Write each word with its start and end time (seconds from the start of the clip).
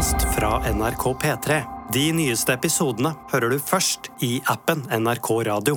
podkast 0.00 0.34
fra 0.34 0.72
NRK 0.72 1.02
P3. 1.22 1.62
De 1.92 2.12
nyeste 2.16 2.54
episodene 2.54 3.10
hører 3.32 3.52
du 3.52 3.58
først 3.60 4.08
i 4.24 4.38
appen 4.48 4.80
NRK 4.88 5.28
Radio. 5.44 5.74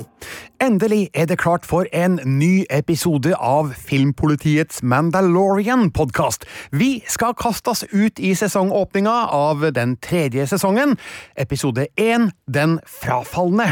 Endelig 0.62 1.10
er 1.12 1.26
det 1.28 1.36
klart 1.38 1.66
for 1.68 1.84
en 1.92 2.16
ny 2.24 2.64
episode 2.70 3.34
av 3.36 3.74
Filmpolitiets 3.76 4.80
Mandalorian-podkast. 4.82 6.48
Vi 6.72 7.02
skal 7.06 7.34
kastes 7.36 7.84
ut 7.92 8.18
i 8.18 8.32
sesongåpninga 8.34 9.28
av 9.28 9.68
den 9.76 9.98
tredje 10.00 10.46
sesongen. 10.46 10.96
Episode 11.36 11.86
én 12.00 12.30
Den 12.46 12.80
frafalne. 12.86 13.68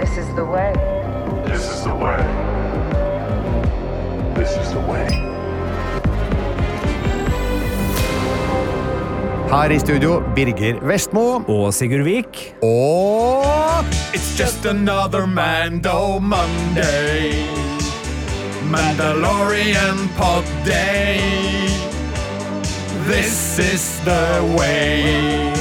This 0.00 0.18
is 0.18 0.26
the 0.34 0.42
way. 0.44 0.74
This 1.46 1.62
is 1.70 1.86
the 1.86 1.94
way. 1.94 2.18
This 4.34 4.56
is 4.58 4.72
the 4.74 4.82
way. 4.90 5.27
Her 9.48 9.72
i 9.72 9.78
studio 9.80 10.20
Birger 10.36 10.76
Vestmo. 10.84 11.40
Og 11.48 11.74
Sigurd 11.74 12.04
Vik. 12.04 12.54
Og 12.62 13.84
It's 14.12 14.36
just 14.36 14.66
another 14.66 15.26
Mando 15.26 16.18
Monday. 16.20 17.32
Mandalorian 18.68 20.08
pod 20.18 20.44
day. 20.66 21.20
This 23.08 23.58
is 23.58 24.00
the 24.04 24.44
way. 24.58 25.52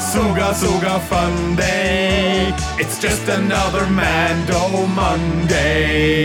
Suga 0.00 0.54
Suga 0.56 0.98
fun 1.10 1.56
day. 1.56 2.54
It's 2.80 2.98
just 2.98 3.28
another 3.28 3.84
Mando 3.90 4.86
Monday. 4.86 6.24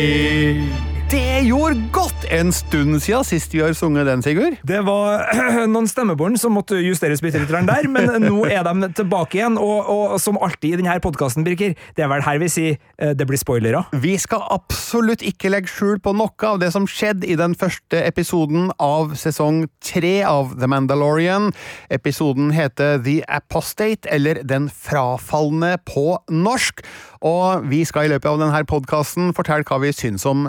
Det 1.09 1.39
gjorde 1.41 1.87
godt 1.89 2.25
en 2.29 2.51
stund 2.53 2.99
siden 3.01 3.25
sist 3.25 3.53
vi 3.55 3.63
har 3.63 3.73
sunget 3.73 4.05
den, 4.05 4.21
Sigurd. 4.21 4.59
Det 4.67 4.83
var 4.85 5.23
noen 5.73 5.87
stemmebånd 5.89 6.37
som 6.37 6.53
måtte 6.53 6.77
justeres 6.83 7.23
bitte 7.25 7.41
litt 7.41 7.49
der, 7.49 7.87
men 7.89 8.27
nå 8.27 8.43
er 8.45 8.61
de 8.67 8.91
tilbake 8.93 9.39
igjen. 9.39 9.57
Og, 9.57 9.89
og 9.89 10.13
som 10.21 10.37
alltid 10.37 10.75
i 10.75 10.79
denne 10.83 10.99
podkasten, 11.01 11.47
Birker, 11.47 11.73
det 11.97 12.05
er 12.05 12.11
vel 12.11 12.21
her 12.27 12.37
vi 12.43 12.51
sier 12.53 12.77
eh, 13.01 13.15
det 13.17 13.25
blir 13.25 13.41
spoilere. 13.41 13.81
Vi 14.05 14.13
skal 14.21 14.45
absolutt 14.53 15.25
ikke 15.25 15.49
legge 15.49 15.71
skjul 15.73 15.97
på 15.97 16.13
noe 16.13 16.51
av 16.51 16.61
det 16.61 16.69
som 16.75 16.85
skjedde 16.85 17.25
i 17.25 17.39
den 17.41 17.57
første 17.57 18.03
episoden 18.05 18.69
av 18.77 19.17
sesong 19.17 19.63
tre 19.81 20.19
av 20.29 20.53
The 20.61 20.69
Mandalorian. 20.69 21.49
Episoden 21.89 22.53
heter 22.53 23.01
The 23.01 23.23
Apostate, 23.25 24.05
eller 24.13 24.43
Den 24.45 24.69
frafalne 24.69 25.79
på 25.89 26.19
norsk. 26.29 26.85
Og 27.25 27.65
vi 27.67 27.81
skal 27.87 28.05
i 28.05 28.13
løpet 28.13 28.29
av 28.29 28.37
denne 28.39 28.61
podkasten 28.69 29.33
fortelle 29.35 29.65
hva 29.67 29.81
vi 29.81 29.89
syns 29.91 30.23
om 30.29 30.45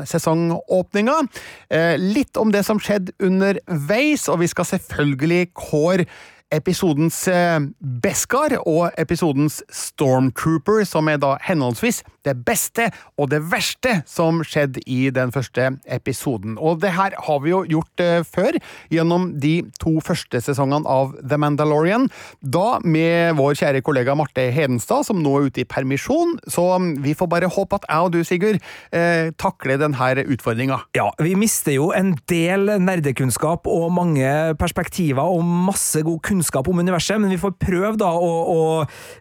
sesongåpninga. 0.50 1.28
Eh, 1.70 1.98
litt 1.98 2.36
om 2.36 2.52
det 2.52 2.64
som 2.66 2.80
skjedde 2.80 3.12
underveis, 3.22 4.28
og 4.28 4.40
vi 4.40 4.50
skal 4.50 4.64
selvfølgelig 4.64 5.52
kåre 5.54 6.06
episodens 6.54 7.22
eh, 7.30 7.60
Beskar 8.02 8.56
og 8.64 8.90
episodens 8.98 9.60
Stormtrooper, 9.70 10.82
som 10.88 11.08
er 11.10 11.20
da 11.22 11.36
henholdsvis 11.46 12.02
det 12.26 12.34
beste 12.44 12.90
og 13.16 13.30
det 13.32 13.40
verste 13.48 14.00
som 14.08 14.42
skjedde 14.44 14.82
i 14.90 15.08
den 15.14 15.32
første 15.32 15.70
episoden. 15.88 16.58
Og 16.60 16.82
det 16.82 16.92
her 16.96 17.14
har 17.16 17.38
vi 17.44 17.52
jo 17.52 17.62
gjort 17.76 18.02
eh, 18.02 18.20
før, 18.26 18.58
gjennom 18.92 19.30
de 19.40 19.54
to 19.80 19.96
første 20.04 20.42
sesongene 20.44 20.88
av 20.90 21.14
The 21.22 21.38
Mandalorian. 21.40 22.08
Da 22.42 22.80
med 22.84 23.38
vår 23.38 23.56
kjære 23.62 23.84
kollega 23.86 24.16
Marte 24.18 24.50
Hedenstad, 24.52 25.06
som 25.08 25.22
nå 25.22 25.36
er 25.38 25.48
ute 25.48 25.64
i 25.64 25.68
permisjon. 25.68 26.36
Så 26.50 26.66
mm, 26.76 26.90
vi 27.06 27.14
får 27.16 27.30
bare 27.30 27.50
håpe 27.50 27.80
at 27.80 27.88
jeg 27.88 28.10
og 28.10 28.12
du, 28.16 28.20
Sigurd, 28.26 28.60
eh, 28.92 29.30
takler 29.40 29.80
denne 29.80 30.26
utfordringa. 30.34 30.82
Ja, 30.98 31.08
vi 31.22 31.36
mister 31.38 31.76
jo 31.76 31.90
en 31.96 32.16
del 32.30 32.74
nerdekunnskap 32.82 33.68
og 33.70 33.88
mange 33.94 34.28
perspektiver 34.60 35.30
og 35.30 35.46
masse 35.46 36.02
god 36.04 36.20
kunnskap 36.26 36.39
om 36.70 36.82
universet, 36.82 37.20
men 37.20 37.32
vi 37.32 37.40
får 37.40 37.56
prøve 37.60 37.96
da 38.00 38.10
å, 38.14 38.30
å 38.50 38.60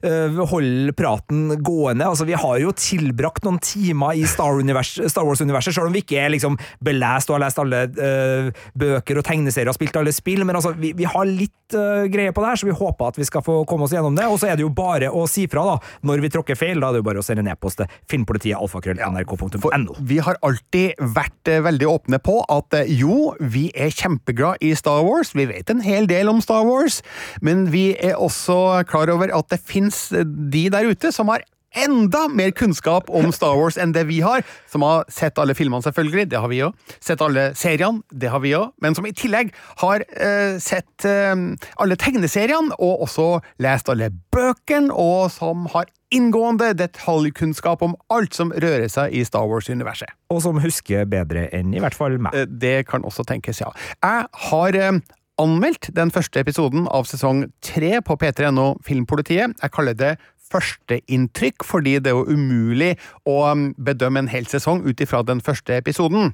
øh, 0.08 0.40
holde 0.52 0.94
praten 0.98 1.56
gående. 1.64 2.08
Altså, 2.08 2.28
vi 2.28 2.38
har 2.38 2.60
jo 2.62 2.74
tilbrakt 2.76 3.46
noen 3.48 3.60
timer 3.64 4.18
i 4.18 4.26
Star, 4.30 4.60
Star 4.84 5.28
Wars-universet, 5.28 5.76
selv 5.76 5.90
om 5.90 5.96
vi 5.96 6.04
ikke 6.04 6.20
er 6.24 6.34
liksom 6.36 6.58
belest 6.84 7.30
og 7.30 7.38
har 7.38 7.46
lest 7.46 7.62
alle 7.62 7.86
uh, 7.90 8.50
bøker 8.80 9.20
og 9.20 9.26
tegneserier 9.28 9.72
og 9.72 9.78
spilt 9.78 9.98
alle 10.00 10.14
spill, 10.16 10.46
men 10.48 10.58
altså, 10.60 10.74
vi, 10.78 10.94
vi 10.98 11.08
har 11.10 11.28
litt 11.28 11.78
uh, 11.78 12.06
greie 12.12 12.34
på 12.36 12.44
det 12.44 12.52
her, 12.52 12.62
så 12.62 12.70
vi 12.70 12.78
håper 12.78 13.12
at 13.12 13.20
vi 13.20 13.28
skal 13.28 13.44
få 13.46 13.62
komme 13.70 13.88
oss 13.88 13.96
gjennom 13.96 14.18
det. 14.18 14.28
Og 14.30 14.40
så 14.42 14.50
er 14.50 14.60
det 14.60 14.66
jo 14.66 14.74
bare 14.74 15.12
å 15.12 15.26
si 15.30 15.46
fra 15.52 15.66
da, 15.68 15.78
når 16.08 16.24
vi 16.26 16.34
tråkker 16.34 16.60
feil. 16.60 16.80
Da 16.80 16.90
er 16.90 16.98
det 16.98 17.04
jo 17.04 17.10
bare 17.10 17.24
å 17.24 17.26
sende 17.26 17.46
en 17.46 17.52
e-post 17.54 17.82
til 17.82 18.00
filmpolitiet 18.12 18.60
alfakrøll.nrk.no. 18.60 19.98
Vi 20.10 20.20
har 20.26 20.40
alltid 20.46 21.00
vært 21.16 21.52
uh, 21.52 21.60
veldig 21.66 21.90
åpne 21.90 22.22
på 22.24 22.40
at 22.50 22.80
eh, 22.80 22.94
jo, 23.00 23.34
vi 23.40 23.68
er 23.78 23.94
kjempeglad 23.94 24.64
i 24.66 24.74
Star 24.78 25.04
Wars, 25.06 25.34
vi 25.38 25.48
vet 25.50 25.70
en 25.72 25.84
hel 25.84 26.08
del 26.10 26.32
om 26.32 26.42
Star 26.44 26.66
Wars, 26.68 27.02
men 27.46 27.68
vi 27.74 27.92
er 28.00 28.18
også 28.20 28.84
klar 28.90 29.12
over 29.14 29.32
at 29.36 29.50
det 29.54 29.62
fins 29.66 30.08
de 30.14 30.66
der 30.74 30.90
ute 30.92 31.12
som 31.16 31.32
har 31.34 31.46
enda 31.78 32.24
mer 32.34 32.50
kunnskap 32.58 33.12
om 33.14 33.28
Star 33.36 33.54
Wars 33.60 33.76
enn 33.78 33.92
det 33.94 34.08
vi 34.10 34.24
har, 34.26 34.42
som 34.72 34.82
har 34.82 35.04
sett 35.14 35.38
alle 35.38 35.54
filmene, 35.54 35.84
selvfølgelig, 35.86 36.26
det 36.32 36.40
har 36.42 36.50
vi 36.50 36.64
òg, 36.66 36.74
sett 36.98 37.22
alle 37.22 37.52
seriene, 37.54 38.02
det 38.10 38.32
har 38.34 38.42
vi 38.42 38.56
òg, 38.58 38.72
men 38.82 38.98
som 38.98 39.06
i 39.06 39.14
tillegg 39.14 39.52
har 39.84 40.02
eh, 40.18 40.58
sett 40.58 41.06
eh, 41.06 41.36
alle 41.78 41.98
tegneseriene, 42.02 42.74
og 42.82 43.06
også 43.06 43.28
lest 43.62 43.94
alle 43.94 44.10
bøkene, 44.34 44.90
og 44.90 45.30
som 45.36 45.68
har 45.76 45.86
inngående 46.10 46.72
detaljkunnskap 46.74 47.84
om 47.86 47.94
alt 48.10 48.34
som 48.34 48.50
rører 48.50 48.90
seg 48.90 49.14
i 49.14 49.22
Star 49.28 49.46
Wars-universet. 49.46 50.10
Og 50.34 50.42
som 50.42 50.58
husker 50.64 51.06
bedre 51.06 51.46
enn 51.54 51.70
i 51.78 51.82
hvert 51.84 51.94
fall 51.94 52.18
meg. 52.18 52.34
Eh, 52.34 52.50
Det 52.50 52.88
kan 52.90 53.06
også 53.06 53.28
tenkes, 53.30 53.62
ja. 53.62 53.70
Jeg 54.02 54.26
har 54.50 54.80
eh, 54.82 54.98
anmeldt 55.40 55.90
den 55.96 56.12
første 56.14 56.42
episoden 56.44 56.88
av 56.92 57.08
sesong 57.10 57.46
tre 57.66 58.00
på 58.06 58.18
P3NO 58.20 58.74
Filmpolitiet. 58.86 59.56
Jeg 59.62 59.74
kaller 59.76 59.98
det 59.98 60.14
førsteinntrykk, 60.50 61.66
fordi 61.66 61.98
det 62.02 62.12
er 62.12 62.18
jo 62.18 62.36
umulig 62.36 62.96
å 63.30 63.42
um, 63.52 63.70
bedømme 63.78 64.24
en 64.24 64.32
hel 64.32 64.48
sesong 64.50 64.84
ut 64.88 65.02
ifra 65.04 65.22
den 65.26 65.44
første 65.46 65.78
episoden. 65.78 66.34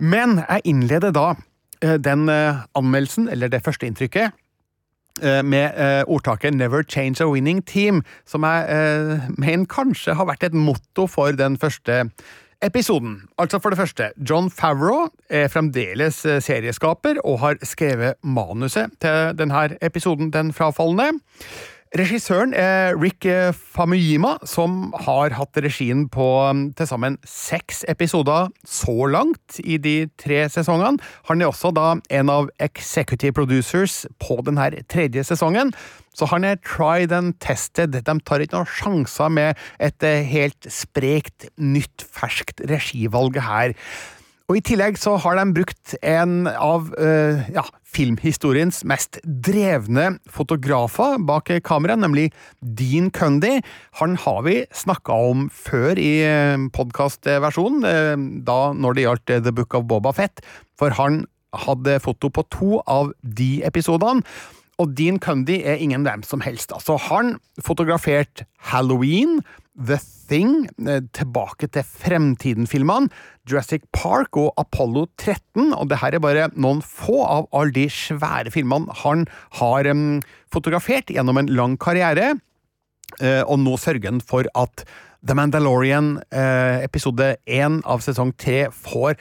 Men 0.00 0.40
jeg 0.42 0.64
innleder 0.72 1.12
da 1.14 1.34
eh, 1.82 1.98
den 2.02 2.28
eh, 2.32 2.64
anmeldelsen, 2.74 3.28
eller 3.30 3.52
det 3.52 3.62
førsteinntrykket, 3.66 4.32
eh, 5.22 5.42
med 5.42 5.76
ordtaket 6.08 6.54
'Never 6.54 6.82
change 6.82 7.20
a 7.20 7.28
winning 7.30 7.62
team', 7.62 8.02
som 8.26 8.42
jeg 8.42 9.20
mener 9.38 9.66
kanskje 9.66 10.14
har 10.14 10.26
vært 10.26 10.44
et 10.44 10.54
motto 10.54 11.06
for 11.06 11.30
den 11.32 11.58
første 11.58 12.10
episoden. 12.62 13.22
Altså 13.38 13.58
For 13.58 13.70
det 13.70 13.78
første, 13.78 14.10
John 14.30 14.50
Favreau 14.50 15.08
er 15.30 15.48
fremdeles 15.48 16.24
eh, 16.26 16.40
serieskaper 16.42 17.20
og 17.24 17.38
har 17.40 17.60
skrevet 17.62 18.14
manuset 18.22 18.92
til 19.00 19.38
denne 19.38 19.68
episoden 19.82 20.32
Den 20.32 20.52
frafalne. 20.52 21.12
Regissøren 21.94 22.50
er 22.58 22.96
Rick 22.98 23.22
eh, 23.30 23.52
Famuyima, 23.54 24.32
som 24.50 24.88
har 25.04 25.30
hatt 25.38 25.58
regien 25.62 26.08
på 26.10 26.24
um, 26.42 26.64
til 26.74 26.88
sammen 26.90 27.20
seks 27.22 27.84
episoder 27.86 28.48
så 28.66 29.06
langt 29.06 29.60
i 29.62 29.76
de 29.78 30.08
tre 30.18 30.40
sesongene. 30.50 30.98
Han 31.30 31.38
er 31.38 31.52
også 31.52 31.70
da 31.70 31.92
en 32.18 32.32
av 32.34 32.48
executive 32.58 33.36
producers 33.38 34.08
på 34.18 34.40
denne 34.42 34.72
tredje 34.90 35.22
sesongen. 35.28 35.70
Så 36.18 36.26
han 36.32 36.42
er 36.42 36.58
tried 36.66 37.14
and 37.14 37.38
tested. 37.38 37.94
De 37.94 38.18
tar 38.26 38.42
ikke 38.42 38.58
noen 38.58 38.74
sjanser 38.74 39.30
med 39.30 39.62
et 39.78 40.02
eh, 40.02 40.26
helt 40.34 40.66
sprekt, 40.66 41.46
nytt, 41.62 42.08
ferskt 42.10 42.66
regivalg 42.74 43.38
her. 43.38 43.78
Og 44.50 44.58
I 44.58 44.66
tillegg 44.66 44.98
så 45.00 45.14
har 45.22 45.38
de 45.38 45.46
brukt 45.56 45.94
en 46.02 46.50
av 46.50 46.90
uh, 46.98 47.46
ja, 47.54 47.62
filmhistoriens 47.94 48.82
mest 48.88 49.20
drevne 49.24 50.16
fotografer 50.30 51.18
bak 51.22 51.52
kamera, 51.66 51.96
nemlig 51.96 52.30
Dean 52.60 53.10
Cundy. 53.14 53.60
Han 54.00 54.16
har 54.20 54.42
vi 54.46 54.56
snakka 54.74 55.16
om 55.30 55.46
før 55.52 56.00
i 56.00 56.14
podkastversjonen, 56.74 57.86
uh, 57.86 58.26
da 58.46 58.58
når 58.74 58.96
det 58.96 59.06
gjaldt 59.06 59.36
The 59.46 59.54
Book 59.54 59.78
of 59.78 59.86
Boba 59.90 60.14
Fett, 60.16 60.42
for 60.78 60.94
han 60.98 61.24
hadde 61.64 62.00
foto 62.02 62.30
på 62.34 62.44
to 62.50 62.80
av 62.90 63.14
de 63.22 63.62
episodene. 63.66 64.24
Og 64.82 64.90
Dean 64.98 65.20
Cundy 65.22 65.60
er 65.62 65.78
ingen 65.78 66.02
hvem 66.02 66.24
som 66.26 66.42
helst. 66.42 66.72
Altså, 66.74 66.96
han 66.98 67.36
fotograferte 67.62 68.48
Halloween, 68.72 69.38
The 69.78 70.00
Thing, 70.28 70.66
eh, 70.86 71.02
tilbake 71.16 71.68
til 71.72 71.84
Fremtiden-filmene, 71.84 73.10
Jurassic 73.48 73.84
Park 73.92 74.36
og 74.40 74.52
Apollo 74.60 75.06
13, 75.18 75.72
og 75.74 75.88
det 75.90 76.00
her 76.00 76.14
er 76.16 76.24
bare 76.24 76.48
noen 76.56 76.82
få 76.82 77.22
av 77.24 77.48
alle 77.52 77.74
de 77.76 77.86
svære 77.92 78.52
filmene 78.54 78.92
han 79.04 79.26
har 79.60 79.88
um, 79.90 80.20
fotografert 80.52 81.12
gjennom 81.12 81.38
en 81.40 81.52
lang 81.52 81.76
karriere, 81.76 82.34
uh, 83.20 83.42
og 83.44 83.58
nå 83.60 83.76
sørger 83.80 84.10
han 84.10 84.22
for 84.24 84.48
at 84.54 84.86
The 85.24 85.36
Mandalorian 85.36 86.18
uh, 86.32 86.80
episode 86.84 87.36
1 87.46 87.82
av 87.88 88.04
sesong 88.04 88.34
3 88.40 88.68
får 88.72 89.16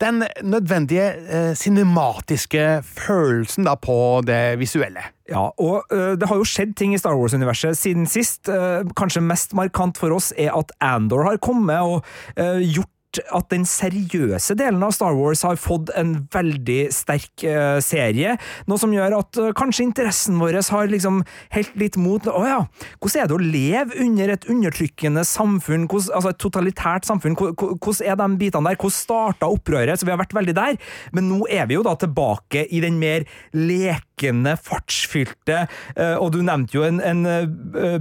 den 0.00 0.22
nødvendige 0.42 1.06
eh, 1.26 1.54
cinematiske 1.58 2.82
følelsen 2.82 3.68
da 3.68 3.74
på 3.74 4.20
det 4.26 4.58
visuelle. 4.60 5.02
Ja, 5.28 5.50
og 5.60 5.84
uh, 5.92 6.14
det 6.16 6.28
har 6.28 6.38
jo 6.40 6.46
skjedd 6.48 6.72
ting 6.78 6.94
i 6.94 6.98
Star 7.00 7.18
Wars-universet 7.18 7.76
siden 7.76 8.06
sist. 8.08 8.48
Uh, 8.48 8.80
kanskje 8.96 9.20
mest 9.20 9.52
markant 9.52 9.98
for 10.00 10.14
oss 10.16 10.30
er 10.40 10.54
at 10.56 10.72
Andor 10.80 11.26
har 11.26 11.42
kommet 11.44 11.84
og 11.84 12.00
uh, 12.40 12.62
gjort 12.64 12.88
at 13.16 13.48
den 13.52 13.64
seriøse 13.68 14.54
delen 14.58 14.82
av 14.84 14.92
Star 14.92 15.14
Wars 15.16 15.40
har 15.46 15.58
fått 15.60 15.90
en 15.96 16.14
veldig 16.32 16.80
sterk 16.92 17.44
uh, 17.48 17.78
serie, 17.84 18.34
noe 18.68 18.80
som 18.80 18.92
gjør 18.92 19.16
at 19.20 19.40
uh, 19.40 19.50
kanskje 19.56 19.86
interessen 19.86 20.36
vår 20.40 20.60
har 20.68 20.90
liksom 20.90 21.22
helt 21.54 21.76
litt 21.80 21.96
mot 22.00 22.24
Å 22.28 22.40
ja, 22.44 22.58
hvordan 23.00 23.22
er 23.22 23.30
det 23.30 23.36
å 23.36 23.40
leve 23.40 24.00
under 24.04 24.32
et 24.34 24.46
undertrykkende 24.50 25.24
samfunn, 25.26 25.86
hvordan, 25.88 26.14
altså 26.18 26.32
et 26.34 26.40
totalitært 26.42 27.08
samfunn, 27.08 27.36
hvordan 27.38 28.02
er 28.04 28.18
de 28.20 28.28
bitene 28.42 28.72
der, 28.72 28.80
hvordan 28.80 28.96
starta 28.98 29.48
opprøret? 29.48 30.00
Så 30.00 30.08
vi 30.08 30.12
har 30.12 30.20
vært 30.20 30.36
veldig 30.36 30.56
der, 30.58 30.76
men 31.16 31.30
nå 31.30 31.40
er 31.48 31.68
vi 31.70 31.78
jo 31.78 31.86
da 31.86 31.94
tilbake 31.98 32.66
i 32.74 32.82
den 32.84 33.00
mer 33.00 33.24
lekende, 33.56 34.58
fartsfylte, 34.60 35.64
uh, 35.96 36.16
og 36.18 36.34
du 36.36 36.42
nevnte 36.44 36.76
jo 36.76 36.84
en, 36.84 37.00
en 37.00 37.24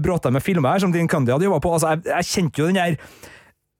bråte 0.03 0.33
med 0.33 0.44
filmer 0.44 0.75
her 0.75 0.83
som 0.83 0.94
din 0.94 1.10
Candy 1.10 1.31
hadde 1.31 1.48
jobba 1.48 1.63
på, 1.63 1.74
altså 1.77 1.95
jeg, 1.95 2.06
jeg 2.12 2.31
kjente 2.33 2.63
jo 2.63 2.69
den 2.71 2.81
her 2.81 3.00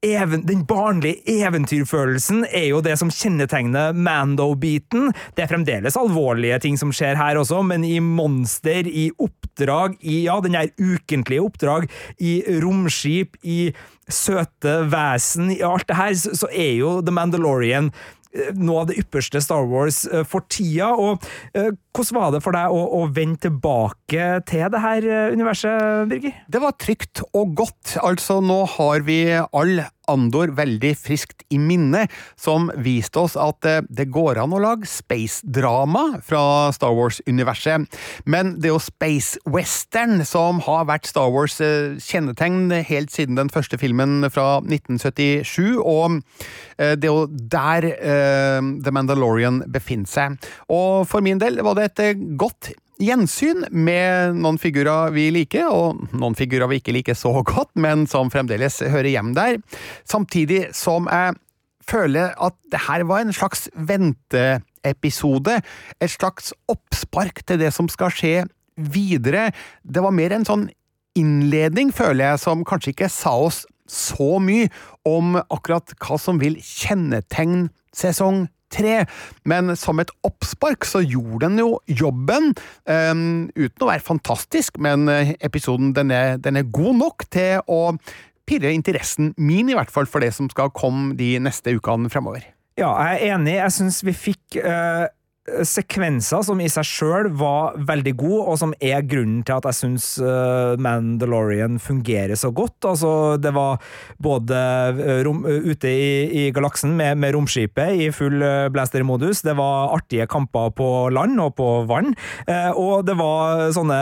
even, 0.05 0.44
den 0.45 0.63
barnlige 0.67 1.21
eventyrfølelsen 1.25 2.45
er 2.45 2.67
jo 2.69 2.81
det 2.85 2.97
som 3.01 3.09
kjennetegner 3.13 3.95
Mando-biten. 3.97 5.11
Det 5.35 5.45
er 5.45 5.51
fremdeles 5.51 5.97
alvorlige 5.97 6.59
ting 6.63 6.77
som 6.79 6.94
skjer 6.94 7.17
her 7.17 7.39
også, 7.41 7.63
men 7.65 7.85
i 7.88 7.97
monster, 8.03 8.88
i 8.88 9.09
oppdrag, 9.17 9.97
i 10.01 10.23
ja, 10.27 10.38
den 10.44 10.57
der 10.57 10.69
ukentlige 10.77 11.41
oppdrag, 11.41 11.88
i 12.19 12.39
romskip, 12.61 13.39
i 13.41 13.71
søte 14.07 14.83
vesen, 14.91 15.51
i 15.55 15.63
alt 15.65 15.88
det 15.89 15.97
her, 15.97 16.13
så, 16.15 16.35
så 16.45 16.51
er 16.53 16.77
jo 16.77 16.99
The 17.01 17.15
Mandalorian 17.17 17.89
eh, 17.89 18.53
noe 18.53 18.83
av 18.83 18.91
det 18.91 19.01
ypperste 19.01 19.41
Star 19.44 19.65
Wars 19.67 20.03
uh, 20.13 20.21
for 20.27 20.45
tida. 20.47 20.94
og 20.94 21.25
uh, 21.57 21.73
Hvordan 21.97 22.19
var 22.19 22.33
det 22.35 22.44
for 22.45 22.53
deg 22.53 22.69
å, 22.69 22.81
å, 22.99 23.03
vende 23.09 23.41
tilbake 23.47 24.29
til 24.45 24.67
det 24.69 24.81
her 24.83 25.07
universet, 25.33 26.05
Birger? 26.11 26.35
Det 26.45 26.61
var 26.61 26.77
trygt 26.77 27.23
og 27.31 27.55
godt. 27.57 27.97
Altså, 28.05 28.38
nå 28.45 28.61
har 28.77 29.05
vi 29.07 29.21
all 29.33 29.79
Andor 30.07 30.53
veldig 30.55 30.94
friskt 30.95 31.44
i 31.51 31.59
minne, 31.59 32.05
som 32.39 32.69
viste 32.83 33.19
oss 33.19 33.35
at 33.39 33.67
eh, 33.67 33.83
det 33.91 34.07
går 34.13 34.39
an 34.39 34.55
å 34.55 34.61
lage 34.63 34.88
space-drama 34.88 36.21
fra 36.25 36.71
Star 36.75 36.95
Wars-universet. 36.95 37.88
Men 38.25 38.55
det 38.57 38.69
er 38.69 38.75
jo 38.75 38.83
space-western 38.83 40.23
som 40.27 40.61
har 40.63 40.88
vært 40.88 41.09
Star 41.11 41.31
Wars 41.33 41.59
eh, 41.63 41.97
kjennetegn 41.99 42.71
helt 42.88 43.11
siden 43.13 43.39
den 43.39 43.51
første 43.51 43.79
filmen 43.79 44.23
fra 44.31 44.61
1977, 44.63 45.75
og 45.83 46.21
eh, 46.79 46.95
det 46.95 47.09
er 47.09 47.11
jo 47.11 47.27
der 47.27 47.89
The 48.83 48.91
Mandalorian 48.94 49.59
befinner 49.71 50.07
seg. 50.09 50.38
Og 50.71 51.03
for 51.09 51.23
min 51.25 51.39
del 51.41 51.59
var 51.65 51.75
det 51.77 51.86
et 51.87 52.21
godt 52.39 52.71
gjensyn 53.01 53.65
med 53.71 54.37
noen 54.41 54.57
figurer 54.61 55.11
vi 55.15 55.27
liker, 55.33 55.67
og 55.69 56.07
noen 56.17 56.37
figurer 56.37 56.69
vi 56.71 56.79
ikke 56.81 56.95
liker 56.95 57.17
så 57.17 57.33
godt, 57.45 57.73
men 57.77 58.07
som 58.09 58.31
fremdeles 58.33 58.81
hører 58.81 59.11
hjem 59.13 59.33
der, 59.37 59.59
samtidig 60.09 60.67
som 60.77 61.09
jeg 61.11 61.37
føler 61.87 62.33
at 62.43 62.55
det 62.71 62.83
her 62.87 63.05
var 63.07 63.23
en 63.23 63.35
slags 63.35 63.67
venteepisode, 63.75 65.61
et 66.01 66.11
slags 66.11 66.51
oppspark 66.71 67.45
til 67.47 67.61
det 67.61 67.71
som 67.75 67.87
skal 67.91 68.11
skje 68.13 68.35
videre. 68.77 69.51
Det 69.83 70.03
var 70.03 70.15
mer 70.15 70.35
en 70.35 70.45
sånn 70.47 70.67
innledning, 71.17 71.93
føler 71.95 72.33
jeg, 72.33 72.43
som 72.43 72.65
kanskje 72.67 72.93
ikke 72.93 73.11
sa 73.13 73.33
oss 73.47 73.63
så 73.87 74.35
mye 74.43 74.67
om 75.07 75.37
akkurat 75.39 75.95
hva 76.03 76.17
som 76.19 76.41
vil 76.41 76.59
kjennetegne 76.59 77.69
sesong 77.95 78.45
tre, 78.73 79.01
men 79.47 79.75
som 79.79 80.01
et 80.03 80.11
oppspark 80.27 80.87
så 80.87 81.01
gjorde 81.03 81.45
den 81.47 81.61
jo 81.61 81.69
jobben, 81.87 82.53
um, 82.89 83.47
uten 83.55 83.85
å 83.85 83.89
være 83.91 84.05
fantastisk, 84.05 84.79
men 84.83 85.07
eh, 85.11 85.35
episoden 85.45 85.93
den 85.97 86.11
er, 86.13 86.35
den 86.41 86.59
er 86.59 86.67
god 86.73 86.99
nok 86.99 87.27
til 87.33 87.63
å 87.71 87.95
pirre 88.47 88.71
interessen 88.75 89.33
min, 89.37 89.71
i 89.71 89.75
hvert 89.75 89.91
fall, 89.91 90.07
for 90.07 90.23
det 90.23 90.33
som 90.35 90.49
skal 90.51 90.71
komme 90.75 91.15
de 91.19 91.35
neste 91.43 91.75
ukene 91.75 92.11
fremover. 92.11 92.45
Ja, 92.77 92.91
jeg 93.01 93.17
er 93.17 93.35
enig. 93.35 93.55
Jeg 93.57 93.73
syns 93.73 94.03
vi 94.05 94.13
fikk 94.13 94.59
uh, 94.61 95.07
sekvenser 95.47 96.44
som 96.44 96.59
i 96.59 96.67
seg 96.71 96.88
sjøl 96.88 97.29
var 97.39 97.77
veldig 97.88 98.13
gode, 98.19 98.39
og 98.51 98.57
som 98.59 98.73
er 98.83 99.05
grunnen 99.07 99.44
til 99.47 99.55
at 99.55 99.67
jeg 99.69 99.77
syns 99.77 100.07
uh, 100.19 100.75
Mandalorian 100.81 101.77
fungerer 101.81 102.35
så 102.39 102.51
godt. 102.55 102.75
Altså, 102.88 103.11
det 103.41 103.53
var 103.55 103.79
både 104.23 104.57
uh, 104.97 105.21
rom, 105.27 105.44
uh, 105.47 105.69
ute 105.71 105.91
i, 105.91 106.09
i 106.27 106.49
galaksen 106.55 106.97
med, 106.99 107.19
med, 107.21 107.35
romskipet 107.38 108.03
i 108.07 108.09
full 108.15 108.44
blaster-modus, 108.73 109.44
det 109.45 109.55
var 109.57 109.94
artige 109.95 110.27
kamper 110.29 110.71
på 110.75 110.89
land 111.13 111.39
og 111.44 111.55
på 111.57 111.67
vann, 111.89 112.13
og 112.79 113.05
det 113.07 113.15
var 113.19 113.67
sånne 113.75 113.99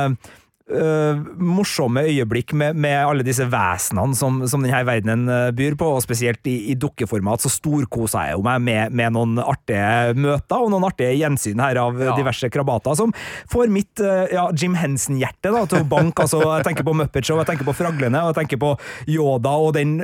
uh, 0.71 1.19
morsomme 1.37 2.05
øyeblikk 2.09 2.53
med, 2.57 2.77
med, 2.77 2.97
alle 3.05 3.25
disse 3.25 3.45
vesenene 3.49 4.17
som, 4.17 4.41
som 4.49 4.63
denne 4.63 4.81
verdenen 4.87 5.29
uh, 5.29 5.49
byr 5.55 5.77
på, 5.79 5.89
og 5.97 6.03
spesielt 6.03 6.45
i, 6.49 6.55
i 6.73 6.77
dukkeformat, 6.79 7.43
så 7.43 7.51
storkosa 7.53 8.25
jeg 8.29 8.41
meg 8.45 8.63
med, 8.65 8.95
med, 8.95 9.15
noen 9.15 9.39
artige 9.43 10.15
møter 10.17 10.63
og 10.63 10.71
noen 10.73 10.87
artige 10.87 11.15
gjensyn 11.19 11.61
her 11.61 11.79
av 11.81 12.01
ja. 12.01 12.15
diverse 12.17 12.49
krabater, 12.53 12.97
som 12.97 13.13
får 13.51 13.71
mitt 13.73 14.03
uh, 14.03 14.25
ja, 14.33 14.47
Jim 14.57 14.77
Henson-hjerte 14.79 15.53
til 15.71 15.83
å 15.83 15.89
banke. 15.89 16.25
altså, 16.25 16.41
jeg 16.57 16.67
tenker 16.69 16.87
på 16.87 16.97
Muppet 16.97 17.27
Show, 17.27 17.39
jeg 17.41 17.51
tenker 17.51 17.67
på 17.67 17.77
Fraglene, 17.77 18.23
og 18.23 18.33
jeg 18.33 18.41
tenker 18.43 18.61
på 18.61 18.75
Yoda 19.11 19.55
og 19.61 19.75
den 19.77 19.99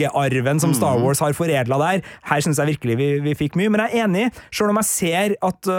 dukkearven 0.00 0.60
som 0.62 0.74
Star 0.76 0.98
mm. 0.98 1.04
Wars 1.04 1.20
har 1.20 1.36
foredla 1.36 1.80
der. 1.84 2.04
Her 2.30 2.44
syns 2.44 2.60
jeg 2.60 2.74
virkelig 2.74 2.98
vi, 3.00 3.10
vi, 3.24 3.36
fikk 3.38 3.58
mye, 3.60 3.70
men 3.72 3.84
jeg 3.84 4.00
er 4.00 4.08
enig, 4.08 4.26
sjøl 4.54 4.72
om 4.72 4.80
jeg 4.80 4.90
ser 4.90 5.36
at 5.44 5.70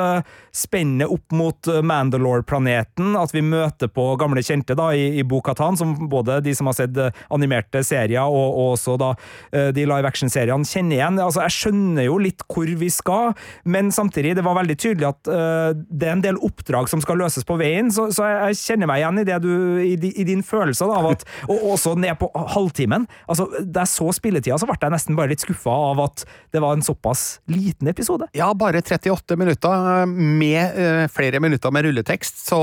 spennet 0.51 1.11
opp 1.11 1.31
mot 1.35 1.69
Mandalore-planeten, 1.87 3.15
at 3.19 3.33
vi 3.33 3.43
møter 3.45 3.89
på 3.91 4.05
gamle 4.19 4.43
kjente 4.43 4.75
da, 4.77 4.89
i, 4.95 5.07
i 5.19 5.25
Bo-Katan, 5.27 5.77
som 5.79 5.93
både 6.11 6.39
de 6.43 6.53
som 6.57 6.69
har 6.69 6.77
sett 6.77 6.97
eh, 6.99 7.15
animerte 7.33 7.83
serier 7.87 8.27
og, 8.27 8.57
og 8.59 8.73
også 8.75 8.97
da 8.99 9.11
eh, 9.55 9.69
de 9.75 9.85
live 9.87 10.07
action-seriene 10.07 10.67
kjenner 10.67 10.97
igjen. 10.97 11.19
Altså, 11.23 11.43
jeg 11.45 11.57
skjønner 11.57 12.07
jo 12.07 12.19
litt 12.21 12.45
hvor 12.51 12.67
vi 12.81 12.89
skal, 12.91 13.35
men 13.63 13.91
samtidig, 13.95 14.35
det 14.37 14.45
var 14.45 14.59
veldig 14.59 14.77
tydelig 14.79 15.07
at 15.07 15.29
uh, 15.31 15.71
det 15.73 16.07
er 16.07 16.15
en 16.15 16.23
del 16.23 16.39
oppdrag 16.43 16.89
som 16.91 17.01
skal 17.03 17.19
løses 17.21 17.45
på 17.47 17.55
veien, 17.59 17.91
så, 17.93 18.09
så 18.13 18.27
jeg, 18.27 18.59
kjenner 18.61 18.89
meg 18.89 19.01
igjen 19.01 19.21
i 19.21 19.25
det 19.27 19.39
du, 19.43 19.51
i, 19.83 19.95
i 19.95 20.25
din 20.27 20.43
følelse 20.45 20.87
av 20.91 21.07
at 21.11 21.23
Og 21.51 21.71
også 21.73 21.93
ned 21.99 22.15
på 22.19 22.27
halvtimen. 22.53 23.07
Altså, 23.31 23.47
da 23.61 23.85
jeg 23.85 23.91
så 23.93 24.10
spilletida, 24.15 24.57
så 24.59 24.67
ble 24.69 24.77
jeg 24.79 24.93
nesten 24.93 25.17
bare 25.17 25.33
litt 25.33 25.43
skuffa 25.43 25.73
av 25.91 26.01
at 26.03 26.25
det 26.53 26.61
var 26.63 26.75
en 26.75 26.85
såpass 26.85 27.41
liten 27.51 27.89
episode. 27.91 28.27
Ja, 28.37 28.51
bare 28.57 28.81
38 28.81 29.37
minutter 29.39 30.05
med 30.09 30.77
uh, 30.77 31.05
flere 31.11 31.41
minutter 31.43 31.73
med 31.73 31.87
rulletekst, 31.87 32.43
så 32.47 32.61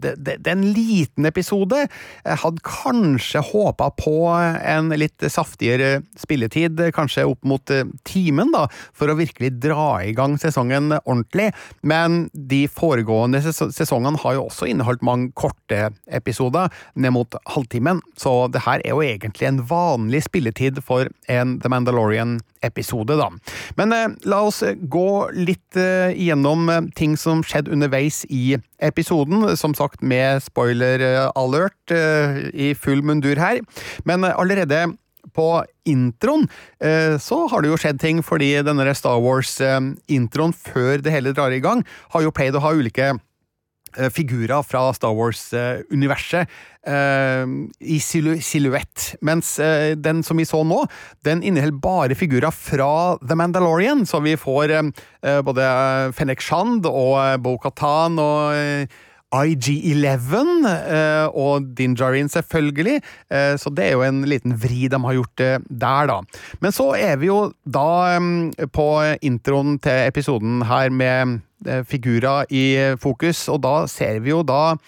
det, 0.00 0.16
det, 0.18 0.38
det 0.44 0.52
er 0.52 0.58
en 0.58 0.72
liten 0.76 1.28
episode. 1.28 1.86
Jeg 2.24 2.42
hadde 2.44 2.64
kanskje 2.66 3.42
håpa 3.50 3.90
på 3.98 4.16
en 4.30 4.90
litt 4.98 5.24
saftigere 5.32 6.00
spilletid, 6.20 6.80
kanskje 6.96 7.26
opp 7.28 7.44
mot 7.48 7.72
eh, 7.72 7.86
timen, 8.08 8.52
da, 8.54 8.66
for 8.96 9.10
å 9.10 9.16
virkelig 9.18 9.52
dra 9.62 10.00
i 10.04 10.14
gang 10.16 10.36
sesongen 10.40 10.94
ordentlig. 11.00 11.50
Men 11.86 12.28
de 12.32 12.64
foregående 12.70 13.42
sesongene 13.50 14.20
har 14.22 14.36
jo 14.36 14.46
også 14.48 14.68
inneholdt 14.70 15.04
mange 15.06 15.30
korte 15.38 15.90
episoder, 16.10 16.70
ned 16.94 17.14
mot 17.16 17.38
halvtimen, 17.54 18.02
så 18.20 18.48
det 18.52 18.64
her 18.66 18.82
er 18.84 18.94
jo 18.94 19.04
egentlig 19.04 19.48
en 19.48 19.62
vanlig 19.70 20.24
spilletid 20.26 20.80
for 20.90 21.10
en 21.30 21.58
The 21.62 21.70
Mandalorian-episode, 21.70 23.16
da. 23.20 23.28
Men 23.78 23.94
eh, 23.94 24.08
la 24.30 24.42
oss 24.48 24.62
gå 24.90 25.10
litt 25.36 25.78
eh, 25.78 26.10
igjennom 26.16 26.66
eh, 26.72 26.88
ting 26.98 27.16
som 27.20 27.44
skjedde 27.46 27.72
underveis 27.74 28.24
i 28.28 28.58
episoden, 28.82 29.46
som 29.60 29.76
sagt 29.78 30.02
med 30.02 30.42
spoiler 30.42 31.04
alert 31.38 31.94
eh, 31.94 32.42
i 32.50 32.72
full 32.74 33.04
mundur 33.06 33.38
her. 33.40 33.62
Men 34.08 34.26
eh, 34.26 34.34
allerede 34.34 34.88
på 35.36 35.60
introen 35.86 36.46
så 37.22 37.36
har 37.52 37.62
det 37.62 37.68
jo 37.68 37.76
skjedd 37.78 37.98
ting, 38.02 38.22
fordi 38.24 38.48
denne 38.64 38.94
Star 38.96 39.20
Wars-introen 39.20 40.54
før 40.56 41.04
det 41.04 41.12
hele 41.12 41.34
drar 41.36 41.52
i 41.54 41.60
gang, 41.62 41.84
har 42.16 42.24
jo 42.24 42.32
pleid 42.34 42.56
å 42.56 42.62
ha 42.64 42.72
ulike 42.74 43.12
figurer 44.14 44.62
fra 44.66 44.90
Star 44.96 45.14
Wars-universet 45.16 46.50
i 47.80 47.98
silhuett, 48.00 49.06
mens 49.20 49.50
den 50.00 50.22
som 50.24 50.40
vi 50.40 50.46
så 50.48 50.62
nå, 50.64 50.78
den 51.26 51.42
inneholder 51.44 51.82
bare 51.84 52.16
figurer 52.16 52.54
fra 52.54 53.18
The 53.20 53.36
Mandalorian, 53.36 54.06
så 54.08 54.22
vi 54.24 54.32
får 54.40 54.72
både 55.44 55.68
Fennec 56.16 56.40
Shand 56.40 56.88
og 56.88 57.42
Bo-Katan 57.44 58.16
og 58.22 58.88
IG11 59.30 60.66
eh, 60.66 61.26
og 61.38 61.68
Dinjarin, 61.78 62.30
selvfølgelig. 62.30 62.98
Eh, 63.30 63.54
så 63.60 63.70
det 63.70 63.86
er 63.86 63.94
jo 63.94 64.06
en 64.06 64.24
liten 64.26 64.56
vri 64.58 64.88
de 64.90 64.98
har 65.04 65.18
gjort 65.18 65.44
eh, 65.44 65.58
der, 65.70 66.10
da. 66.10 66.18
Men 66.60 66.74
så 66.74 66.90
er 66.98 67.20
vi 67.20 67.30
jo 67.30 67.52
da 67.64 68.18
på 68.74 68.88
introen 69.22 69.78
til 69.82 70.08
episoden 70.10 70.64
her 70.66 70.90
med 70.90 71.40
figurer 71.88 72.48
i 72.50 72.64
fokus, 73.00 73.46
og 73.52 73.62
da 73.66 73.74
ser 73.90 74.20
vi 74.24 74.32
jo 74.32 74.42
da 74.46 74.78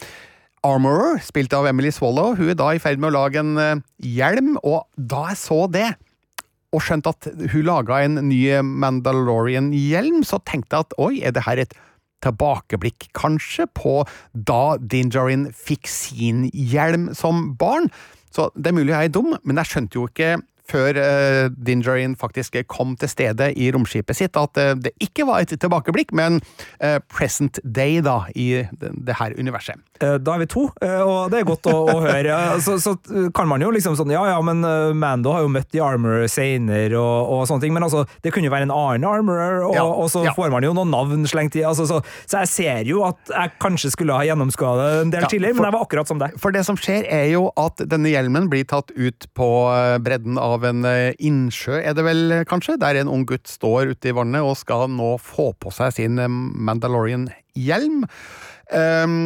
Armorer, 0.62 1.18
spilt 1.26 1.52
av 1.58 1.66
Emily 1.66 1.90
Swallow, 1.90 2.36
hun 2.38 2.52
er 2.52 2.58
da 2.58 2.70
i 2.70 2.80
ferd 2.82 3.00
med 3.02 3.10
å 3.10 3.16
lage 3.16 3.40
en 3.42 3.82
hjelm, 3.98 4.54
og 4.62 4.86
da 4.94 5.26
jeg 5.32 5.40
så 5.42 5.64
det 5.66 5.88
og 6.72 6.80
skjønte 6.80 7.12
at 7.12 7.28
hun 7.52 7.66
laga 7.68 8.00
en 8.00 8.20
ny 8.30 8.40
Mandalorian-hjelm, 8.64 10.22
så 10.24 10.40
tenkte 10.48 10.78
jeg 10.78 10.86
at 10.86 10.94
oi, 11.02 11.14
er 11.20 11.34
det 11.36 11.44
her 11.44 11.60
et 11.60 11.74
tilbakeblikk, 12.22 13.10
kanskje, 13.18 13.66
på 13.76 14.02
da 14.32 14.78
Dinjarin 14.78 15.48
fikk 15.52 15.90
sin 15.90 16.46
hjelm 16.52 17.10
som 17.18 17.50
barn. 17.60 17.90
Så 18.32 18.48
det 18.56 18.70
er 18.70 18.78
mulig 18.78 18.94
jeg 18.94 19.10
er 19.10 19.14
dum, 19.14 19.34
men 19.42 19.60
jeg 19.60 19.72
skjønte 19.72 19.98
jo 19.98 20.06
ikke 20.08 20.36
før 20.70 20.98
uh, 20.98 21.50
Dingerin 21.52 22.16
faktisk 22.18 22.58
kom 22.70 22.96
til 23.00 23.10
stede 23.10 23.52
i 23.58 23.70
romskipet 23.74 24.18
sitt, 24.18 24.36
at 24.38 24.58
uh, 24.60 24.74
det 24.78 24.94
ikke 25.02 25.26
var 25.28 25.42
et 25.42 25.54
tilbakeblikk, 25.56 26.12
men 26.16 26.40
uh, 26.82 26.98
present 27.12 27.60
day 27.64 28.00
da, 28.04 28.22
i 28.34 28.64
det, 28.72 28.92
det 29.06 29.18
her 29.20 29.34
universet. 29.38 29.80
Eh, 30.02 30.18
Da 30.18 30.34
er 30.34 30.42
vi 30.42 30.48
to, 30.50 30.66
eh, 30.82 31.00
og 31.00 31.30
det 31.32 31.40
er 31.42 31.48
godt 31.48 31.68
å, 31.70 31.74
å 31.92 31.98
høre. 32.04 32.38
Så, 32.64 32.76
så 32.82 32.94
kan 33.34 33.48
man 33.50 33.62
jo 33.62 33.70
liksom 33.74 33.94
sånn 33.98 34.10
Ja, 34.12 34.22
ja, 34.28 34.38
men 34.44 34.62
eh, 34.66 34.92
Mando 34.96 35.32
har 35.34 35.44
jo 35.44 35.50
møtt 35.52 35.70
The 35.72 35.82
Armorer 35.84 36.28
senere 36.30 36.98
og, 36.98 37.30
og 37.32 37.44
sånne 37.48 37.64
ting, 37.64 37.74
men 37.74 37.86
altså, 37.86 38.04
det 38.24 38.32
kunne 38.34 38.48
jo 38.48 38.54
være 38.54 38.68
en 38.68 38.74
annen 38.74 39.06
Armorer, 39.08 39.62
og, 39.66 39.74
Ja, 39.76 39.84
og 39.86 40.10
så 40.12 40.24
ja. 40.26 40.34
får 40.36 40.52
man 40.54 40.66
jo 40.66 40.72
noen 40.76 40.92
navn 40.92 41.26
slengt 41.28 41.56
i. 41.58 41.64
Altså, 41.66 41.86
så, 41.88 42.00
så 42.26 42.42
jeg 42.42 42.50
ser 42.52 42.90
jo 42.90 43.02
at 43.06 43.32
jeg 43.32 43.54
kanskje 43.62 43.92
skulle 43.94 44.16
ha 44.16 44.26
gjennomskua 44.26 44.74
det 44.78 44.88
en 45.02 45.14
del 45.14 45.26
Ja, 45.26 45.30
tidligere, 45.32 45.58
men 45.58 45.68
jeg 45.68 45.76
var 45.76 45.86
akkurat 45.86 46.10
som 46.10 46.20
deg. 46.22 46.36
For 46.42 46.54
det 46.54 46.64
som 46.68 46.78
skjer, 46.78 47.06
er 47.10 47.28
jo 47.32 47.46
at 47.60 47.82
denne 47.90 48.12
hjelmen 48.12 48.48
blir 48.52 48.66
tatt 48.68 48.92
ut 48.96 49.28
på 49.38 49.50
eh, 49.72 49.96
bredden 50.02 50.38
av 50.40 50.51
en 50.68 50.84
eh, 50.88 51.14
innsjø, 51.24 51.78
er 51.80 51.94
det 51.96 52.04
vel 52.06 52.34
eh, 52.34 52.44
kanskje, 52.48 52.78
der 52.80 52.98
en 53.00 53.10
ung 53.10 53.24
gutt 53.28 53.48
står 53.50 53.94
ute 53.94 54.10
i 54.10 54.16
vannet 54.16 54.44
og 54.44 54.58
skal 54.60 54.88
nå 54.92 55.14
få 55.22 55.52
på 55.56 55.72
seg 55.74 55.94
sin 55.96 56.20
eh, 56.20 56.28
Mandalorian-hjelm. 56.28 58.04
Um, 58.72 59.16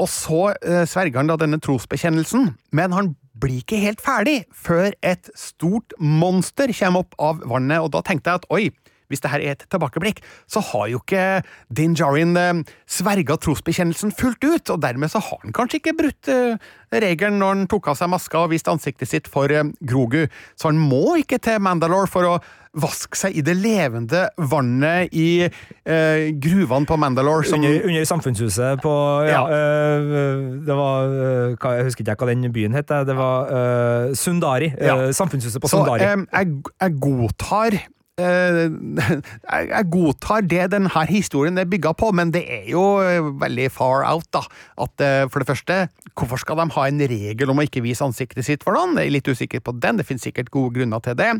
og 0.00 0.08
så 0.08 0.40
sverger 0.88 1.18
han 1.20 1.28
da 1.28 1.36
denne 1.40 1.58
trosbekjennelsen, 1.60 2.46
men 2.76 2.94
han 2.96 3.10
blir 3.40 3.60
ikke 3.60 3.80
helt 3.82 4.00
ferdig 4.00 4.38
før 4.48 4.94
et 5.04 5.28
stort 5.36 5.92
monster 6.00 6.72
kommer 6.76 7.04
opp 7.04 7.16
av 7.20 7.42
vannet, 7.48 7.84
og 7.84 7.92
da 7.92 8.00
tenkte 8.04 8.32
jeg 8.32 8.40
at 8.40 8.48
oi, 8.52 8.62
hvis 9.10 9.20
det 9.24 9.32
her 9.34 9.42
er 9.44 9.56
et 9.58 9.66
tilbakeblikk, 9.70 10.22
så 10.50 10.62
har 10.72 10.88
jo 10.92 11.02
ikke 11.02 11.24
Din 11.68 11.96
Djarin 11.98 12.36
eh, 12.40 12.62
sverga 12.90 13.36
trosbekjennelsen 13.42 14.14
fullt 14.16 14.44
ut, 14.46 14.70
og 14.70 14.80
dermed 14.86 15.10
så 15.12 15.20
har 15.26 15.42
han 15.44 15.52
kanskje 15.56 15.82
ikke 15.82 15.96
brutt 15.98 16.30
eh, 16.32 16.56
regelen 16.90 17.38
når 17.42 17.54
han 17.54 17.66
tok 17.70 17.90
av 17.92 17.98
seg 18.00 18.10
maska 18.10 18.44
og 18.46 18.50
viste 18.54 18.72
ansiktet 18.72 19.10
sitt 19.10 19.28
for 19.30 19.50
eh, 19.52 19.66
Grogu, 19.82 20.24
så 20.58 20.70
han 20.72 20.78
må 20.80 21.18
ikke 21.20 21.38
til 21.42 21.60
Mandalore 21.62 22.10
for 22.10 22.26
å 22.30 22.38
vaske 22.78 23.18
seg 23.18 23.34
i 23.34 23.42
det 23.42 23.56
levende 23.58 24.28
vannet 24.46 25.10
i 25.18 25.42
eh, 25.42 26.28
gruvene 26.38 26.86
på 26.86 26.98
Mandalore. 27.02 27.42
Som, 27.50 27.58
Under, 27.64 27.80
under 27.88 28.04
samfunnshuset 28.06 28.78
på 28.84 28.92
Ja, 29.26 29.40
Ja. 29.40 29.40
øh, 29.50 30.44
det 30.66 30.76
var 30.78 31.08
øh, 31.10 31.56
Jeg 31.58 31.88
husker 31.88 32.04
ikke 32.06 32.14
hva 32.24 32.30
den 32.30 32.52
byen 32.54 32.76
het. 32.78 32.86
Det 32.88 33.16
var 33.18 33.50
øh, 33.50 34.14
Sundari. 34.14 34.70
Ja. 34.78 35.10
samfunnshuset 35.12 35.58
på 35.62 35.68
Sundari. 35.68 35.98
Så 35.98 36.26
jeg, 36.30 36.46
jeg 36.80 37.00
godtar 37.02 37.80
jeg, 39.00 39.68
jeg 39.70 39.88
godtar 39.92 40.44
det 40.46 40.68
denne 40.74 41.04
historien 41.10 41.58
er 41.60 41.68
bygga 41.70 41.92
på, 41.98 42.10
men 42.16 42.32
det 42.34 42.42
er 42.44 42.68
jo 42.72 42.84
eh, 43.02 43.20
veldig 43.42 43.68
far 43.74 44.04
out, 44.08 44.28
da. 44.34 44.42
At 44.80 45.04
eh, 45.04 45.24
for 45.32 45.42
det 45.42 45.50
første, 45.50 45.78
hvorfor 46.18 46.40
skal 46.42 46.60
de 46.60 46.68
ha 46.76 46.86
en 46.88 47.04
regel 47.10 47.52
om 47.52 47.60
å 47.62 47.66
ikke 47.66 47.82
vise 47.84 48.04
ansiktet 48.06 48.46
sitt 48.46 48.66
for 48.66 48.76
noen? 48.76 48.96
Jeg 49.00 49.10
er 49.10 49.16
litt 49.18 49.30
usikker 49.30 49.62
på 49.64 49.74
den, 49.80 50.00
det 50.00 50.08
finnes 50.08 50.24
sikkert 50.26 50.52
gode 50.54 50.74
grunner 50.78 51.02
til 51.04 51.18
det. 51.18 51.30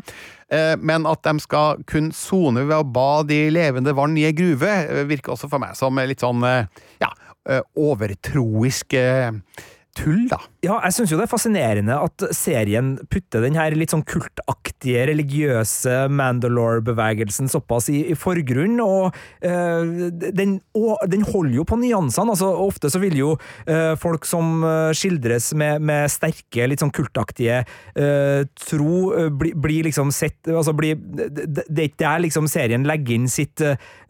Eh, 0.51 0.75
Men 0.81 1.07
at 1.09 1.23
de 1.27 1.35
skal 1.43 1.83
kun 1.89 2.11
sone 2.15 2.65
ved 2.67 2.77
å 2.77 2.87
bade 2.87 3.35
i 3.35 3.51
levende 3.53 3.95
vann 3.97 4.17
i 4.19 4.27
ei 4.29 4.35
gruve, 4.37 4.71
eh, 4.85 5.03
virker 5.09 5.35
også 5.35 5.51
for 5.51 5.61
meg 5.63 5.77
som 5.79 5.99
litt 6.01 6.23
sånn 6.23 6.43
eh, 6.47 6.65
ja, 7.03 7.11
eh, 7.49 7.61
overtroisk 7.79 8.97
eh, 8.97 9.31
tull, 9.97 10.25
da. 10.31 10.39
Ja, 10.63 10.77
jeg 10.85 10.95
syns 10.95 11.11
jo 11.11 11.17
det 11.19 11.25
er 11.25 11.31
fascinerende 11.31 11.95
at 11.99 12.23
serien 12.37 12.93
putter 13.11 13.43
den 13.43 13.57
her 13.57 13.73
litt 13.75 13.91
sånn 13.93 14.05
kultaktige, 14.07 15.03
religiøse 15.09 16.05
Mandalore-bevegelsen 16.13 17.49
såpass 17.51 17.89
i, 17.91 18.03
i 18.13 18.17
forgrunn, 18.17 18.79
og 18.83 19.17
øh, 19.47 20.11
den, 20.21 20.59
den 21.11 21.25
holder 21.27 21.57
jo 21.57 21.65
på 21.67 21.79
nyansene. 21.81 22.35
altså 22.35 22.51
Ofte 22.61 22.91
så 22.93 23.01
vil 23.03 23.17
jo 23.19 23.31
øh, 23.35 23.95
folk 23.99 24.27
som 24.29 24.63
eh, 24.67 24.91
skildres 24.97 25.51
med, 25.57 25.83
med 25.83 26.11
sterke, 26.13 26.69
litt 26.69 26.83
sånn 26.83 26.93
kultaktige 26.95 27.63
øh, 27.97 28.45
tro, 28.67 28.93
blir 29.41 29.57
bli, 29.61 29.81
liksom 29.89 30.13
sett 30.15 30.47
altså 30.47 30.75
bli, 30.77 30.93
det, 30.95 31.65
er 31.67 31.87
ikke 31.89 32.03
der 32.05 32.23
liksom 32.27 32.47
serien 32.51 32.85
legger 32.87 33.17
inn 33.17 33.27
sitt 33.31 33.61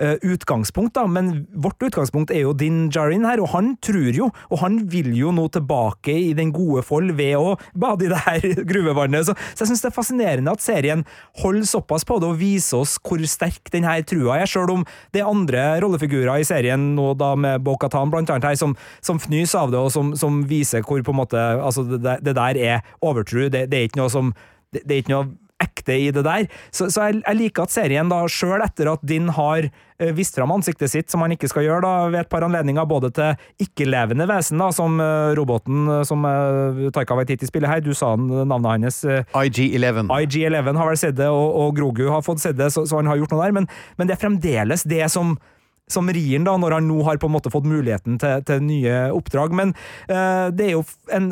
utgangspunkt, 0.01 0.93
da, 0.95 1.05
men 1.09 1.45
vårt 1.63 1.81
utgangspunkt 1.83 2.31
er 2.33 2.43
jo 2.43 2.53
Din 2.57 2.85
Jarin 2.93 3.25
her, 3.27 3.41
og 3.43 3.51
han 3.55 3.73
tror 3.83 4.11
jo, 4.15 4.29
og 4.51 4.61
han 4.61 4.79
vil 4.91 5.11
jo 5.17 5.33
nå 5.35 5.47
tilbake 5.53 5.71
i 6.11 6.33
den 6.37 6.51
gode 6.55 6.83
fold 6.85 7.13
ved 7.17 7.35
å 7.37 7.55
bade 7.73 8.05
i 8.05 8.11
det 8.11 8.21
her 8.25 8.45
gruvevannet. 8.71 9.27
Så, 9.27 9.35
så 9.53 9.65
jeg 9.65 9.71
syns 9.71 9.83
det 9.85 9.91
er 9.91 9.95
fascinerende 9.95 10.55
at 10.55 10.63
serien 10.63 11.05
holder 11.41 11.67
såpass 11.69 12.05
på 12.07 12.19
det 12.21 12.29
og 12.29 12.39
viser 12.41 12.81
oss 12.81 12.97
hvor 13.01 13.21
sterk 13.29 13.71
denne 13.73 13.97
trua 14.07 14.39
er, 14.41 14.49
sjøl 14.49 14.71
om 14.77 14.85
det 15.13 15.21
er 15.21 15.29
andre 15.29 15.65
rollefigurer 15.83 16.41
i 16.41 16.47
serien 16.47 16.91
nå 16.95 17.11
da 17.19 17.33
med 17.39 17.63
Bo-Katan 17.65 18.11
blant 18.13 18.31
annet 18.31 18.51
her, 18.51 18.59
som, 18.59 18.75
som 19.03 19.19
fnys 19.21 19.55
av 19.57 19.73
det, 19.73 19.81
og 19.81 19.91
som, 19.93 20.13
som 20.17 20.41
viser 20.49 20.85
hvor 20.85 21.03
på 21.05 21.13
en 21.13 21.21
måte 21.21 21.39
altså 21.39 21.85
det, 21.91 22.19
det 22.25 22.35
der 22.37 22.59
er 22.59 22.95
overtrue. 23.03 23.49
Det, 23.51 23.67
det 23.71 23.79
er 23.79 23.89
ikke 23.89 24.01
noe 24.01 24.11
som 24.13 24.33
det, 24.71 24.85
det 24.87 24.95
er 24.95 25.03
ikke 25.03 25.13
noe 25.13 25.29
ekte 25.61 25.95
i 25.97 26.09
det 26.13 26.23
der. 26.25 26.47
Så, 26.73 26.89
så 26.93 27.09
jeg, 27.09 27.21
jeg 27.21 27.39
liker 27.39 27.67
at 27.67 27.73
serien, 27.73 28.11
da, 28.11 28.23
sjøl 28.31 28.63
etter 28.65 28.91
at 28.91 29.03
Din 29.07 29.29
har 29.35 29.67
eh, 29.67 30.11
vist 30.17 30.37
fram 30.37 30.53
ansiktet 30.55 30.91
sitt, 30.91 31.09
som 31.11 31.23
han 31.23 31.35
ikke 31.35 31.49
skal 31.51 31.65
gjøre, 31.67 31.83
da, 31.85 31.93
ved 32.11 32.23
et 32.23 32.31
par 32.31 32.45
anledninger, 32.47 32.87
både 32.89 33.11
til 33.15 33.65
ikke-levende 33.65 34.27
vesen, 34.29 34.61
da, 34.61 34.71
som 34.75 34.99
uh, 35.01 35.31
roboten 35.37 35.85
eh, 35.99 36.03
som 36.07 36.25
uh, 36.27 36.89
Taika 36.95 37.17
Waititi 37.17 37.49
spiller 37.49 37.71
her, 37.71 37.85
du 37.85 37.93
sa 37.97 38.13
navnet 38.17 38.71
hans. 38.73 39.01
eh, 39.05 39.23
IG-11. 39.45 40.09
IG11 40.09 40.81
har 40.81 40.91
vel 40.91 41.01
sett 41.01 41.17
det, 41.19 41.29
og, 41.31 41.47
og 41.63 41.79
Grogu 41.79 42.07
har 42.11 42.25
fått 42.25 42.43
sett 42.43 42.59
det, 42.59 42.71
så, 42.73 42.85
så 42.89 43.01
han 43.01 43.09
har 43.11 43.21
gjort 43.21 43.35
noe 43.35 43.45
der, 43.45 43.57
men, 43.61 43.69
men 43.97 44.09
det 44.09 44.17
er 44.17 44.23
fremdeles 44.25 44.87
det 44.89 45.05
som 45.13 45.37
som 45.91 46.07
rir 46.07 46.39
da, 46.45 46.53
når 46.55 46.77
han 46.77 46.85
nå 46.87 47.01
har 47.03 47.19
på 47.19 47.27
en 47.27 47.33
måte 47.35 47.51
fått 47.51 47.67
muligheten 47.67 48.15
til, 48.21 48.43
til 48.47 48.61
nye 48.63 49.09
oppdrag. 49.11 49.51
Men 49.51 49.73
uh, 50.07 50.47
det 50.55 50.69
er 50.69 50.75
jo 50.77 50.85
en 51.11 51.31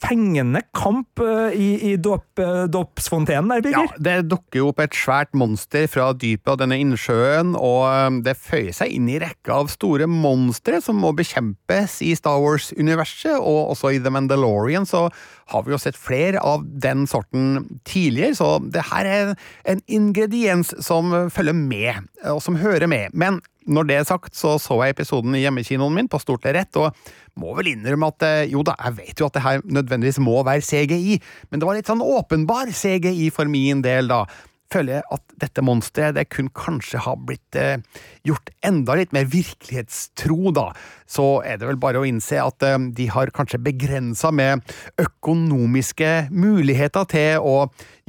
fengende 0.00 0.62
kamp 0.76 1.20
eh, 1.20 1.54
i, 1.54 1.68
i 1.90 1.96
dåp, 2.00 2.38
eh, 2.40 2.64
dåpsfontenen 2.72 3.50
der, 3.64 3.70
Ja, 3.74 3.84
det 3.98 4.16
dukker 4.30 4.60
jo 4.60 4.70
opp 4.72 4.80
et 4.84 4.96
svært 4.96 5.34
monster 5.36 5.86
fra 5.90 6.10
dypet 6.16 6.54
av 6.54 6.60
denne 6.62 6.78
innsjøen, 6.80 7.54
og 7.58 7.84
um, 7.84 8.20
det 8.24 8.36
føyer 8.40 8.72
seg 8.76 8.94
inn 8.96 9.10
i 9.12 9.18
rekka 9.22 9.60
av 9.60 9.70
store 9.72 10.08
monstre 10.10 10.80
som 10.84 11.00
må 11.02 11.12
bekjempes 11.16 12.00
i 12.04 12.14
Star 12.18 12.40
Wars-universet, 12.42 13.36
og 13.38 13.74
også 13.74 13.94
i 13.94 14.02
The 14.02 14.12
Mandalorian 14.14 14.88
så 14.88 15.06
har 15.52 15.64
vi 15.66 15.74
jo 15.74 15.80
sett 15.80 15.98
flere 16.00 16.40
av 16.40 16.64
den 16.64 17.04
sorten 17.10 17.80
tidligere, 17.84 18.38
så 18.38 18.50
det 18.64 18.86
her 18.90 19.08
er 19.08 19.34
en 19.68 19.82
ingrediens 19.86 20.72
som 20.84 21.12
følger 21.32 21.56
med, 21.56 22.08
og 22.32 22.40
som 22.44 22.56
hører 22.60 22.88
med. 22.90 23.12
Men 23.12 23.42
når 23.66 23.88
det 23.88 23.98
er 23.98 24.08
sagt, 24.08 24.34
så 24.36 24.56
så 24.60 24.78
jeg 24.84 24.94
episoden 24.94 25.36
i 25.36 25.44
hjemmekinoen 25.44 25.94
min 25.96 26.08
på 26.10 26.20
stort 26.22 26.46
lerret, 26.46 26.74
og 26.80 26.92
må 27.40 27.54
vel 27.58 27.72
innrømme 27.74 28.10
at 28.12 28.26
eh, 28.26 28.40
jo 28.52 28.64
da, 28.66 28.76
jeg 28.78 28.98
vet 29.00 29.20
jo 29.20 29.28
at 29.28 29.36
det 29.36 29.44
her 29.44 29.62
nødvendigvis 29.64 30.22
må 30.22 30.40
være 30.46 30.64
CGI, 30.64 31.20
men 31.50 31.60
det 31.60 31.68
var 31.68 31.78
litt 31.78 31.90
sånn 31.90 32.04
åpenbar 32.04 32.72
CGI 32.74 33.30
for 33.34 33.50
min 33.50 33.84
del, 33.84 34.10
da. 34.12 34.24
Føler 34.72 34.96
jeg 34.96 35.04
at 35.12 35.34
dette 35.38 35.62
monsteret 35.62 36.16
det 36.16 36.24
kunne 36.32 36.50
kanskje 36.56 37.02
ha 37.04 37.12
blitt 37.20 37.58
eh, 37.58 37.82
gjort 38.26 38.48
enda 38.64 38.96
litt 38.98 39.12
mer 39.14 39.28
virkelighetstro, 39.30 40.54
da. 40.56 40.70
Så 41.06 41.44
er 41.46 41.60
det 41.60 41.68
vel 41.68 41.78
bare 41.80 42.00
å 42.00 42.06
innse 42.08 42.40
at 42.42 42.64
eh, 42.66 42.78
de 42.96 43.08
har 43.12 43.32
kanskje 43.36 43.62
begrensa 43.62 44.32
med 44.34 44.64
økonomiske 45.02 46.12
muligheter 46.32 47.06
til 47.12 47.44
å 47.44 47.56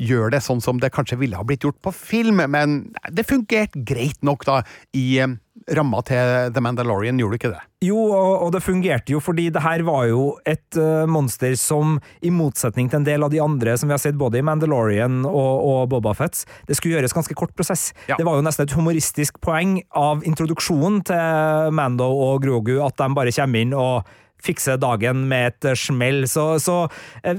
gjøre 0.01 0.35
det 0.35 0.43
sånn 0.45 0.63
som 0.63 0.79
det 0.81 0.93
kanskje 0.95 1.19
ville 1.21 1.37
ha 1.37 1.45
blitt 1.47 1.67
gjort 1.67 1.81
på 1.85 1.93
film, 1.95 2.41
men 2.51 2.79
det 3.11 3.27
fungerte 3.29 3.83
greit 3.87 4.21
nok, 4.25 4.47
da, 4.47 4.61
i 4.95 5.07
eh, 5.23 5.35
ramma 5.73 6.01
til 6.05 6.51
The 6.53 6.61
Mandalorian, 6.61 7.17
gjorde 7.17 7.33
du 7.33 7.39
ikke 7.39 7.51
det? 7.55 7.61
Jo, 7.85 7.97
og, 8.13 8.51
det 8.53 8.61
fungerte 8.63 9.13
jo 9.13 9.21
fordi 9.21 9.47
det 9.53 9.61
her 9.65 9.83
var 9.85 10.05
jo 10.09 10.35
et 10.47 10.77
eh, 10.79 11.05
monster 11.09 11.55
som, 11.59 11.97
i 12.25 12.31
motsetning 12.33 12.89
til 12.89 13.01
en 13.01 13.07
del 13.07 13.25
av 13.25 13.33
de 13.33 13.41
andre 13.41 13.75
som 13.77 13.89
vi 13.89 13.95
har 13.95 14.01
sett 14.01 14.17
både 14.19 14.39
i 14.39 14.45
Mandalorian 14.45 15.23
og, 15.25 15.53
og 15.65 15.79
Boba 15.93 16.15
Fett, 16.17 16.43
det 16.69 16.77
skulle 16.77 16.97
gjøres 16.97 17.15
ganske 17.15 17.37
kort 17.37 17.55
prosess. 17.57 17.89
Ja. 18.09 18.17
Det 18.19 18.27
var 18.27 18.37
jo 18.37 18.45
nesten 18.45 18.67
et 18.67 18.75
humoristisk 18.77 19.41
poeng 19.43 19.79
av 19.97 20.25
introduksjonen 20.27 21.01
til 21.09 21.73
Mando 21.75 22.09
og 22.29 22.45
Grogu, 22.45 22.77
at 22.85 22.97
de 23.01 23.09
bare 23.17 23.33
kommer 23.35 23.65
inn 23.65 23.75
og 23.75 24.13
fikser 24.43 24.79
dagen 24.81 25.25
med 25.29 25.53
et 25.53 25.69
eh, 25.71 25.77
smell. 25.79 26.23
Så, 26.29 26.45
så 26.63 26.77
eh, 27.23 27.37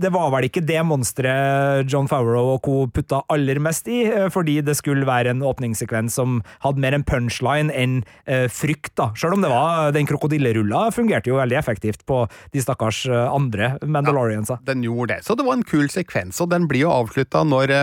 det 0.00 0.12
var 0.14 0.30
vel 0.34 0.48
ikke 0.48 0.64
det 0.66 0.82
monsteret 0.86 1.90
John 1.90 2.08
Favreau 2.10 2.56
og 2.56 2.62
co. 2.66 2.76
putta 2.92 3.22
aller 3.32 3.60
mest 3.62 3.88
i, 3.90 4.02
eh, 4.10 4.28
fordi 4.32 4.58
det 4.66 4.76
skulle 4.78 5.08
være 5.08 5.32
en 5.34 5.44
åpningssekvens 5.46 6.18
som 6.18 6.40
hadde 6.64 6.82
mer 6.82 6.96
en 6.96 7.06
punchline 7.06 7.72
enn 7.74 7.98
frykt, 8.52 8.92
da. 8.98 9.08
Selv 9.18 9.36
om 9.36 9.42
det 9.42 9.50
var 9.50 9.92
den 9.94 10.06
krokodillerulla 10.08 10.86
fungerte 10.94 11.30
jo 11.30 11.38
veldig 11.38 11.56
effektivt 11.58 12.04
på 12.08 12.22
de 12.54 12.62
stakkars 12.62 13.04
andre 13.10 13.74
Mandaloriansa. 13.82 14.58
Den 14.66 14.84
gjorde 14.84 15.16
det, 15.16 15.26
så 15.26 15.36
det 15.38 15.46
var 15.46 15.58
en 15.58 15.66
kul 15.66 15.88
sekvens, 15.92 16.40
og 16.42 16.50
den 16.52 16.66
blir 16.70 16.86
jo 16.86 16.92
avslutta 16.94 17.44
når 17.46 17.74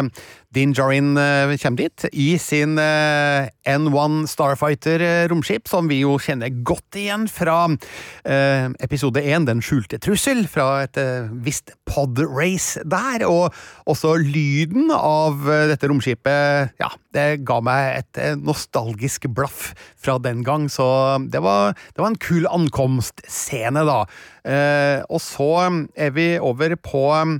Din 0.53 0.73
Djarin 0.73 1.17
eh, 1.17 1.55
kommer 1.57 1.77
dit 1.81 2.05
i 2.13 2.35
sin 2.37 2.77
eh, 2.77 3.47
N1 3.65 4.27
Starfighter-romskip, 4.29 5.65
som 5.69 5.89
vi 5.89 6.03
jo 6.03 6.19
kjenner 6.21 6.53
godt 6.67 6.99
igjen 6.99 7.25
fra 7.31 7.65
eh, 7.71 8.67
episode 8.85 9.23
1, 9.23 9.47
Den 9.49 9.63
skjulte 9.65 9.97
trussel, 10.03 10.43
fra 10.51 10.83
et 10.85 10.99
eh, 11.01 11.31
visst 11.45 11.73
pod-race 11.89 12.83
der, 12.85 13.25
og 13.25 13.55
også 13.89 14.13
lyden 14.21 14.93
av 14.93 15.41
eh, 15.49 15.65
dette 15.73 15.89
romskipet, 15.89 16.77
ja, 16.81 16.91
det 17.17 17.27
ga 17.47 17.59
meg 17.65 18.03
et 18.03 18.21
eh, 18.21 18.37
nostalgisk 18.37 19.25
blaff 19.33 19.71
fra 19.97 20.19
den 20.21 20.45
gang, 20.45 20.69
så 20.69 21.17
det 21.33 21.41
var, 21.41 21.73
det 21.95 22.03
var 22.03 22.13
en 22.13 22.21
kul 22.21 22.45
ankomstscene, 22.49 23.87
da. 23.89 23.99
Eh, 24.45 25.01
og 25.09 25.21
så 25.23 25.51
er 25.97 26.13
vi 26.13 26.33
over 26.37 26.77
på 26.77 27.07
eh, 27.17 27.37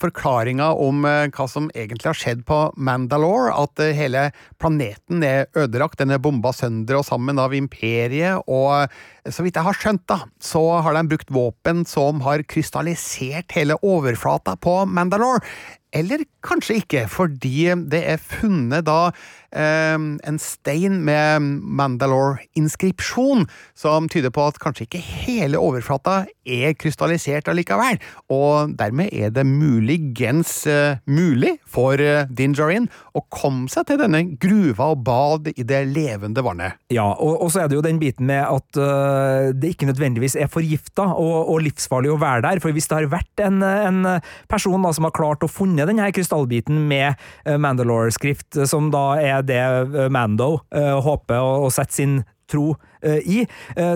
forklaringa 0.00 0.72
om 0.82 1.04
eh, 1.06 1.28
hva 1.30 1.46
som 1.48 1.68
egentlig 1.74 2.08
har 2.10 2.18
skjedd 2.18 2.42
på 2.48 2.58
Mandalore. 2.76 3.52
At 3.54 3.80
eh, 3.82 3.94
hele 3.96 4.28
planeten 4.62 5.24
er 5.26 5.46
ødelagt, 5.54 5.98
den 6.00 6.14
er 6.14 6.22
bomba 6.22 6.52
sønder 6.56 7.00
og 7.00 7.06
sammen 7.06 7.38
av 7.38 7.54
imperiet. 7.56 8.42
Og 8.50 8.84
eh, 8.84 9.30
så 9.30 9.44
vidt 9.46 9.58
jeg 9.58 9.68
har 9.68 9.78
skjønt, 9.78 10.06
da, 10.10 10.22
så 10.42 10.62
har 10.84 10.96
de 10.96 11.06
brukt 11.10 11.30
våpen 11.34 11.84
som 11.88 12.22
har 12.26 12.42
krystallisert 12.50 13.54
hele 13.56 13.78
overflata 13.86 14.56
på 14.58 14.82
Mandalore. 14.90 15.44
Eller 15.90 16.22
kanskje 16.46 16.80
ikke, 16.80 17.06
fordi 17.10 17.72
det 17.90 18.04
er 18.12 18.22
funnet 18.22 18.86
da 18.86 19.10
eh, 19.10 19.14
en 19.52 20.38
stein 20.38 21.04
med 21.04 21.42
Mandalore-inskripsjon, 21.42 23.48
som 23.74 24.08
tyder 24.08 24.30
på 24.34 24.46
at 24.46 24.60
kanskje 24.62 24.86
ikke 24.86 25.02
hele 25.02 25.58
overflata 25.58 26.24
er 26.50 26.74
krystallisert 26.78 27.48
allikevel. 27.50 27.98
Og 28.32 28.74
dermed 28.78 29.12
er 29.12 29.32
det 29.34 29.46
muligens 29.46 30.52
eh, 30.70 31.00
mulig 31.10 31.56
for 31.68 32.00
eh, 32.00 32.26
Din 32.30 32.54
Djarin 32.56 32.88
å 33.16 33.22
komme 33.32 33.70
seg 33.72 33.88
til 33.88 34.00
denne 34.00 34.22
gruva 34.40 34.90
og 34.94 35.04
bad 35.06 35.50
i 35.54 35.66
det 35.66 35.82
levende 35.90 36.44
vannet. 36.44 36.78
Ja, 36.92 37.08
og, 37.12 37.40
og 37.44 37.52
så 37.52 37.64
er 37.64 37.70
det 37.70 37.78
jo 37.78 37.84
den 37.84 38.00
biten 38.02 38.28
med 38.30 38.42
at 38.44 38.80
øh, 38.80 39.50
det 39.54 39.74
ikke 39.74 39.90
nødvendigvis 39.90 40.36
er 40.40 40.50
forgifta 40.52 41.10
og, 41.14 41.52
og 41.52 41.62
livsfarlig 41.66 42.12
å 42.14 42.20
være 42.20 42.46
der. 42.48 42.62
For 42.62 42.76
hvis 42.76 42.90
det 42.90 42.98
har 42.98 43.10
vært 43.12 43.44
en, 43.44 43.62
en 43.62 44.02
person 44.50 44.82
da, 44.82 44.94
som 44.96 45.08
har 45.08 45.16
klart 45.16 45.46
å 45.46 45.50
funne 45.50 45.86
denne 45.88 46.10
krystallbiten 46.14 46.82
med 46.90 47.18
Mandalore-skrift, 47.46 48.58
som 48.68 48.90
da 48.92 49.04
er 49.20 49.39
det 49.46 49.60
øh, 49.60 50.10
Mando 50.12 50.60
øh, 50.74 50.98
håper 51.04 51.40
å, 51.40 51.56
å 51.66 51.72
sette 51.72 51.96
sin 51.96 52.20
tro 52.50 52.72
øh, 53.06 53.18
i, 53.30 53.44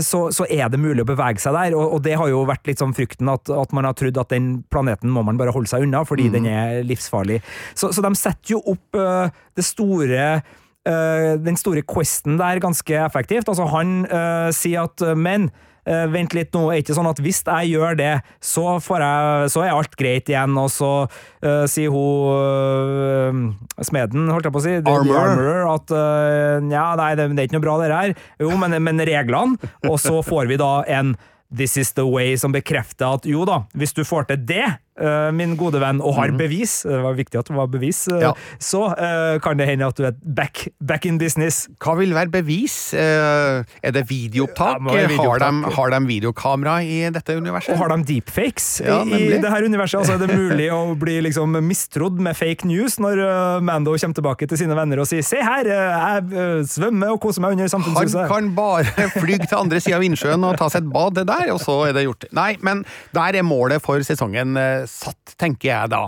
så, 0.07 0.29
så 0.31 0.45
er 0.47 0.69
det 0.71 0.79
mulig 0.79 1.03
å 1.03 1.09
bevege 1.09 1.43
seg 1.43 1.57
der. 1.57 1.75
Og, 1.75 1.97
og 1.97 2.05
det 2.05 2.15
har 2.21 2.31
jo 2.31 2.45
vært 2.47 2.71
litt 2.71 2.83
sånn 2.83 2.95
frykten 2.95 3.31
at, 3.33 3.51
at 3.51 3.75
man 3.75 3.89
har 3.89 3.97
trodd 3.99 4.21
at 4.23 4.31
den 4.31 4.61
planeten 4.71 5.11
må 5.11 5.25
man 5.27 5.41
bare 5.41 5.55
holde 5.55 5.73
seg 5.73 5.87
unna, 5.87 6.05
fordi 6.07 6.29
den 6.31 6.47
er 6.51 6.85
livsfarlig. 6.87 7.41
Så, 7.75 7.91
så 7.91 8.05
de 8.05 8.15
setter 8.19 8.55
jo 8.55 8.63
opp 8.77 9.01
uh, 9.01 9.27
det 9.59 9.67
store 9.67 10.29
uh, 10.39 11.33
den 11.43 11.59
store 11.59 11.83
questen 11.83 12.39
der 12.39 12.63
ganske 12.63 13.03
effektivt. 13.03 13.51
Altså, 13.51 13.67
han 13.75 14.05
uh, 14.07 14.55
sier 14.55 14.87
at 14.87 15.03
men 15.19 15.51
eh, 15.89 16.05
vent 16.13 16.35
litt 16.37 16.55
nå, 16.57 16.65
er 16.73 16.83
ikke 16.83 16.97
sånn 16.97 17.11
at 17.11 17.21
hvis 17.25 17.43
jeg 17.45 17.75
gjør 17.75 17.99
det, 17.99 18.13
så, 18.43 18.79
får 18.83 19.05
jeg, 19.05 19.51
så 19.55 19.65
er 19.65 19.75
alt 19.75 19.99
greit 20.01 20.31
igjen, 20.33 20.57
og 20.61 20.71
så 20.73 20.93
eh, 21.05 21.65
sier 21.71 21.93
hun 21.95 23.53
eh, 23.79 23.85
smeden, 23.85 24.31
holdt 24.33 24.49
jeg 24.49 24.57
på 24.57 24.63
å 24.63 24.65
si, 24.65 24.79
Armorer. 24.81 25.63
at 25.75 25.95
eh, 25.99 26.73
ja, 26.75 26.89
nei, 27.01 27.13
det, 27.19 27.31
det 27.35 27.45
er 27.45 27.51
ikke 27.51 27.59
noe 27.59 27.67
bra 27.69 27.77
det 27.83 27.93
her. 27.93 28.17
Jo, 28.43 28.55
men, 28.61 28.79
men 28.85 29.05
reglene, 29.05 29.73
og 29.89 30.01
så 30.03 30.21
får 30.25 30.51
vi 30.53 30.61
da 30.61 30.75
en 31.01 31.15
This 31.55 31.77
is 31.79 31.93
the 31.95 32.03
way 32.03 32.35
som 32.41 32.51
bekrefter 32.51 33.15
at 33.15 33.27
jo 33.29 33.45
da, 33.47 33.61
hvis 33.79 33.93
du 33.95 34.01
får 34.03 34.27
til 34.27 34.41
det, 34.49 34.65
min 35.35 35.57
gode 35.59 35.81
venn, 35.83 35.99
og 36.01 36.15
har 36.15 36.31
bevis, 36.39 36.83
det 36.87 37.01
var 37.03 37.17
viktig 37.19 37.39
at 37.41 37.49
det 37.51 37.57
var 37.57 37.67
bevis, 37.67 38.05
eh, 38.09 38.21
Ja. 38.23 38.33
så 38.63 38.85
uh, 38.95 39.39
kan 39.43 39.59
det 39.59 39.67
hende 39.67 39.87
at 39.87 39.97
du 39.99 40.05
er 40.07 40.13
back, 40.37 40.69
back 40.81 41.05
in 41.07 41.19
business. 41.19 41.69
Hva 41.83 41.97
vil 41.99 42.15
være 42.15 42.31
bevis? 42.31 42.95
Uh, 42.95 43.65
er 43.83 43.91
det 43.97 44.05
videoopptak? 44.09 44.79
Ja. 44.95 45.09
Har, 45.19 45.39
de, 45.43 45.73
har 45.75 45.91
de 45.91 46.01
videokamera 46.07 46.77
i 46.87 47.11
dette 47.11 47.35
universet? 47.37 47.75
Og 47.75 47.79
har 47.83 47.91
de 47.97 48.05
deepfakes 48.15 48.69
Ja, 48.87 49.01
i, 49.03 49.09
i 49.09 49.11
nemlig. 49.11 49.41
det 49.43 49.51
her 49.51 49.67
universet? 49.67 49.99
Altså, 49.99 50.15
er 50.15 50.23
det 50.27 50.39
mulig 50.39 50.69
å 50.73 50.95
bli 50.99 51.19
liksom 51.27 51.59
mistrodd 51.67 52.21
med 52.23 52.37
fake 52.39 52.67
news 52.71 52.99
når 53.03 53.19
uh, 53.25 53.61
Mando 53.65 53.97
kommer 53.99 54.15
tilbake 54.15 54.47
til 54.47 54.59
sine 54.63 54.77
venner 54.79 55.03
og 55.03 55.07
sier 55.11 55.23
'se 55.27 55.43
her, 55.43 55.67
jeg 55.67 56.67
svømmer 56.71 57.11
og 57.15 57.21
koser 57.21 57.43
meg 57.43 57.57
under 57.57 57.67
samfunnshuset'? 57.67 58.29
Han 58.29 58.31
kan 58.31 58.55
bare 58.55 59.11
fly 59.21 59.39
til 59.43 59.59
andre 59.59 59.81
sida 59.81 59.97
av 59.99 60.07
innsjøen 60.07 60.45
og 60.47 60.57
ta 60.61 60.69
seg 60.71 60.85
et 60.85 60.93
bad 60.93 61.15
det 61.19 61.27
der, 61.27 61.51
og 61.55 61.61
så 61.63 61.81
er 61.89 61.93
det 61.97 62.05
gjort. 62.07 62.27
Nei, 62.33 62.57
men 62.63 62.85
der 63.15 63.39
er 63.41 63.43
målet 63.47 63.83
for 63.83 63.99
sesongen 64.07 64.57
eh, 64.61 64.84
satt, 64.91 65.35
tenker 65.41 65.71
jeg 65.71 65.93
da. 65.93 66.03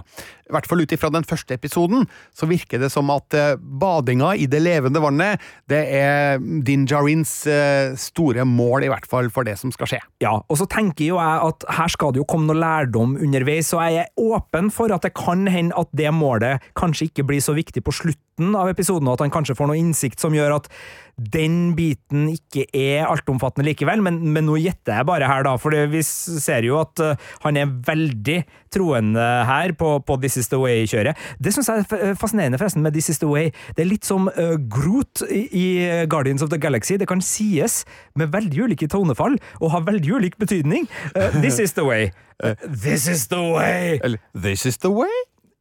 I 0.47 0.55
hvert 0.55 0.69
fall 0.71 0.83
ut 0.85 0.93
ifra 0.95 1.11
den 1.11 1.27
første 1.27 1.57
episoden, 1.57 2.07
så 2.37 2.47
virker 2.47 2.79
det 2.83 2.91
som 2.95 3.11
at 3.15 3.35
eh, 3.35 3.57
badinga 3.59 4.35
i 4.39 4.47
det 4.51 4.61
levende 4.63 5.03
vannet, 5.03 5.43
det 5.71 5.83
er 5.99 6.39
Din 6.67 6.85
Djarins 6.87 7.33
eh, 7.51 7.97
store 7.99 8.47
mål, 8.47 8.87
i 8.87 8.93
hvert 8.93 9.09
fall 9.11 9.31
for 9.35 9.47
det 9.47 9.57
som 9.59 9.75
skal 9.75 9.91
skje. 9.91 10.03
Ja, 10.23 10.37
og 10.39 10.61
så 10.61 10.69
tenker 10.71 11.09
jo 11.09 11.19
jeg 11.19 11.49
at 11.51 11.67
her 11.79 11.91
skal 11.93 12.15
det 12.15 12.23
jo 12.23 12.29
komme 12.31 12.51
noe 12.51 12.61
lærdom 12.61 13.17
underveis, 13.19 13.73
så 13.73 13.83
jeg 13.89 14.05
er 14.05 14.23
åpen 14.23 14.71
for 14.75 14.95
at 14.95 15.07
det 15.07 15.17
kan 15.19 15.49
hende 15.51 15.75
at 15.77 15.91
det 15.97 16.15
målet 16.15 16.63
kanskje 16.79 17.11
ikke 17.11 17.27
blir 17.27 17.43
så 17.43 17.57
viktig 17.57 17.83
på 17.83 17.95
slutten 17.95 18.55
av 18.55 18.71
episoden, 18.71 19.09
og 19.09 19.17
at 19.17 19.27
han 19.27 19.35
kanskje 19.35 19.57
får 19.59 19.71
noe 19.71 19.81
innsikt 19.81 20.23
som 20.23 20.35
gjør 20.37 20.59
at 20.61 20.71
den 21.17 21.73
biten 21.77 22.27
ikke 22.29 22.67
er 22.77 23.07
altomfattende 23.09 23.65
likevel, 23.71 24.03
men, 24.05 24.19
men 24.35 24.45
nå 24.45 24.59
gjetter 24.61 24.99
jeg 24.99 25.09
bare 25.09 25.29
her, 25.31 25.47
da, 25.47 25.55
for 25.61 25.73
vi 25.89 26.03
ser 26.05 26.67
jo 26.69 26.77
at 26.83 27.01
eh, 27.01 27.23
han 27.47 27.57
er 27.57 27.73
veldig 27.87 28.43
troende 28.73 29.25
her 29.49 29.73
på, 29.81 29.95
på 30.05 30.19
This 30.37 30.45
Is 30.45 30.51
The 30.53 30.59
Way-kjøret. 30.61 31.17
Det 31.41 31.53
syns 31.55 31.71
jeg 31.71 31.85
er 31.97 32.17
fascinerende 32.21 32.59
forresten 32.61 32.83
med 32.85 32.93
This 32.93 33.09
Is 33.09 33.21
The 33.23 33.29
Way. 33.31 33.53
Det 33.77 33.87
er 33.87 33.89
litt 33.89 34.05
som 34.05 34.29
uh, 34.29 34.57
Groot 34.69 35.23
i, 35.33 36.05
Guardians 36.13 36.45
of 36.45 36.51
the 36.53 36.59
Galaxy. 36.61 36.99
Det 37.01 37.09
kan 37.09 37.23
sies 37.25 37.85
med 38.15 38.35
veldig 38.35 38.67
ulike 38.67 38.89
tonefall 38.93 39.39
og 39.63 39.73
ha 39.73 39.81
veldig 39.87 40.13
ulik 40.19 40.37
betydning. 40.37 40.85
Uh, 41.15 41.31
this 41.41 41.59
is 41.59 41.73
the 41.73 41.87
way. 41.87 42.11
Uh, 42.45 42.53
this 42.69 43.09
is 43.09 43.29
the 43.33 43.41
way. 43.41 43.97
Eller 44.05 44.21
This 44.35 44.67
is 44.67 44.77
the 44.85 44.93
way? 44.93 45.15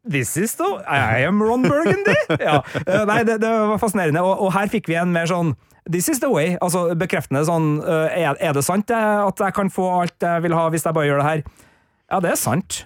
This 0.04 0.36
is 0.38 0.58
the 0.60 0.68
I 0.86 1.24
am 1.24 1.42
Ron 1.42 1.64
Burgundy! 1.64 2.18
Ja. 2.36 2.60
Nei, 3.08 3.24
det, 3.24 3.40
det 3.42 3.50
var 3.50 3.80
fascinerende. 3.82 4.22
Og, 4.22 4.44
og 4.44 4.52
her 4.54 4.68
fikk 4.70 4.92
vi 4.92 5.00
en 5.00 5.16
mer 5.16 5.32
sånn 5.32 5.56
This 5.88 6.10
is 6.10 6.20
the 6.20 6.30
way. 6.34 6.58
Altså 6.66 6.90
bekreftende 6.98 7.46
sånn 7.46 7.78
er, 7.86 8.36
er 8.42 8.56
det 8.58 8.64
sant 8.66 8.90
eh, 8.90 9.20
at 9.22 9.40
jeg 9.40 9.54
kan 9.54 9.70
få 9.70 9.86
alt 10.02 10.24
jeg 10.26 10.42
vil 10.42 10.56
ha 10.58 10.64
hvis 10.74 10.86
jeg 10.88 10.98
bare 10.98 11.10
gjør 11.12 11.22
det 11.22 11.28
her? 11.30 11.44
Ja, 12.10 12.22
det 12.26 12.32
er 12.34 12.40
sant. 12.42 12.80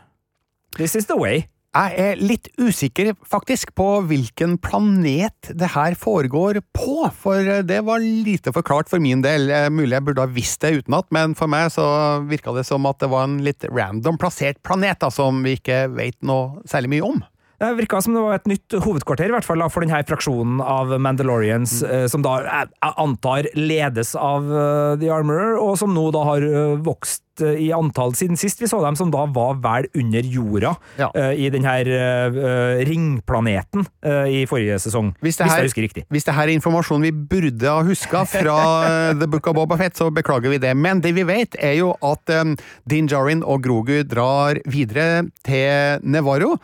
This 0.75 0.95
is 0.99 1.08
the 1.08 1.15
way. 1.15 1.45
Jeg 1.69 2.01
er 2.01 2.17
litt 2.17 2.47
usikker 2.58 3.12
faktisk 3.29 3.75
på 3.77 3.99
hvilken 4.10 4.55
planet 4.58 5.51
det 5.53 5.67
her 5.75 5.93
foregår 5.93 6.58
på, 6.73 7.03
for 7.13 7.45
det 7.62 7.77
var 7.86 8.01
lite 8.01 8.49
forklart 8.55 8.89
for 8.89 8.97
min 9.03 9.21
del. 9.21 9.51
Eh, 9.53 9.67
Mulig 9.69 9.93
jeg 9.93 10.05
burde 10.08 10.25
ha 10.25 10.32
visst 10.34 10.65
det 10.65 10.79
utenat, 10.79 11.05
men 11.13 11.36
for 11.38 11.51
meg 11.51 11.69
så 11.75 11.86
virka 12.25 12.55
det 12.58 12.65
som 12.65 12.89
at 12.89 12.97
det 13.03 13.12
var 13.13 13.27
en 13.27 13.38
litt 13.45 13.67
random 13.69 14.17
plassert 14.17 14.58
planet 14.65 14.97
da, 15.03 15.12
som 15.13 15.43
vi 15.45 15.60
ikke 15.60 15.84
vet 15.93 16.17
noe 16.25 16.63
særlig 16.65 16.95
mye 16.95 17.12
om. 17.12 17.21
Det 17.60 17.74
virka 17.76 18.00
som 18.02 18.15
det 18.15 18.22
var 18.24 18.38
et 18.38 18.48
nytt 18.48 18.76
hovedkvarter 18.86 19.28
i 19.28 19.34
hvert 19.36 19.48
fall 19.48 19.63
for 19.67 19.84
denne 19.84 20.00
fraksjonen 20.08 20.62
av 20.63 20.93
Mandalorians, 21.04 21.82
mm. 21.84 22.06
som 22.12 22.24
da 22.24 22.38
jeg, 22.45 22.69
jeg 22.72 22.95
antar 23.04 23.50
ledes 23.60 24.13
av 24.15 24.48
eh, 24.48 24.93
The 25.02 25.10
Armorer, 25.12 25.58
og 25.60 25.76
som 25.82 25.91
nå 25.95 26.06
da 26.15 26.24
har 26.24 26.45
eh, 26.45 26.78
vokst 26.86 27.43
eh, 27.43 27.60
i 27.65 27.69
antall 27.76 28.15
siden 28.17 28.39
sist 28.39 28.63
vi 28.63 28.69
så 28.72 28.80
dem, 28.84 28.95
som 28.95 29.12
da 29.12 29.26
var 29.36 29.60
vel 29.63 29.89
under 30.00 30.24
jorda 30.24 30.74
Ja. 31.00 31.12
uh, 31.15 31.34
i 31.36 31.50
den 31.52 31.67
her 31.67 31.88
eh, 31.88 32.39
eh, 32.39 32.82
ringplaneten 32.88 33.86
uh, 34.08 34.26
i 34.30 34.45
forrige 34.50 34.80
sesong. 34.80 35.13
Hvis, 35.19 35.39
det 35.39 35.50
her, 35.50 35.60
jeg 35.60 35.69
husker 35.69 35.88
riktig. 35.89 36.08
hvis 36.10 36.28
det 36.28 36.36
her 36.39 36.48
er 36.48 36.56
informasjon 36.56 37.04
vi 37.04 37.12
burde 37.12 37.67
ha 37.67 37.84
huska 37.86 38.24
fra 38.30 38.58
eh, 38.88 39.13
The 39.19 39.28
Book 39.28 39.52
of 39.52 39.60
Boba 39.60 39.78
Fett, 39.80 40.00
så 40.00 40.10
beklager 40.13 40.54
vi 40.54 40.63
det. 40.63 40.76
Men 40.80 41.04
det 41.04 41.13
vi 41.17 41.28
vet, 41.28 41.60
er 41.60 41.76
jo 41.80 41.93
at 42.06 42.36
um, 42.39 42.56
Din 42.89 43.10
Djarin 43.10 43.43
og 43.43 43.63
Grogu 43.67 44.00
drar 44.08 44.62
videre 44.69 45.26
til 45.43 46.06
Nevarro. 46.08 46.56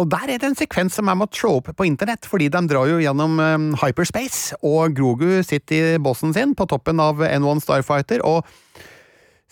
Og 0.00 0.08
der 0.08 0.30
er 0.30 0.40
det 0.40 0.48
en 0.48 0.56
sekvens 0.56 0.94
som 0.96 1.08
jeg 1.10 1.20
må 1.20 1.26
trå 1.28 1.58
opp 1.58 1.68
på 1.76 1.84
internett, 1.84 2.24
fordi 2.28 2.48
de 2.52 2.62
drar 2.70 2.88
jo 2.88 3.00
gjennom 3.02 3.36
um, 3.36 3.66
hyperspace, 3.82 4.56
og 4.64 4.94
Grogu 4.96 5.42
sitter 5.44 5.96
i 5.96 6.00
bossen 6.02 6.32
sin 6.32 6.54
på 6.56 6.66
toppen 6.70 7.02
av 7.02 7.20
N1 7.20 7.60
Starfighter 7.64 8.24
og 8.24 8.46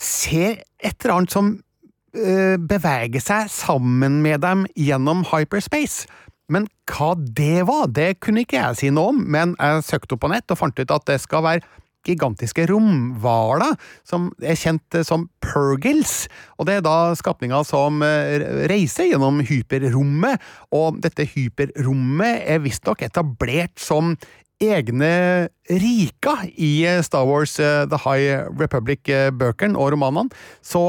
ser 0.01 0.63
et 0.81 0.97
eller 1.05 1.19
annet 1.19 1.37
som 1.37 1.53
uh, 1.53 2.57
beveger 2.57 3.25
seg 3.25 3.53
sammen 3.53 4.23
med 4.25 4.41
dem 4.47 4.65
gjennom 4.79 5.27
hyperspace. 5.29 6.09
Men 6.51 6.67
hva 6.91 7.13
det 7.21 7.67
var, 7.69 7.91
det 7.93 8.17
kunne 8.25 8.47
ikke 8.47 8.59
jeg 8.59 8.81
si 8.81 8.89
noe 8.95 9.13
om, 9.13 9.21
men 9.21 9.53
jeg 9.61 9.85
søkte 9.87 10.17
opp 10.17 10.25
på 10.25 10.33
nett 10.33 10.51
og 10.51 10.59
fant 10.59 10.81
ut 10.81 10.97
at 10.97 11.07
det 11.13 11.21
skal 11.23 11.45
være 11.47 11.80
gigantiske 12.07 12.67
romhvala, 12.71 13.75
som 14.07 14.31
er 14.41 14.59
kjent 14.59 14.97
eh, 14.97 15.07
som 15.07 15.29
Pergils. 15.45 16.29
og 16.59 16.69
det 16.69 16.79
er 16.79 16.85
da 16.85 17.15
skapninger 17.19 17.65
som 17.69 18.03
eh, 18.07 18.41
reiser 18.71 19.11
gjennom 19.11 19.43
hyperrommet, 19.45 20.41
og 20.73 21.01
dette 21.05 21.29
hyperrommet 21.35 22.47
er 22.47 22.63
visstnok 22.65 23.05
etablert 23.07 23.77
som 23.81 24.15
egne 24.61 25.49
riker 25.73 26.43
i 26.61 26.73
eh, 26.89 27.03
Star 27.05 27.29
Wars 27.29 27.57
The 27.61 28.01
High 28.01 28.49
Republic-bøkene 28.61 29.77
og 29.77 29.93
romanene. 29.95 30.33
Så 30.65 30.83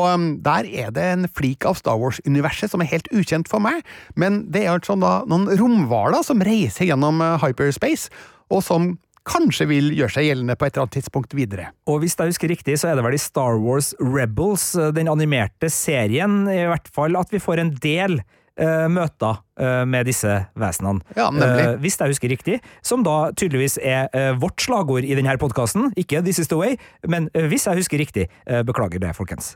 der 0.43 0.67
er 0.67 0.91
det 0.95 1.07
en 1.11 1.29
flik 1.31 1.67
av 1.67 1.79
Star 1.79 1.99
Wars-universet 1.99 2.71
som 2.71 2.83
er 2.83 2.91
helt 2.91 3.11
ukjent 3.11 3.51
for 3.51 3.63
meg, 3.63 3.83
men 4.15 4.45
det 4.51 4.65
er 4.65 4.75
altså 4.75 4.99
da 4.99 5.21
noen 5.27 5.49
romhvaler 5.59 6.23
som 6.27 6.43
reiser 6.43 6.87
gjennom 6.87 7.23
hyperspace, 7.43 8.11
og 8.51 8.63
som 8.63 8.93
kanskje 9.27 9.67
vil 9.69 9.91
gjøre 9.95 10.15
seg 10.15 10.27
gjeldende 10.27 10.57
på 10.57 10.65
et 10.65 10.75
eller 10.75 10.87
annet 10.87 10.97
tidspunkt 10.97 11.35
videre. 11.37 11.71
Og 11.89 12.01
hvis 12.01 12.17
jeg 12.17 12.33
husker 12.33 12.51
riktig, 12.51 12.77
så 12.81 12.91
er 12.91 12.97
det 12.97 13.05
vel 13.05 13.17
i 13.17 13.21
Star 13.21 13.59
Wars 13.61 13.93
Rebels, 14.01 14.73
eh, 14.75 14.93
den 14.95 15.11
animerte 15.11 15.69
serien, 15.71 16.43
i 16.49 16.63
hvert 16.69 16.89
fall 16.93 17.17
at 17.19 17.33
vi 17.33 17.41
får 17.41 17.61
en 17.61 17.73
del 17.81 18.21
uh, 18.21 18.87
møter 18.91 19.37
uh, 19.61 19.83
med 19.89 20.09
disse 20.09 20.39
vesenene. 20.59 21.05
Ja, 21.17 21.29
nemlig. 21.33 21.67
Eh, 21.67 21.75
hvis 21.83 21.99
jeg 21.99 22.15
husker 22.15 22.33
riktig. 22.33 22.61
Som 22.85 23.05
da 23.07 23.31
tydeligvis 23.37 23.77
er 23.81 24.09
vårt 24.41 24.61
slagord 24.61 25.05
i 25.05 25.17
denne 25.17 25.37
podkasten. 25.41 25.91
Ikke 25.97 26.21
'This 26.21 26.41
is 26.45 26.51
the 26.51 26.59
way', 26.59 26.79
men 27.07 27.29
hvis 27.33 27.67
jeg 27.67 27.77
husker 27.77 28.01
riktig. 28.01 28.27
Beklager 28.65 28.99
det, 28.99 29.15
folkens. 29.15 29.55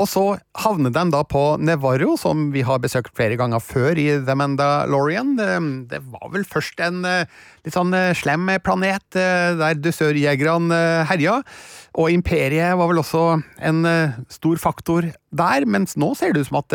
Og 0.00 0.08
så 0.08 0.24
havner 0.56 0.92
de 0.94 1.02
da 1.12 1.20
på 1.28 1.58
Nevarro, 1.60 2.16
som 2.16 2.48
vi 2.54 2.62
har 2.64 2.80
besøkt 2.80 3.12
flere 3.16 3.36
ganger 3.36 3.60
før 3.60 3.98
i 3.98 4.06
The 4.24 4.36
Mandalorian. 4.38 5.34
Det, 5.90 6.00
var 6.08 6.30
vel 6.32 6.46
først 6.48 6.80
en 6.80 7.04
litt 7.64 7.76
sånn 7.76 7.94
eh, 7.96 8.12
slem 8.16 8.48
planet 8.64 9.18
eh, 9.18 9.52
der 9.60 9.78
dusørjegerne 9.80 10.76
eh, 10.76 11.04
herja. 11.10 11.40
Og 11.98 12.12
imperiet 12.14 12.76
var 12.78 12.86
vel 12.86 13.00
også 13.02 13.22
en 13.66 13.80
stor 14.30 14.60
faktor 14.62 15.08
der, 15.34 15.64
mens 15.66 15.96
nå 15.98 16.12
ser 16.14 16.30
det 16.30 16.44
ut 16.44 16.48
som 16.48 16.60
at 16.60 16.74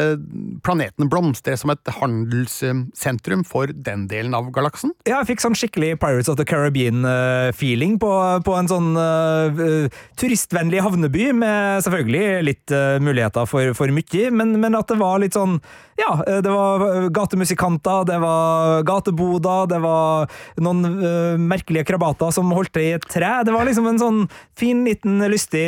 planeten 0.64 1.08
blomstrer 1.12 1.56
som 1.60 1.72
et 1.72 1.92
handelssentrum 2.02 3.46
for 3.48 3.72
den 3.72 4.10
delen 4.12 4.36
av 4.36 4.50
galaksen. 4.56 4.92
Ja, 5.08 5.22
jeg 5.22 5.30
fikk 5.30 5.46
sånn 5.46 5.56
skikkelig 5.56 5.94
Pirates 6.02 6.28
of 6.32 6.36
the 6.36 6.44
Caribbean-feeling 6.48 7.96
på, 8.04 8.12
på 8.44 8.58
en 8.60 8.68
sånn 8.72 8.92
uh, 9.00 9.88
turistvennlig 10.20 10.84
havneby, 10.84 11.30
med 11.40 11.88
selvfølgelig 11.88 12.44
litt 12.50 12.76
uh, 12.76 13.00
muligheter 13.00 13.48
for, 13.48 13.72
for 13.80 13.96
mye, 13.96 14.28
men, 14.36 14.58
men 14.60 14.76
at 14.76 14.92
det 14.92 15.00
var 15.00 15.24
litt 15.24 15.40
sånn 15.40 15.62
Ja, 15.96 16.12
det 16.44 16.52
var 16.52 17.08
gatemusikanter, 17.16 18.04
det 18.10 18.20
var 18.20 18.84
gateboder, 18.84 19.70
det 19.72 19.80
var 19.80 20.28
noen 20.60 20.75
eh, 20.84 21.38
merkelige 21.40 21.86
krabater 21.88 22.34
som 22.36 22.52
holdt 22.56 22.74
til 22.76 22.90
i 22.90 22.96
et 22.98 23.08
tre. 23.12 23.30
Det 23.46 23.54
var 23.56 23.68
liksom 23.68 23.88
en 23.90 24.02
sånn 24.02 24.20
fin, 24.58 24.84
liten, 24.88 25.22
lystig 25.32 25.66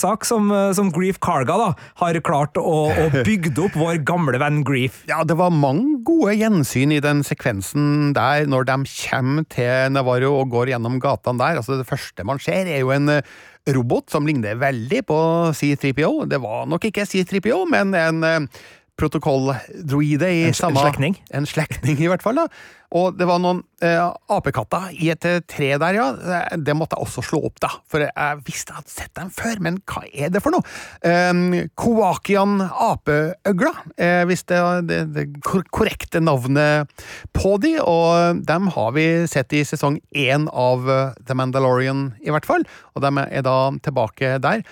sak 0.00 0.26
som, 0.28 0.50
eh, 0.54 0.72
som 0.76 0.90
Grief 0.94 1.20
Karga 1.22 1.58
da, 1.60 1.68
har 2.02 2.20
klart 2.26 2.58
å, 2.60 2.78
å 2.90 3.06
bygge 3.28 3.54
opp 3.66 3.78
vår 3.78 4.02
gamle 4.08 4.40
venn 4.42 4.62
Grief. 4.66 5.02
Ja, 5.10 5.22
det 5.26 5.38
var 5.40 5.54
mange 5.54 6.00
gode 6.06 6.34
gjensyn 6.38 6.94
i 6.96 7.02
den 7.04 7.22
sekvensen 7.26 8.12
der, 8.16 8.48
når 8.50 8.68
de 8.70 8.80
kommer 8.96 9.46
til 9.52 9.94
Navarro 9.94 10.34
og 10.40 10.52
går 10.54 10.74
gjennom 10.74 10.98
gatene 11.02 11.40
der. 11.40 11.60
Altså, 11.60 11.78
det 11.80 11.88
første 11.88 12.26
man 12.26 12.42
ser, 12.42 12.68
er 12.68 12.82
jo 12.82 12.92
en 12.94 13.08
eh, 13.18 13.32
robot 13.74 14.10
som 14.10 14.26
ligner 14.26 14.58
veldig 14.60 15.02
på 15.08 15.20
C3PO. 15.56 16.26
Det 16.30 16.40
var 16.42 16.68
nok 16.70 16.86
ikke 16.88 17.06
C3PO, 17.08 17.64
men 17.70 17.94
en 17.98 18.24
eh, 18.26 18.60
protokolldroide 19.00 20.28
i 20.28 20.42
En 20.48 20.52
sl- 20.52 20.52
en 20.52 20.60
samme 20.60 20.84
slektning. 20.84 21.16
En 21.34 21.46
slektning, 21.48 21.98
i 22.04 22.08
hvert 22.10 22.22
fall. 22.24 22.38
da. 22.44 22.46
Og 22.90 23.14
det 23.14 23.22
var 23.28 23.38
noen 23.38 23.60
eh, 23.86 24.00
apekatter 24.34 24.88
i 24.98 25.12
et 25.12 25.24
eh, 25.28 25.36
tre 25.46 25.68
der, 25.78 25.94
ja. 25.94 26.06
Eh, 26.10 26.56
Det 26.58 26.74
måtte 26.74 26.96
jeg 26.98 27.06
også 27.06 27.22
slå 27.22 27.38
opp, 27.46 27.60
da. 27.62 27.68
For 27.86 28.02
jeg 28.02 28.40
visste 28.48 28.72
jeg 28.74 28.80
hadde 28.80 28.90
sett 28.90 29.12
dem 29.14 29.30
før, 29.30 29.60
men 29.62 29.78
hva 29.86 30.02
er 30.10 30.32
det 30.34 30.42
for 30.42 30.50
noe? 30.56 30.66
Eh, 31.06 31.68
Koakian 31.78 32.56
apeøgla, 32.66 33.72
eh, 33.94 34.24
hvis 34.26 34.42
det 34.50 34.58
er 34.58 34.82
det, 34.90 35.00
det 35.14 35.26
korrekte 35.46 36.18
navnet 36.22 36.90
på 37.36 37.54
de, 37.62 37.76
og 37.78 38.42
dem 38.50 38.66
har 38.74 38.90
vi 38.98 39.06
sett 39.30 39.54
i 39.54 39.62
sesong 39.64 40.00
én 40.10 40.48
av 40.50 40.90
eh, 40.90 41.14
The 41.30 41.38
Mandalorian, 41.38 42.08
i 42.26 42.34
hvert 42.34 42.48
fall. 42.50 42.66
Og 42.96 43.06
de 43.06 43.14
er 43.30 43.46
da 43.46 43.56
tilbake 43.86 44.34
der. 44.42 44.66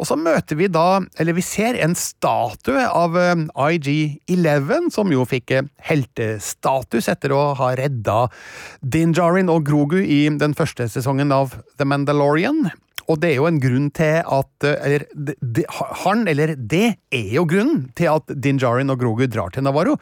Og 0.00 0.08
så 0.08 0.16
møter 0.16 0.56
vi 0.56 0.68
da, 0.72 1.02
eller 1.20 1.36
vi 1.36 1.44
ser 1.44 1.76
en 1.84 1.94
statue 1.98 2.86
av 2.88 3.18
eh, 3.20 3.42
IG-11, 3.76 4.88
som 4.94 5.12
jo 5.12 5.26
fikk 5.28 5.52
eh, 5.52 5.66
heltestatus 5.90 7.10
etter 7.12 7.34
å 7.36 7.42
ha 7.60 7.74
redda 7.76 8.22
Din 8.80 9.12
Djarin 9.16 9.52
og 9.52 9.66
Grogu 9.68 9.98
i 10.00 10.22
den 10.40 10.56
første 10.56 10.88
sesongen 10.88 11.34
av 11.36 11.58
The 11.76 11.88
Mandalorian. 11.88 12.70
Og 13.10 13.20
det 13.20 13.32
er 13.32 13.40
jo 13.40 13.48
en 13.50 13.60
grunn 13.60 13.90
til 13.96 14.20
at 14.24 14.66
eh, 14.66 14.80
Eller 14.86 15.06
det, 15.12 15.66
han, 16.06 16.26
eller 16.30 16.56
det 16.56 16.86
er 17.12 17.30
jo 17.36 17.44
grunnen 17.48 17.88
til 17.98 18.12
at 18.14 18.32
Din 18.32 18.60
Djarin 18.60 18.92
og 18.92 19.00
Grogu 19.02 19.26
drar 19.28 19.52
til 19.52 19.68
Navarro. 19.68 19.98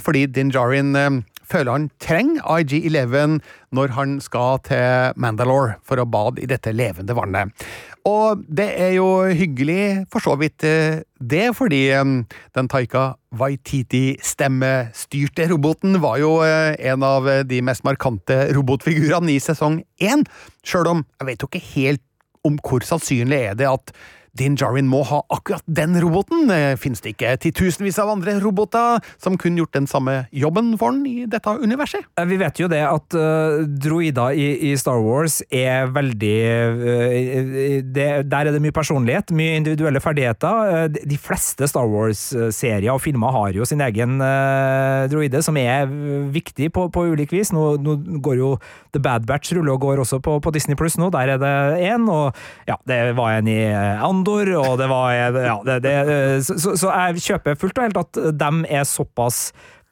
Fordi 0.00 0.22
Din 0.32 0.48
Djarin 0.48 0.94
eh, 0.96 1.18
føler 1.44 1.74
han 1.74 1.88
trenger 2.00 2.62
IG-11 2.62 3.40
når 3.76 3.96
han 3.98 4.14
skal 4.24 4.62
til 4.64 5.18
Mandalore 5.20 5.76
for 5.84 6.00
å 6.00 6.06
bade 6.08 6.40
i 6.40 6.48
dette 6.48 6.72
levende 6.72 7.16
vannet. 7.16 7.66
Og 8.04 8.44
det 8.52 8.66
er 8.84 8.98
jo 8.98 9.24
hyggelig, 9.32 10.04
for 10.12 10.20
så 10.20 10.34
vidt 10.36 10.60
eh, 10.68 11.00
det, 11.16 11.56
fordi 11.56 11.88
eh, 11.88 12.04
den 12.56 12.68
Taika 12.68 13.16
Waititi-stemmestyrte 13.32 15.48
roboten 15.48 15.96
var 16.02 16.18
jo 16.20 16.44
eh, 16.44 16.76
en 16.92 17.02
av 17.06 17.24
de 17.48 17.62
mest 17.64 17.84
markante 17.88 18.52
robotfigurene 18.52 19.32
i 19.32 19.40
sesong 19.40 19.80
én, 20.04 20.24
sjøl 20.66 20.86
om 20.92 21.00
jeg 21.16 21.26
vet 21.30 21.40
jo 21.40 21.48
ikke 21.48 21.70
helt 21.72 22.04
om 22.44 22.60
hvor 22.60 22.84
sannsynlig 22.84 23.40
er 23.40 23.56
det 23.56 23.64
at 23.70 23.92
Din 24.38 24.56
Jarwin 24.58 24.88
må 24.90 25.02
ha 25.06 25.20
akkurat 25.32 25.62
den 25.66 25.94
roboten. 26.02 26.48
Fins 26.80 27.00
det 27.04 27.14
ikke 27.14 27.36
titusenvis 27.42 27.98
av 28.02 28.10
andre 28.16 28.34
roboter 28.42 28.98
som 29.22 29.36
kunne 29.38 29.60
gjort 29.62 29.76
den 29.76 29.86
samme 29.90 30.24
jobben 30.34 30.72
for 30.80 30.94
den 30.96 31.04
i 31.06 31.26
dette 31.30 31.54
universet? 31.62 32.06
Eh, 32.18 32.26
Vi 32.26 32.38
vet 32.40 32.58
jo 32.58 32.66
det 32.70 32.80
at 32.82 33.14
uh, 33.14 33.62
droider 33.66 34.34
i, 34.34 34.46
i 34.70 34.74
Star 34.80 34.98
Wars 35.04 35.40
er 35.54 35.86
veldig 35.94 36.34
uh, 36.74 37.80
det, 37.94 38.08
Der 38.30 38.48
er 38.48 38.52
det 38.54 38.62
mye 38.64 38.74
personlighet, 38.74 39.30
mye 39.34 39.56
individuelle 39.60 40.02
ferdigheter. 40.02 40.88
De- 40.94 41.20
fleste 41.24 41.64
Star 41.70 41.86
Wars-serier 41.88 42.90
og 42.92 43.00
filmer 43.00 43.32
har 43.32 43.54
jo 43.56 43.64
sin 43.64 43.80
egen 43.80 44.18
uh, 44.20 45.06
droide, 45.08 45.40
som 45.46 45.56
er 45.56 45.86
viktig 46.34 46.68
på, 46.74 46.88
på 46.92 47.06
ulik 47.14 47.32
vis. 47.32 47.52
Nå, 47.54 47.76
nå 47.80 47.94
går 48.24 48.36
jo 48.40 48.50
The 48.92 49.00
Bad 49.02 49.24
Batch 49.30 49.54
ruller 49.56 49.76
og 49.76 49.84
går 49.86 50.02
også 50.02 50.18
på, 50.24 50.36
på 50.44 50.52
Disney 50.54 50.76
Pluss 50.78 50.98
nå, 51.00 51.08
der 51.14 51.36
er 51.36 51.40
det 51.40 51.54
én, 51.86 52.04
og 52.10 52.34
ja, 52.68 52.76
det 52.90 52.98
var 53.16 53.38
en 53.38 53.48
i 53.54 53.60
uh, 53.70 54.02
Andor, 54.24 54.50
og 54.62 54.74
det 54.80 54.88
var 54.90 55.12
ja, 55.12 55.30
det, 55.68 55.78
det, 55.84 55.94
uh, 56.08 56.42
så, 56.42 56.74
så, 56.74 56.90
jeg 56.90 57.24
kjøper 57.28 57.58
fullt 57.60 57.78
og 57.78 57.88
helt 57.88 58.00
at 58.00 58.20
de 58.40 58.50
er 58.72 58.86
såpass 58.88 59.50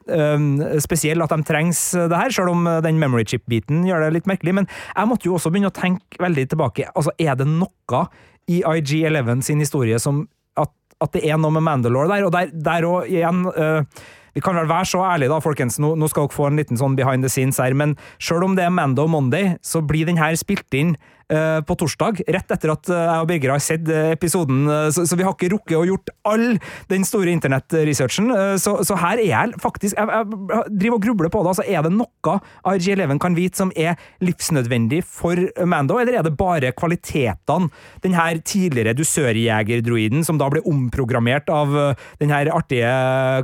um, 0.09 0.57
spesiell 0.83 1.23
at 1.25 1.35
de 1.35 1.47
trengs 1.47 1.83
det 1.95 2.23
her, 2.25 2.33
selv 2.33 2.55
om 2.55 2.64
den 2.85 3.01
memory 3.03 3.27
chip-biten 3.29 3.85
gjør 3.88 4.07
det 4.07 4.14
litt 4.16 4.31
merkelig. 4.31 4.57
Men 4.62 4.71
jeg 4.71 5.11
måtte 5.11 5.29
jo 5.29 5.37
også 5.37 5.53
begynne 5.53 5.71
å 5.73 5.77
tenke 5.77 6.23
veldig 6.23 6.49
tilbake. 6.55 6.88
Altså, 6.97 7.14
Er 7.21 7.37
det 7.38 7.49
noe 7.51 8.07
i 8.51 8.62
IG11 8.64 9.45
sin 9.47 9.62
historie 9.62 10.01
som 10.03 10.25
at, 10.59 10.73
at 11.05 11.14
det 11.14 11.23
er 11.29 11.38
noe 11.38 11.55
med 11.55 11.66
Mandalore 11.68 12.11
der? 12.16 12.27
Og 12.27 12.35
der, 12.35 12.51
der 12.51 12.88
igjen 13.05 13.47
uh, 13.53 14.03
vi 14.33 14.40
kan 14.40 14.57
vel 14.57 14.68
være 14.68 14.88
så 14.88 15.03
ærlige, 15.05 15.31
da, 15.33 15.40
folkens. 15.45 15.79
Nå, 15.83 15.95
nå 16.01 16.09
skal 16.09 16.27
dere 16.27 16.37
få 16.37 16.49
en 16.49 16.61
liten 16.61 16.81
sånn 16.81 16.97
behind 16.97 17.25
the 17.25 17.31
scenes 17.33 17.61
her, 17.61 17.77
men 17.77 17.97
selv 18.23 18.47
om 18.47 18.57
det 18.57 18.64
er 18.64 18.73
Mando 18.73 19.05
Monday, 19.11 19.57
så 19.64 19.83
blir 19.85 20.09
den 20.09 20.21
her 20.21 20.37
spilt 20.40 20.73
inn 20.77 20.95
eh, 20.97 21.22
på 21.67 21.77
torsdag, 21.79 22.23
rett 22.35 22.55
etter 22.57 22.73
at 22.75 22.91
eh, 22.93 23.03
jeg 23.03 23.25
og 23.25 23.29
Birger 23.31 23.55
har 23.55 23.63
sett 23.63 23.89
eh, 23.93 24.13
episoden, 24.17 24.65
eh, 24.71 24.89
så, 24.95 25.07
vi 25.17 25.27
har 25.27 25.35
ikke 25.37 25.53
rukket 25.55 25.79
å 25.79 25.87
gjort 25.89 26.13
all 26.29 26.47
den 26.93 27.07
store 27.09 27.33
internettresearchen. 27.35 28.31
eh, 28.35 28.57
så, 28.63 28.79
så 28.87 28.99
her 29.01 29.23
er 29.23 29.29
jeg 29.29 29.63
faktisk 29.63 29.97
Jeg, 29.99 30.09
jeg 30.09 30.77
driver 30.81 30.97
og 30.97 31.07
grubler 31.07 31.33
på 31.33 31.43
det. 31.43 31.53
altså 31.53 31.67
Er 31.67 31.87
det 31.87 31.93
noe 31.95 32.37
RG11 32.67 33.19
kan 33.23 33.37
vite 33.37 33.61
som 33.61 33.73
er 33.77 33.99
livsnødvendig 34.25 35.03
for 35.07 35.39
Mando, 35.69 35.99
eller 36.01 36.19
er 36.19 36.27
det 36.27 36.37
bare 36.39 36.73
kvalitetene 36.77 37.71
den 38.03 38.17
her 38.17 38.39
tidligere 38.45 38.97
dusørjegerdroiden, 38.99 40.25
som 40.27 40.39
da 40.41 40.49
ble 40.53 40.63
omprogrammert 40.69 41.51
av 41.53 41.77
eh, 41.79 42.07
den 42.23 42.33
her 42.35 42.51
artige 42.55 42.93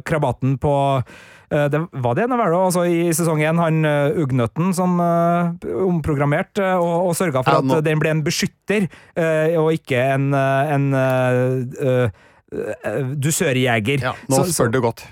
krabaten 0.08 0.56
på 0.62 0.74
eh, 0.98 1.28
det 1.48 1.80
var 2.04 2.16
det 2.18 2.26
Navarro, 2.28 2.64
altså 2.68 2.84
i 2.84 3.08
sesong 3.16 3.40
én, 3.40 3.60
han 3.60 3.80
uh, 3.86 4.20
Ugnøtten 4.20 4.74
som 4.76 4.98
uh, 5.00 5.54
omprogrammerte 5.86 6.66
og, 6.76 7.08
og 7.08 7.14
sørga 7.16 7.42
for 7.46 7.62
at 7.62 7.86
den 7.86 8.02
ble 8.02 8.12
en 8.12 8.24
beskytter, 8.26 8.88
og 9.58 9.72
ikke 9.76 10.02
en, 10.14 10.32
en 10.36 10.88
dusørjeger. 13.16 14.04
Ja, 14.04 14.12
nå 14.28 14.44
spør 14.52 14.72
du 14.72 14.82
godt. 14.84 15.06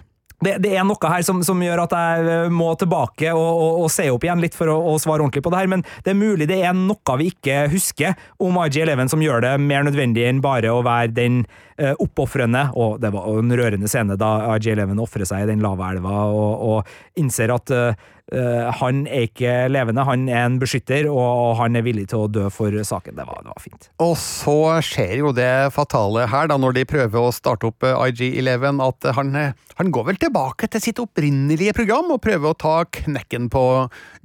Det, 0.44 0.56
det 0.64 0.72
er 0.76 0.84
noe 0.84 1.10
her 1.10 1.24
som, 1.24 1.40
som 1.46 1.60
gjør 1.64 1.84
at 1.86 1.94
jeg 1.96 2.50
må 2.52 2.68
tilbake 2.78 3.32
og, 3.32 3.46
og, 3.46 3.84
og 3.84 3.92
se 3.92 4.08
opp 4.12 4.26
igjen 4.26 4.42
litt 4.42 4.56
for 4.56 4.68
å, 4.72 4.76
å 4.92 4.96
svare 5.00 5.24
ordentlig 5.24 5.44
på 5.46 5.52
det 5.52 5.62
her, 5.62 5.70
men 5.72 5.84
det 6.04 6.12
er 6.12 6.18
mulig 6.18 6.48
det 6.50 6.58
er 6.60 6.76
noe 6.76 7.16
vi 7.20 7.30
ikke 7.32 7.62
husker 7.72 8.16
om 8.42 8.58
IG11 8.66 9.14
som 9.14 9.24
gjør 9.24 9.46
det 9.46 9.54
mer 9.62 9.86
nødvendig 9.86 10.26
enn 10.28 10.42
bare 10.44 10.74
å 10.74 10.82
være 10.84 11.14
den 11.16 11.40
eh, 11.80 11.94
oppofrende, 12.02 12.66
og 12.76 13.00
det 13.00 13.12
var 13.14 13.30
en 13.32 13.56
rørende 13.56 13.88
scene 13.90 14.18
da 14.20 14.32
IG11 14.58 15.00
ofrer 15.06 15.28
seg 15.28 15.46
i 15.46 15.50
den 15.52 15.64
lave 15.64 15.88
elva 15.94 16.26
og, 16.28 16.68
og 16.68 17.20
innser 17.20 17.54
at 17.56 17.72
eh, 17.72 18.06
eh, 18.32 18.68
han 18.80 19.04
er 19.06 19.26
ikke 19.28 19.54
levende, 19.70 20.04
han 20.06 20.26
er 20.28 20.44
en 20.44 20.58
beskytter, 20.62 21.08
og, 21.12 21.56
han 21.60 21.78
er 21.78 21.84
villig 21.86 22.08
til 22.10 22.24
å 22.24 22.30
dø 22.30 22.46
for 22.52 22.74
saken. 22.74 23.16
Det 23.18 23.26
var, 23.28 23.42
det 23.44 23.52
var 23.52 23.64
fint. 23.64 23.88
Og 24.02 24.14
så 24.20 24.56
skjer 24.84 25.16
jo 25.22 25.32
det 25.36 25.50
fatale 25.74 26.26
her, 26.32 26.50
da, 26.50 26.58
når 26.60 26.78
de 26.78 26.86
prøver 26.88 27.28
å 27.28 27.34
starte 27.34 27.70
opp 27.70 27.86
eh, 27.86 27.96
IG11, 28.10 28.82
at 28.86 29.10
han, 29.18 29.34
eh, 29.40 29.66
han 29.80 29.92
går 29.94 30.10
vel 30.10 30.20
tilbake 30.26 30.70
til 30.72 30.84
sitt 30.84 31.02
opprinnelige 31.02 31.76
program 31.76 32.14
og 32.14 32.22
prøver 32.26 32.52
å 32.52 32.60
ta 32.66 32.76
knekken 33.00 33.50
på 33.52 33.66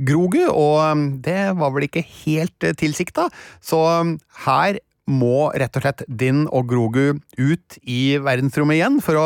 Grogu, 0.08 0.44
og 0.50 1.08
det 1.26 1.52
var 1.60 1.76
vel 1.76 1.90
ikke 1.90 2.06
helt 2.24 2.72
tilsikta. 2.82 3.30
Så 3.64 3.82
her 4.46 4.82
må 5.12 5.50
rett 5.58 5.76
og 5.76 5.84
slett 5.84 6.04
Din 6.08 6.46
og 6.50 6.70
Grogu 6.70 7.20
ut 7.38 7.78
i 7.84 8.18
verdensrommet 8.22 8.80
igjen 8.80 9.02
for 9.04 9.26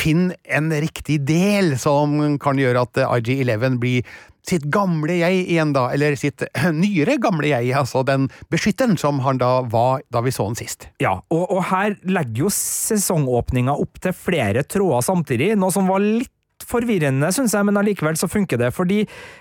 finne 0.00 0.36
en 0.44 0.72
riktig 0.72 1.20
del 1.28 1.76
som 1.80 2.16
kan 2.42 2.60
gjøre 2.60 2.86
at 2.86 3.00
eh, 3.00 3.14
IG11 3.20 3.78
blir 3.82 4.18
sitt 4.46 4.64
gamle 4.72 5.18
jeg 5.20 5.44
igjen, 5.52 5.74
da, 5.76 5.88
eller 5.94 6.16
sitt 6.18 6.42
nyere 6.82 7.18
gamle 7.22 7.52
jeg, 7.52 7.70
altså 7.76 8.02
den 8.08 8.28
beskytteren 8.52 8.96
som 9.00 9.20
han 9.24 9.40
da 9.40 9.60
var 9.70 10.04
da 10.12 10.24
vi 10.24 10.32
så 10.34 10.48
han 10.48 10.58
sist. 10.58 10.88
Ja, 11.02 11.18
og, 11.28 11.46
og 11.46 11.64
her 11.70 11.96
legger 12.08 12.46
jo 12.46 12.52
sesongåpninga 12.54 13.76
opp 13.76 14.00
til 14.02 14.16
flere 14.16 14.64
tråder 14.66 15.04
samtidig, 15.06 15.54
noe 15.60 15.74
som 15.74 15.90
var 15.90 16.02
litt 16.04 16.32
forvirrende, 16.70 17.30
syns 17.34 17.54
jeg, 17.56 17.66
men 17.66 17.78
allikevel 17.80 18.18
så 18.20 18.28
funker 18.30 18.60
det. 18.60 18.70
Fordi 18.76 19.00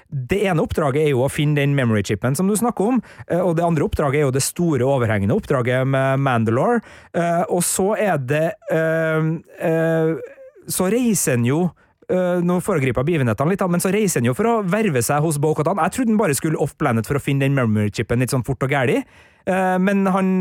det 0.10 0.40
ene 0.50 0.64
oppdraget 0.64 1.04
er 1.04 1.12
jo 1.12 1.26
å 1.26 1.32
finne 1.32 1.60
den 1.60 1.76
memory 1.78 2.02
chipen 2.08 2.38
som 2.38 2.50
du 2.50 2.56
snakker 2.58 2.94
om, 2.94 3.02
eh, 3.28 3.42
og 3.42 3.56
det 3.60 3.66
andre 3.66 3.86
oppdraget 3.86 4.22
er 4.22 4.28
jo 4.28 4.36
det 4.36 4.46
store, 4.46 4.88
overhengende 4.88 5.36
oppdraget 5.38 5.88
med 5.88 6.24
Mandalore. 6.26 6.82
Eh, 7.14 7.44
og 7.50 7.62
så 7.68 7.92
er 8.00 8.18
det 8.24 8.48
øh, 8.74 9.34
eh, 9.60 10.16
Så 10.70 10.90
reiser 10.94 11.40
han 11.40 11.48
jo 11.48 11.70
Uh, 12.10 12.40
nå 12.42 12.56
foregriper 12.66 13.06
begivenhetene 13.06 13.52
litt, 13.54 13.62
men 13.70 13.82
så 13.84 13.92
reiser 13.94 14.18
han 14.18 14.32
jo 14.32 14.34
for 14.34 14.50
å 14.50 14.54
verve 14.66 14.98
seg 15.06 15.22
hos 15.22 15.36
Bo-Katan. 15.38 15.78
Jeg 15.78 15.94
trodde 15.94 16.10
han 16.10 16.18
bare 16.18 16.34
skulle 16.34 16.58
off-planet 16.58 17.06
for 17.06 17.20
å 17.20 17.22
finne 17.22 17.46
den 17.46 17.54
memory-chipen 17.54 18.24
litt 18.24 18.34
sånn 18.34 18.42
fort 18.48 18.66
og 18.66 18.74
gæli. 18.74 19.04
Uh, 19.48 19.78
men 19.82 20.04
han, 20.10 20.34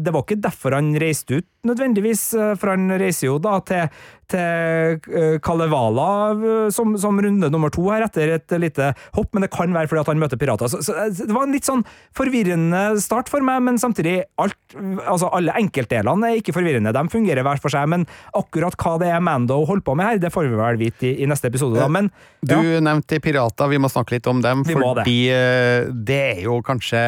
det 0.00 0.14
var 0.14 0.24
ikke 0.24 0.40
derfor 0.44 0.76
han 0.78 0.94
reiste 1.00 1.40
ut, 1.40 1.48
nødvendigvis, 1.66 2.28
for 2.60 2.70
han 2.70 2.92
reiser 3.00 3.26
jo 3.26 3.40
da 3.42 3.56
til, 3.66 3.88
til 4.30 5.40
Kalevala 5.42 6.70
som, 6.74 6.96
som, 7.00 7.18
runde 7.22 7.50
nummer 7.52 7.72
to 7.74 7.88
her, 7.90 8.04
etter 8.06 8.36
et 8.36 8.54
lite 8.62 8.92
hopp, 9.16 9.32
men 9.34 9.42
det 9.42 9.50
kan 9.54 9.74
være 9.74 9.90
fordi 9.90 10.02
at 10.04 10.10
han 10.12 10.20
møter 10.22 10.40
pirater. 10.40 10.70
Så, 10.70 10.82
så, 10.86 10.94
det 11.10 11.34
var 11.34 11.46
en 11.46 11.54
litt 11.54 11.66
sånn 11.66 11.84
forvirrende 12.16 12.82
start 13.02 13.30
for 13.32 13.44
meg, 13.46 13.62
men 13.66 13.80
samtidig 13.82 14.20
alt, 14.42 14.58
altså 15.04 15.30
alle 15.36 15.56
enkeltdelene 15.58 16.32
er 16.32 16.40
ikke 16.40 16.54
forvirrende, 16.56 16.94
de 16.94 17.04
fungerer 17.12 17.46
hver 17.46 17.62
for 17.62 17.74
seg, 17.74 17.88
men 17.92 18.06
akkurat 18.36 18.78
hva 18.78 18.96
det 19.02 19.10
er 19.12 19.24
Mando 19.24 19.58
holder 19.66 19.86
på 19.86 19.96
med 19.98 20.10
her, 20.10 20.22
det 20.22 20.32
får 20.34 20.50
vi 20.50 20.60
vel 20.60 20.80
vite 20.80 21.10
i, 21.10 21.14
i 21.24 21.30
neste 21.30 21.50
episode, 21.50 21.80
da. 21.80 21.90
Men, 21.90 22.10
ja. 22.46 22.60
Du 22.60 22.86
nevnte 22.86 23.20
pirater, 23.22 23.70
vi 23.72 23.82
må 23.82 23.90
snakke 23.90 24.18
litt 24.18 24.30
om 24.30 24.42
dem, 24.44 24.62
vi 24.66 24.76
fordi 24.76 25.18
det. 25.32 25.94
det 26.06 26.22
er 26.36 26.44
jo 26.46 26.60
kanskje 26.66 27.02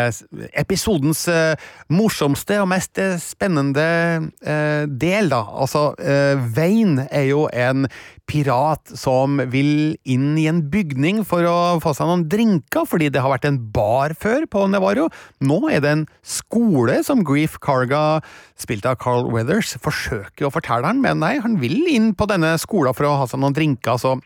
episodens 0.59 1.27
morsomste 1.93 2.61
og 2.63 2.69
mest 2.71 3.01
spennende 3.23 3.87
del, 4.89 5.31
da. 5.33 5.43
Altså, 5.61 5.93
Vein 6.55 6.99
er 7.11 7.29
jo 7.31 7.47
en 7.53 7.87
pirat 8.29 8.93
som 8.99 9.41
vil 9.51 9.97
inn 10.09 10.37
i 10.39 10.47
en 10.51 10.61
bygning 10.71 11.23
for 11.27 11.47
å 11.49 11.79
få 11.83 11.95
seg 11.97 12.11
noen 12.11 12.27
drinker, 12.31 12.85
fordi 12.89 13.09
det 13.13 13.23
har 13.25 13.33
vært 13.33 13.49
en 13.49 13.61
bar 13.73 14.13
før 14.19 14.45
på 14.51 14.67
Nevarro. 14.69 15.07
Nå 15.41 15.59
er 15.73 15.81
det 15.85 15.95
en 15.95 16.05
skole 16.21 16.99
som 17.07 17.25
Grief 17.27 17.57
Carga, 17.65 18.21
spilt 18.61 18.87
av 18.89 18.99
Carl 19.01 19.31
Weathers, 19.33 19.75
forsøker 19.81 20.49
å 20.49 20.53
fortelle 20.53 20.87
han, 20.87 21.01
men 21.05 21.23
nei, 21.23 21.37
han 21.41 21.57
vil 21.63 21.81
inn 21.89 22.13
på 22.19 22.29
denne 22.31 22.53
skolen 22.61 22.97
for 22.97 23.09
å 23.09 23.17
ha 23.23 23.31
seg 23.31 23.41
noen 23.43 23.57
drinker, 23.57 23.97
så 24.01 24.19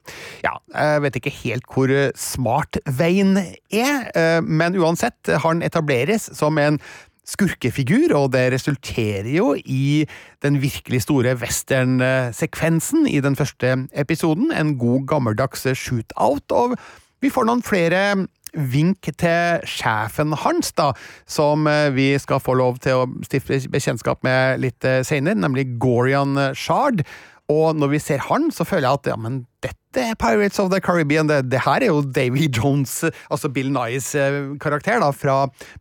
ja, 0.43 0.57
jeg 0.75 1.07
vet 1.07 1.21
ikke 1.21 1.37
helt 1.43 1.71
hvor 1.71 1.95
smart 2.19 2.81
veien 2.99 3.39
er, 3.39 4.43
men 4.43 4.79
uansett, 4.79 5.31
han 5.47 5.63
etableres 5.63 6.29
som 6.37 6.59
en 6.59 6.81
skurkefigur, 7.29 8.15
og 8.19 8.33
det 8.35 8.49
resulterer 8.55 9.31
jo 9.31 9.53
i 9.55 10.05
den 10.43 10.59
virkelig 10.63 11.05
store 11.07 11.37
western-sekvensen 11.39 13.07
i 13.07 13.21
den 13.23 13.39
første 13.39 13.77
episoden. 13.95 14.51
En 14.53 14.75
god, 14.79 15.07
gammeldags 15.11 15.67
shootout, 15.79 16.51
og 16.51 16.77
vi 17.23 17.31
får 17.31 17.47
noen 17.47 17.63
flere 17.63 18.27
vink 18.53 19.07
til 19.17 19.63
sjefen 19.65 20.35
hans, 20.43 20.75
da, 20.77 20.91
som 21.25 21.65
vi 21.95 22.11
skal 22.21 22.43
få 22.43 22.59
lov 22.59 22.83
til 22.85 23.05
å 23.05 23.07
stifte 23.25 23.63
bekjentskap 23.73 24.21
med 24.27 24.61
litt 24.61 24.85
senere, 25.07 25.39
nemlig 25.41 25.79
Gorian 25.81 26.37
Shard. 26.59 27.07
Og 27.53 27.79
når 27.79 27.95
vi 27.95 28.03
ser 28.03 28.27
han, 28.29 28.51
så 28.53 28.67
føler 28.69 28.89
jeg 28.89 29.01
at 29.01 29.11
ja, 29.15 29.17
men 29.21 29.45
dette 29.63 30.03
er 30.03 30.17
Pirates 30.19 30.59
of 30.63 30.71
the 30.73 30.81
Caribbean. 30.83 31.29
Det, 31.31 31.43
det 31.53 31.63
her 31.67 31.85
er 31.85 31.91
jo 31.93 32.03
Davy 32.03 32.49
Jones, 32.49 33.05
altså 33.31 33.51
Bill 33.53 33.71
Nyes 33.73 34.13
eh, 34.19 34.57
karakter 34.63 35.01
da, 35.03 35.11
fra 35.15 35.37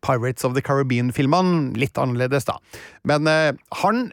Pirates 0.06 0.46
of 0.48 0.56
the 0.58 0.64
Caribbean-filmene. 0.66 1.72
Litt 1.80 1.98
annerledes, 2.02 2.48
da. 2.50 2.58
Men 3.08 3.30
eh, 3.30 3.52
han 3.82 4.10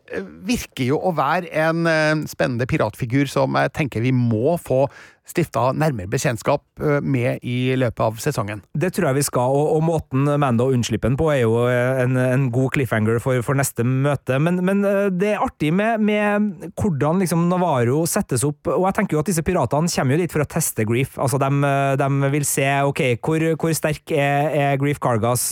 virker 0.49 0.93
jo 0.93 1.01
å 1.03 1.15
være 1.19 1.51
en 1.67 1.89
eh, 1.91 2.25
spennende 2.31 2.69
piratfigur 2.71 3.29
som 3.31 3.59
jeg 3.59 3.75
tenker 3.77 4.05
vi 4.05 4.15
må 4.15 4.57
få 4.63 4.87
stifta 5.29 5.71
nærmere 5.77 6.11
bekjentskap 6.11 6.63
med 7.05 7.43
i 7.47 7.75
løpet 7.79 8.01
av 8.05 8.19
sesongen. 8.23 8.63
Det 8.73 8.91
tror 8.97 9.11
jeg 9.11 9.19
vi 9.19 9.27
skal, 9.27 9.55
og, 9.55 9.75
og 9.77 9.83
måten 9.85 10.29
Mando 10.41 10.69
unnslipper 10.73 11.11
den 11.11 11.19
på 11.19 11.29
er 11.33 11.43
jo 11.43 11.65
en, 11.69 12.17
en 12.21 12.47
god 12.55 12.73
cliffhanger 12.77 13.21
for, 13.23 13.41
for 13.45 13.59
neste 13.59 13.85
møte. 13.87 14.39
Men, 14.43 14.61
men, 14.65 14.83
det 15.19 15.35
er 15.35 15.45
artig 15.45 15.73
med, 15.75 16.03
med 16.05 16.69
hvordan 16.79 17.23
liksom 17.23 17.47
Navarro 17.51 18.05
settes 18.09 18.45
opp, 18.47 18.71
og 18.71 18.87
jeg 18.89 18.99
tenker 18.99 19.17
jo 19.19 19.23
at 19.23 19.31
disse 19.31 19.45
piratene 19.45 19.91
kommer 19.93 20.17
jo 20.17 20.23
dit 20.23 20.35
for 20.35 20.45
å 20.45 20.49
teste 20.49 20.87
Grief. 20.89 21.17
Altså, 21.21 21.41
de, 21.43 21.73
de 22.01 22.33
vil 22.35 22.47
se 22.49 22.67
ok, 22.89 23.03
hvor, 23.25 23.45
hvor 23.61 23.75
sterk 23.77 24.15
er, 24.15 24.49
er, 24.53 24.79
Grief 24.81 25.01
Cargas 25.03 25.51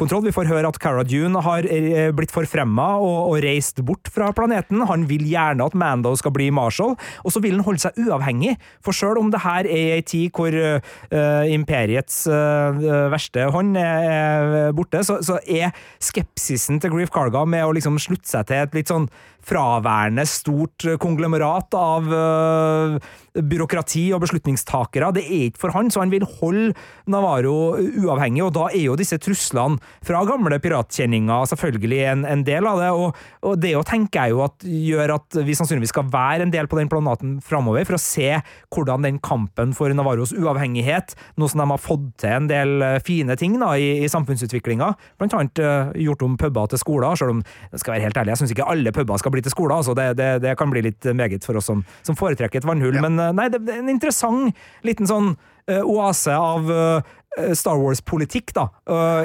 kontroll. 0.00 0.24
Vi 0.26 0.34
får 0.34 0.50
høre 0.50 0.70
at 0.70 0.80
Cara 0.82 1.04
Dune 1.06 1.42
har 1.44 1.68
blitt 2.16 2.34
forfremma 2.34 2.94
og, 3.02 3.18
og 3.34 3.38
reist 3.44 3.82
bort 3.86 4.10
fra 4.12 4.30
planeten. 4.36 4.82
Han 4.88 5.06
vil 5.10 5.26
gjerne 5.28 5.66
at 5.66 5.76
Mando 5.78 6.14
skal 6.18 6.34
bli 6.34 6.50
Marshal, 6.54 6.96
og 6.96 7.34
så 7.34 7.42
vil 7.44 7.58
han 7.58 7.66
holde 7.66 7.84
seg 7.86 7.98
uavhengig. 8.04 8.56
for 8.84 8.96
sjøl 9.04 9.20
om 9.20 9.30
det 9.32 9.42
her 9.44 9.68
er 9.68 9.98
ei 9.98 10.04
tid 10.06 10.32
hvor 10.34 10.54
uh, 10.54 11.44
imperiets 11.52 12.24
uh, 12.30 12.80
verste 13.12 13.46
hånd 13.52 13.76
er, 13.80 14.72
borte, 14.76 15.04
så, 15.04 15.20
så, 15.24 15.38
er 15.44 15.74
skepsisen 16.02 16.80
til 16.80 16.94
Grief 16.94 17.12
Carga 17.14 17.44
med 17.48 17.66
å 17.66 17.74
liksom 17.76 18.00
slutte 18.00 18.30
seg 18.30 18.48
til 18.48 18.64
et 18.64 18.76
litt 18.78 18.90
sånn 18.90 19.08
fraværende 19.44 20.24
stort 20.28 20.86
konglomerat 21.02 21.74
av 21.78 22.10
uh, 22.10 22.96
byråkrati 23.34 24.06
og 24.14 24.22
beslutningstakere. 24.24 25.10
Det 25.16 25.24
er 25.24 25.46
ikke 25.48 25.64
for 25.64 25.74
han, 25.74 25.90
så 25.90 26.04
han 26.04 26.12
vil 26.12 26.26
holde 26.38 26.72
Navarro 27.10 27.74
uavhengig, 27.76 28.44
og 28.46 28.54
da 28.56 28.68
er 28.70 28.86
jo 28.86 28.98
disse 28.98 29.18
truslene 29.22 29.80
fra 30.04 30.22
gamle 30.28 30.60
piratkjenninger 30.62 31.50
selvfølgelig 31.50 32.00
en, 32.12 32.24
en 32.30 32.44
del 32.46 32.68
av 32.70 32.80
det. 32.82 32.90
Og, 32.94 33.24
og 33.44 33.58
det 33.60 33.74
å 33.78 33.84
tenker 33.86 34.28
jeg 34.28 34.34
jo 34.34 34.44
at 34.46 34.64
gjør 34.64 35.14
at 35.18 35.38
vi 35.46 35.56
sannsynligvis 35.56 35.92
skal 35.94 36.08
være 36.12 36.46
en 36.46 36.54
del 36.54 36.68
på 36.70 36.78
den 36.78 36.90
planeten 36.92 37.36
framover, 37.44 37.86
for 37.88 37.98
å 37.98 38.02
se 38.02 38.30
hvordan 38.74 39.06
den 39.06 39.20
kampen 39.24 39.74
for 39.76 39.92
Navarros 39.94 40.34
uavhengighet, 40.36 41.16
nå 41.40 41.48
som 41.50 41.62
de 41.62 41.68
har 41.72 41.82
fått 41.82 42.06
til 42.22 42.34
en 42.34 42.48
del 42.50 42.84
eh, 42.84 43.00
fine 43.04 43.36
ting 43.40 43.58
da, 43.60 43.74
i, 43.78 44.04
i 44.04 44.10
samfunnsutviklinga, 44.10 44.92
blant 45.20 45.36
annet 45.36 45.62
uh, 45.62 45.92
gjort 45.98 46.24
om 46.26 46.38
puber 46.40 46.70
til 46.70 46.80
skoler, 46.80 47.18
selv 47.18 47.36
om 47.36 47.42
jeg 47.44 47.82
skal 47.82 47.96
være 47.96 48.06
helt 48.06 48.20
ærlig, 48.20 48.34
jeg 48.34 48.42
syns 48.42 48.54
ikke 48.54 48.68
alle 48.70 48.94
puber 48.94 49.20
skal 49.20 49.33
bli 49.34 49.44
til 49.44 49.54
skoler, 49.54 49.76
altså 49.78 49.96
det, 49.98 50.12
det, 50.20 50.30
det, 50.44 50.54
kan 50.58 50.70
bli 50.72 50.84
litt 50.88 51.10
meget 51.16 51.44
for 51.46 51.58
oss 51.60 51.68
som, 51.70 51.82
som 52.06 52.18
foretrekker 52.18 52.62
et 52.62 52.68
vannhull. 52.68 52.96
Ja. 52.98 53.04
Men 53.06 53.18
eh, 53.20 53.34
nei, 53.36 53.50
det, 53.52 53.62
er 53.66 53.82
en 53.82 53.92
interessant 53.92 54.64
liten 54.86 55.10
sånn 55.10 55.34
uh, 55.34 55.82
oase 55.82 56.34
av 56.34 56.70
uh, 56.70 57.14
Star 57.58 57.80
Wars-politikk 57.80 58.52
da, 58.54 58.68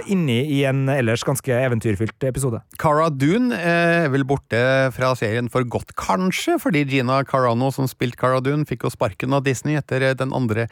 inni 0.10 0.40
i 0.56 0.64
en 0.66 0.88
ellers 0.90 1.22
ganske 1.28 1.54
eventyrfylt 1.54 2.26
episode. 2.26 2.58
Cara 2.82 3.12
Dune 3.14 3.54
er 3.54 4.08
vel 4.10 4.26
borte 4.26 4.58
fra 4.96 5.12
serien 5.20 5.46
for 5.54 5.68
godt, 5.70 5.94
kanskje, 5.94 6.56
fordi 6.58 6.88
Gina 6.90 7.20
Carano, 7.30 7.70
som 7.70 7.86
spilte 7.86 8.18
Cara 8.18 8.42
Dune, 8.42 8.66
fikk 8.66 8.88
jo 8.88 8.94
sparken 8.96 9.38
av 9.38 9.46
Disney 9.46 9.78
etter 9.78 10.08
den 10.18 10.34
andre 10.34 10.66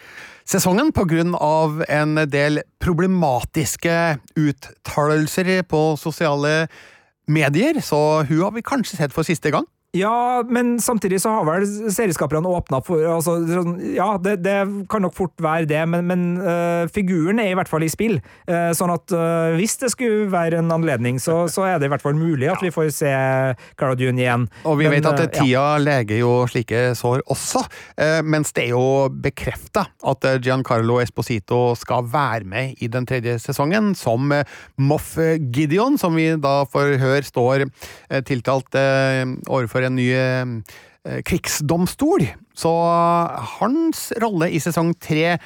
sesongen 0.50 0.90
av 1.38 1.84
en 1.86 2.24
del 2.26 2.64
problematiske 2.82 4.18
uttalelser 4.34 5.62
på 5.70 5.84
sosiale 6.02 6.64
medier, 6.66 6.96
så 7.84 8.24
hun 8.30 8.40
har 8.42 8.52
vi 8.56 8.62
kanskje 8.64 8.98
sett 8.98 9.14
for 9.14 9.28
siste 9.28 9.52
gang. 9.52 9.68
Ja, 9.98 10.44
men 10.50 10.80
samtidig 10.82 11.22
så 11.22 11.32
har 11.32 11.46
vel 11.48 11.66
serieskaperne 11.94 12.50
åpna 12.52 12.80
for 12.86 13.04
altså, 13.18 13.38
sånn, 13.48 13.78
Ja, 13.96 14.10
det, 14.22 14.40
det, 14.46 14.58
kan 14.92 15.04
nok 15.06 15.16
fort 15.18 15.34
være 15.42 15.68
det, 15.70 15.82
men, 15.90 16.06
men 16.10 16.26
uh, 16.42 16.86
figuren 16.94 17.42
er 17.42 17.52
i 17.52 17.58
hvert 17.58 17.70
fall 17.72 17.86
i 17.86 17.90
spill. 17.92 18.20
Uh, 18.50 18.72
sånn 18.78 18.94
at 18.94 19.14
uh, 19.16 19.56
hvis 19.58 19.78
det 19.82 19.92
skulle 19.94 20.28
være 20.32 20.62
en 20.62 20.74
anledning, 20.74 21.22
så, 21.24 21.46
så, 21.52 21.66
er 21.68 21.80
det 21.80 21.90
i 21.90 21.94
hvert 21.94 22.04
fall 22.04 22.18
mulig 22.18 22.50
at 22.52 22.64
vi 22.64 22.72
får 22.74 22.92
se 22.96 23.14
Cara 23.80 23.98
Dune 23.98 24.22
igjen. 24.22 24.48
Og 24.68 24.80
vi 24.82 24.88
men, 24.88 24.98
vet 24.98 25.10
at 25.10 25.34
tida 25.36 25.48
ja. 25.50 25.66
leger 25.82 26.22
jo 26.22 26.34
slike 26.50 26.84
sår 26.98 27.24
også, 27.32 27.64
mens 28.28 28.54
det 28.56 28.68
er 28.68 28.74
jo 28.76 29.08
bekrefta 29.12 29.86
at 30.08 30.26
Giancarlo 30.44 31.00
Esposito 31.02 31.60
skal 31.80 32.06
være 32.12 32.48
med 32.48 32.82
i 32.84 32.90
den 32.92 33.08
tredje 33.10 33.38
sesongen 33.42 33.94
som 33.98 34.32
Moff 34.80 35.16
Gideon, 35.18 35.98
som 36.00 36.16
vi 36.18 36.30
da 36.42 36.62
får 36.70 36.98
høre 37.02 37.26
står 37.28 37.66
tiltalt 38.28 38.78
overfor 38.78 39.87
en 39.88 39.98
ny 39.98 40.10
eh, 40.14 41.22
krigsdomstol. 41.28 42.28
Så 42.58 42.74
hans 43.60 44.10
rolle 44.22 44.52
i 44.52 44.62
sesong 44.62 44.94
tre 45.02 45.38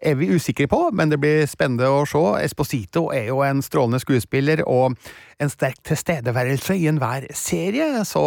er 0.00 0.16
vi 0.16 0.30
usikre 0.32 0.64
på, 0.70 0.78
men 0.96 1.12
det 1.12 1.18
blir 1.20 1.44
spennende 1.50 1.90
å 1.92 2.06
se. 2.08 2.20
Esposito 2.40 3.10
er 3.12 3.28
jo 3.28 3.42
en 3.44 3.60
strålende 3.64 4.00
skuespiller 4.00 4.62
og 4.64 4.96
en 5.40 5.52
sterk 5.52 5.82
tilstedeværelse 5.84 6.76
i 6.80 6.88
enhver 6.88 7.28
serie, 7.36 8.04
så 8.08 8.24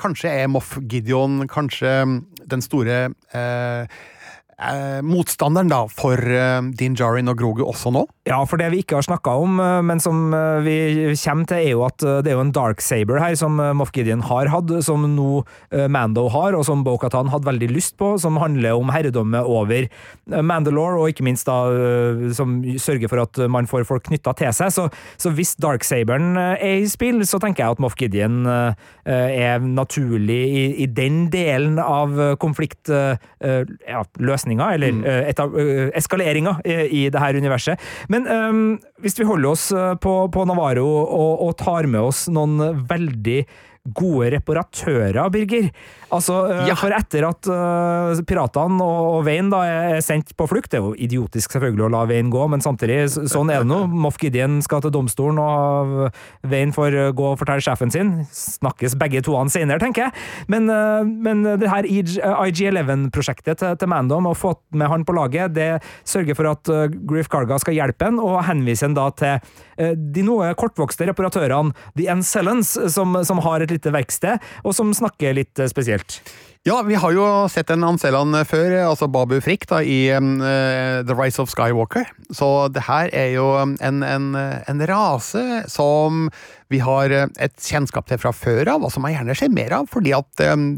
kanskje 0.00 0.32
er 0.42 0.50
Moff 0.50 0.76
Gideon 0.90 1.46
kanskje 1.50 1.94
um, 2.06 2.18
den 2.50 2.62
store 2.64 2.98
eh, 3.34 3.98
eh, 4.62 5.00
motstanderen 5.06 5.70
da 5.70 5.84
for 5.90 6.18
eh, 6.18 6.60
Din 6.78 6.96
Jarin 6.98 7.30
og 7.30 7.38
Grogu 7.40 7.64
også 7.66 7.92
nå? 7.94 8.06
Ja, 8.22 8.36
for 8.46 8.54
det 8.54 8.68
vi 8.70 8.84
ikke 8.84 9.00
har 9.00 9.02
snakka 9.02 9.32
om, 9.42 9.56
eh, 9.58 9.80
men 9.82 9.98
som 9.98 10.30
eh, 10.30 10.62
vi 10.62 11.10
kommer 11.18 11.42
til, 11.50 11.58
er 11.58 11.72
jo 11.72 11.80
at 11.82 11.98
eh, 12.06 12.20
det 12.22 12.30
er 12.30 12.36
jo 12.36 12.44
en 12.44 12.52
Dark 12.54 12.78
Saber 12.78 13.18
her 13.18 13.34
som 13.34 13.58
Moff 13.74 13.90
Gideon 13.96 14.22
har 14.28 14.46
hatt, 14.52 14.70
som 14.86 15.02
nå 15.16 15.42
Mando 15.90 16.28
har, 16.30 16.54
og 16.54 16.62
som 16.66 16.84
Bo-Katan 16.86 17.28
hadde 17.32 17.46
veldig 17.48 17.68
lyst 17.72 17.96
på, 17.98 18.18
som 18.22 18.36
handler 18.38 18.72
om 18.78 18.90
herredømme 18.94 19.42
over 19.42 19.88
Mandalore, 20.30 21.00
og 21.00 21.08
ikke 21.10 21.24
minst 21.26 21.46
da 21.48 21.72
som 22.36 22.62
sørger 22.62 23.08
for 23.10 23.18
at 23.24 23.38
man 23.50 23.66
får 23.70 23.84
folk 23.88 24.04
knytta 24.06 24.32
til 24.38 24.52
seg. 24.54 24.72
Så, 24.74 24.88
så 25.20 25.30
hvis 25.34 25.56
Dark 25.60 25.84
Saberen 25.86 26.36
er 26.38 26.82
i 26.84 26.88
spill, 26.90 27.26
så 27.26 27.38
tenker 27.42 27.64
jeg 27.64 27.70
at 27.74 27.80
Moff 27.82 27.96
Gideon 27.98 28.46
er 28.46 29.58
naturlig 29.64 30.42
i, 30.44 30.74
i 30.84 30.86
den 30.86 31.30
delen 31.32 31.78
av 31.82 32.36
konfliktløsninga, 32.42 34.64
ja, 34.68 34.74
eller 34.76 34.90
mm. 35.00 35.04
eskaleringa 35.98 36.52
i, 36.62 36.64
i 37.02 37.04
det 37.12 37.20
her 37.24 37.34
universet. 37.40 37.76
Men 38.12 38.26
um, 38.28 38.62
hvis 39.00 39.16
vi 39.16 39.26
holder 39.28 39.54
oss 39.54 39.70
øh, 39.72 39.94
på, 40.02 40.14
på 40.34 40.44
Navarro 40.48 40.86
og, 41.02 41.44
og 41.46 41.54
tar 41.60 41.88
med 41.88 42.10
oss 42.10 42.26
noen 42.32 42.84
veldig 42.90 43.38
gode 43.82 44.30
reparatører, 44.36 45.30
Birger. 45.30 45.70
Altså, 46.12 46.46
øh, 46.46 46.68
Ja. 46.68 46.74
For 46.74 46.92
etter 46.94 47.24
at 47.26 47.48
uh, 47.50 48.22
piratene 48.22 48.82
og, 48.84 49.16
og 49.16 49.24
Wayne 49.26 49.50
da 49.50 49.62
er 49.66 50.00
sendt 50.04 50.36
på 50.36 50.46
flukt 50.46 50.70
Det 50.70 50.78
er 50.78 50.84
jo 50.84 50.94
idiotisk 50.94 51.52
selvfølgelig 51.56 51.86
å 51.86 51.90
la 51.90 52.02
Wayne 52.06 52.30
gå, 52.30 52.46
men 52.52 52.60
samtidig, 52.62 53.08
sånn 53.10 53.50
er 53.50 53.64
det 53.64 53.70
nå. 53.70 53.86
Moff 53.90 54.20
Gideon 54.20 54.60
skal 54.62 54.82
til 54.84 54.92
domstolen, 54.94 55.40
og 55.40 56.12
Wayne 56.46 56.72
får 56.72 56.94
øh, 56.94 57.10
gå 57.16 57.30
og 57.32 57.40
fortelle 57.40 57.64
sjefen 57.64 57.90
sin. 57.90 58.12
Snakkes 58.30 58.94
begge 59.00 59.22
to 59.24 59.34
an 59.40 59.50
senere, 59.50 59.80
tenker 59.82 60.06
jeg. 60.06 60.14
Men, 60.52 60.70
uh, 60.70 61.02
men 61.02 61.42
det 61.58 61.70
her 61.72 61.88
IG-11-prosjektet 61.88 63.58
til, 63.58 63.74
til 63.80 63.90
Mandom, 63.90 64.30
å 64.30 64.36
få 64.38 64.54
med 64.78 64.92
han 64.92 65.06
på 65.08 65.16
laget, 65.16 65.56
det 65.56 65.70
sørger 66.06 66.38
for 66.38 66.52
at 66.52 66.70
uh, 66.70 66.86
Griff 67.08 67.32
Carga 67.32 67.58
skal 67.58 67.80
hjelpe 67.80 68.12
han, 68.12 68.22
og 68.22 68.44
henvise 68.46 68.86
han 68.86 68.94
da 68.94 69.10
til 69.16 69.58
de 69.82 70.22
noe 70.22 70.52
kortvokste 70.54 71.08
reparatørene 71.08 71.72
The 71.96 72.04
Encellens, 72.12 72.74
som, 72.92 73.16
som 73.26 73.40
har 73.42 73.64
et 73.64 73.71
lite 73.74 73.92
verksted, 73.94 74.42
og 74.62 74.76
som 74.76 74.94
snakker 74.96 75.36
litt 75.36 75.62
øh, 75.62 75.70
spesielt. 75.70 76.20
Ja, 76.62 76.76
vi 76.86 76.94
har 76.94 77.10
jo 77.10 77.24
sett 77.50 77.72
en 77.74 77.82
Anselan 77.82 78.36
før, 78.46 78.76
altså 78.84 79.08
Babu 79.10 79.34
Frikk 79.42 79.64
da, 79.66 79.80
i 79.82 80.12
eh, 80.14 81.00
The 81.02 81.16
Rise 81.18 81.42
of 81.42 81.50
Skywalker. 81.50 82.06
Så 82.30 82.68
det 82.70 82.84
her 82.86 83.10
er 83.10 83.32
jo 83.34 83.48
en, 83.58 84.04
en, 84.06 84.28
eh, 84.38 84.60
en 84.70 84.84
rase 84.86 85.42
som 85.72 86.28
vi 86.70 86.78
har 86.78 87.10
eh, 87.10 87.26
et 87.42 87.56
kjennskap 87.58 88.06
til 88.06 88.22
fra 88.22 88.30
før 88.30 88.76
av, 88.76 88.86
og 88.86 88.94
som 88.94 89.08
jeg 89.10 89.18
gjerne 89.18 89.36
ser 89.40 89.50
mer 89.50 89.74
av, 89.80 89.90
fordi 89.90 90.14
at 90.14 90.44
um, 90.54 90.68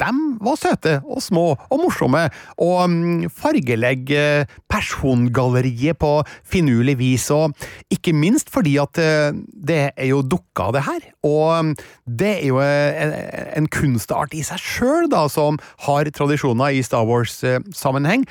de 0.00 0.10
var 0.40 0.58
søte 0.60 0.96
og 1.04 1.22
små 1.24 1.46
og 1.56 1.82
morsomme, 1.82 2.26
og 2.60 3.30
fargelegge 3.36 4.46
persongalleriet 4.70 5.98
på 6.00 6.12
finurlig 6.46 6.96
vis, 7.00 7.28
og 7.34 7.54
ikke 7.92 8.14
minst 8.16 8.52
fordi 8.52 8.76
at 8.82 9.00
eh, 9.00 9.36
det 9.52 9.80
er 9.90 10.10
jo 10.10 10.22
dukka 10.22 10.70
det 10.76 10.84
her, 10.86 11.08
og 11.26 11.46
um, 11.58 11.72
det 12.06 12.32
er 12.40 12.46
jo 12.48 12.60
eh, 12.64 13.56
en, 13.56 13.68
kunstart 13.70 14.34
i 14.34 14.42
seg 14.46 14.60
sjøl, 14.60 15.08
da, 15.12 15.26
som 15.30 15.60
har 15.86 16.08
tradisjoner 16.10 16.74
i 16.74 16.82
Star 16.84 17.06
Wars-sammenheng. 17.06 18.24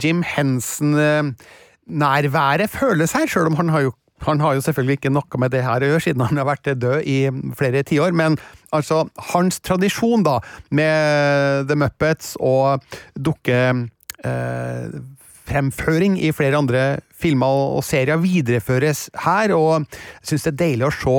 Jim 0.00 0.24
Henson 0.26 0.96
eh, 0.98 1.30
nærværet 1.90 2.70
føles 2.72 3.14
her, 3.16 3.28
sjøl 3.30 3.50
om 3.50 3.58
han 3.60 3.72
har 3.74 3.86
jo 3.88 3.94
han 4.26 4.42
har 4.42 4.56
jo 4.56 4.64
selvfølgelig 4.64 4.98
ikke 4.98 5.12
noe 5.14 5.40
med 5.40 5.52
det 5.54 5.62
her 5.64 5.82
å 5.82 5.92
gjøre, 5.92 6.04
siden 6.04 6.24
han 6.26 6.40
har 6.40 6.48
vært 6.48 6.72
død 6.80 7.06
i 7.08 7.18
flere 7.58 7.84
tiår, 7.86 8.12
men 8.16 8.36
altså, 8.76 9.04
hans 9.32 9.60
tradisjon 9.64 10.24
da, 10.26 10.38
med 10.76 11.70
The 11.70 11.78
Muppets 11.80 12.34
og 12.40 12.84
dukke 13.16 13.62
eh, 14.24 15.00
i 15.50 16.30
flere 16.30 16.58
andre 16.58 16.82
filmer 17.20 17.64
og 17.76 17.82
serier 17.82 18.20
videreføres 18.22 19.08
her, 19.24 19.50
og 19.56 19.82
jeg 19.82 20.30
syns 20.30 20.46
det 20.46 20.52
er 20.52 20.60
deilig 20.64 20.86
å 20.86 20.94
se 20.94 21.16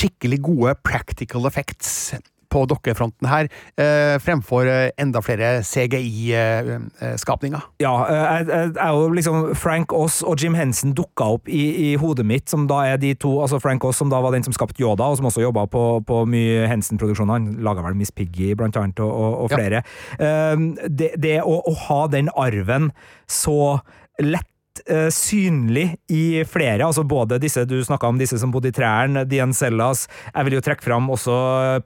skikkelig 0.00 0.40
gode 0.42 0.74
practical 0.86 1.46
effects 1.46 2.12
på 2.50 2.64
dokkefronten 2.70 3.28
her, 3.30 3.48
eh, 3.78 4.16
fremfor 4.22 4.66
eh, 4.68 4.90
enda 5.00 5.22
flere 5.24 5.60
CGI-skapninger. 5.66 7.60
Ja, 7.82 7.92
eh, 8.08 8.16
jeg, 8.16 8.46
jeg, 8.48 8.72
jeg 8.74 8.86
er 8.86 8.96
jo 8.96 9.08
liksom 9.16 9.54
Frank 9.58 9.92
Oss 9.96 10.20
og 10.26 10.40
Jim 10.42 10.54
Henson 10.58 10.94
dukka 10.98 11.28
opp 11.36 11.48
i, 11.50 11.62
i 11.90 11.94
hodet 12.00 12.26
mitt, 12.28 12.48
som 12.50 12.66
da 12.70 12.82
er 12.92 13.00
de 13.02 13.14
to 13.20 13.36
altså 13.44 13.60
Frank 13.62 13.84
Oss, 13.86 14.00
som 14.00 14.10
da 14.12 14.20
var 14.24 14.34
den 14.34 14.44
som 14.46 14.54
skapte 14.56 14.82
Yoda, 14.82 15.08
og 15.10 15.20
som 15.20 15.28
også 15.30 15.44
jobba 15.44 15.66
på, 15.70 15.84
på 16.08 16.22
mye 16.30 16.66
Henson-produksjoner. 16.70 17.38
Han 17.38 17.48
laga 17.64 17.84
vel 17.86 17.98
Miss 17.98 18.12
Piggy, 18.14 18.52
blant 18.58 18.76
annet, 18.80 19.00
og, 19.04 19.10
og, 19.14 19.38
og 19.46 19.50
Ja. 19.50 19.56
flere. 19.60 19.82
Eh, 20.18 20.56
det 20.90 21.12
det 21.20 21.38
å, 21.42 21.56
å 21.66 21.72
ha 21.88 22.02
den 22.12 22.28
arven 22.38 22.90
så 23.30 23.80
lett 24.20 24.49
eh, 24.86 25.08
synlig 25.14 25.86
i 26.12 26.42
flere, 26.48 26.86
altså 26.86 27.04
både 27.06 27.40
disse 27.42 27.64
du 27.68 27.78
snakka 27.84 28.08
om, 28.08 28.20
disse 28.20 28.38
som 28.40 28.52
bodde 28.54 28.70
i 28.70 28.76
trærne, 28.76 29.26
Dian 29.28 29.54
Cellas, 29.56 30.06
jeg 30.30 30.48
vil 30.48 30.58
jo 30.58 30.64
trekke 30.64 30.86
fram 30.86 31.10
også 31.12 31.34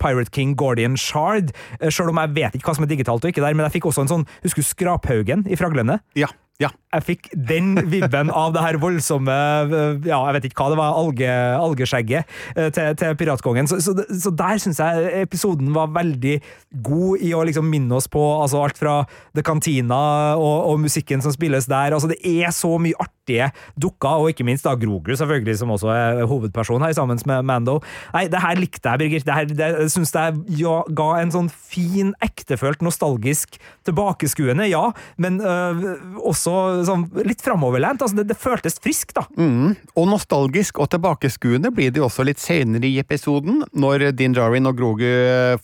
Pirate 0.03 0.33
King 0.35 0.55
Gordian 0.59 0.99
Shard, 1.01 1.55
uh, 1.81 1.91
selv 1.91 2.13
om 2.13 2.23
jeg 2.23 2.35
vet 2.37 2.57
ikke 2.57 2.71
hva 2.71 2.79
som 2.79 2.87
er 2.87 2.93
digitalt 2.95 3.25
og 3.25 3.33
ikke 3.33 3.45
der, 3.45 3.57
men 3.57 3.67
jeg 3.69 3.79
fikk 3.79 3.91
også 3.91 4.07
en 4.07 4.15
sånn, 4.15 4.27
husker 4.45 4.65
du 4.65 4.71
Skraphaugen 4.71 5.47
i 5.51 5.59
Fraglene? 5.59 6.01
Ja, 6.19 6.31
ja. 6.62 6.69
Jeg 6.95 7.03
fikk 7.03 7.25
den 7.49 7.73
vibben 7.90 8.29
av 8.31 8.53
det 8.55 8.62
her 8.62 8.77
voldsomme 8.79 9.35
Ja, 10.07 10.21
jeg 10.29 10.35
vet 10.37 10.45
ikke 10.47 10.62
hva 10.62 10.69
det 10.71 10.79
var, 10.79 10.99
alge, 11.01 11.31
algeskjegget 11.59 12.37
eh, 12.55 12.69
til, 12.75 12.93
til 13.01 13.17
Piratkongen. 13.19 13.67
Så, 13.67 13.81
så, 13.83 13.97
så 14.07 14.31
der 14.31 14.61
syns 14.62 14.79
jeg 14.79 15.09
episoden 15.25 15.73
var 15.75 15.90
veldig 15.95 16.37
god 16.87 17.25
i 17.27 17.33
å 17.35 17.43
liksom 17.49 17.67
minne 17.71 17.99
oss 17.99 18.07
på 18.11 18.23
altså 18.37 18.62
alt 18.62 18.79
fra 18.79 19.01
The 19.35 19.43
Cantina 19.43 19.99
og, 20.38 20.71
og 20.71 20.85
musikken 20.85 21.25
som 21.25 21.35
spilles 21.35 21.67
der. 21.71 21.97
Altså 21.97 22.12
Det 22.12 22.21
er 22.23 22.55
så 22.55 22.71
mye 22.79 22.95
artige 23.03 23.51
dukker, 23.81 24.23
og 24.23 24.31
ikke 24.31 24.47
minst 24.47 24.69
da 24.69 24.77
Grogu, 24.79 25.17
selvfølgelig, 25.19 25.57
som 25.59 25.75
også 25.75 25.90
er 25.90 26.23
hovedperson 26.31 26.85
her, 26.87 26.95
sammen 26.95 27.19
med 27.27 27.47
Mando. 27.49 27.81
Nei, 28.14 28.29
det 28.31 28.43
her 28.45 28.61
likte 28.61 28.93
jeg, 28.93 29.03
Birgit. 29.03 29.27
Det 29.27 29.35
her 29.35 29.51
det, 29.51 29.71
syns 29.90 30.14
jeg 30.14 30.38
ja, 30.61 30.79
ga 30.95 31.09
en 31.19 31.35
sånn 31.35 31.51
fin, 31.51 32.14
ektefølt, 32.23 32.85
nostalgisk 32.85 33.59
tilbakeskuende, 33.88 34.69
ja, 34.71 34.87
men 35.19 35.40
øh, 35.43 35.83
også 36.23 36.44
sånn 36.45 37.07
litt 37.25 37.43
framoverlent. 37.45 38.03
Altså, 38.05 38.19
det, 38.21 38.27
det 38.31 38.39
føltes 38.41 38.79
friskt, 38.83 39.15
da. 39.17 39.25
Mm. 39.39 39.75
Og 39.97 40.09
nostalgisk 40.11 40.81
og 40.83 40.91
tilbakeskuende 40.95 41.73
blir 41.75 41.93
det 41.95 42.03
jo 42.03 42.09
også 42.09 42.27
litt 42.27 42.43
senere 42.43 42.89
i 42.89 42.99
episoden, 43.03 43.63
når 43.73 44.11
Din 44.19 44.37
Djarin 44.37 44.69
og 44.71 44.79
Grogu 44.79 45.09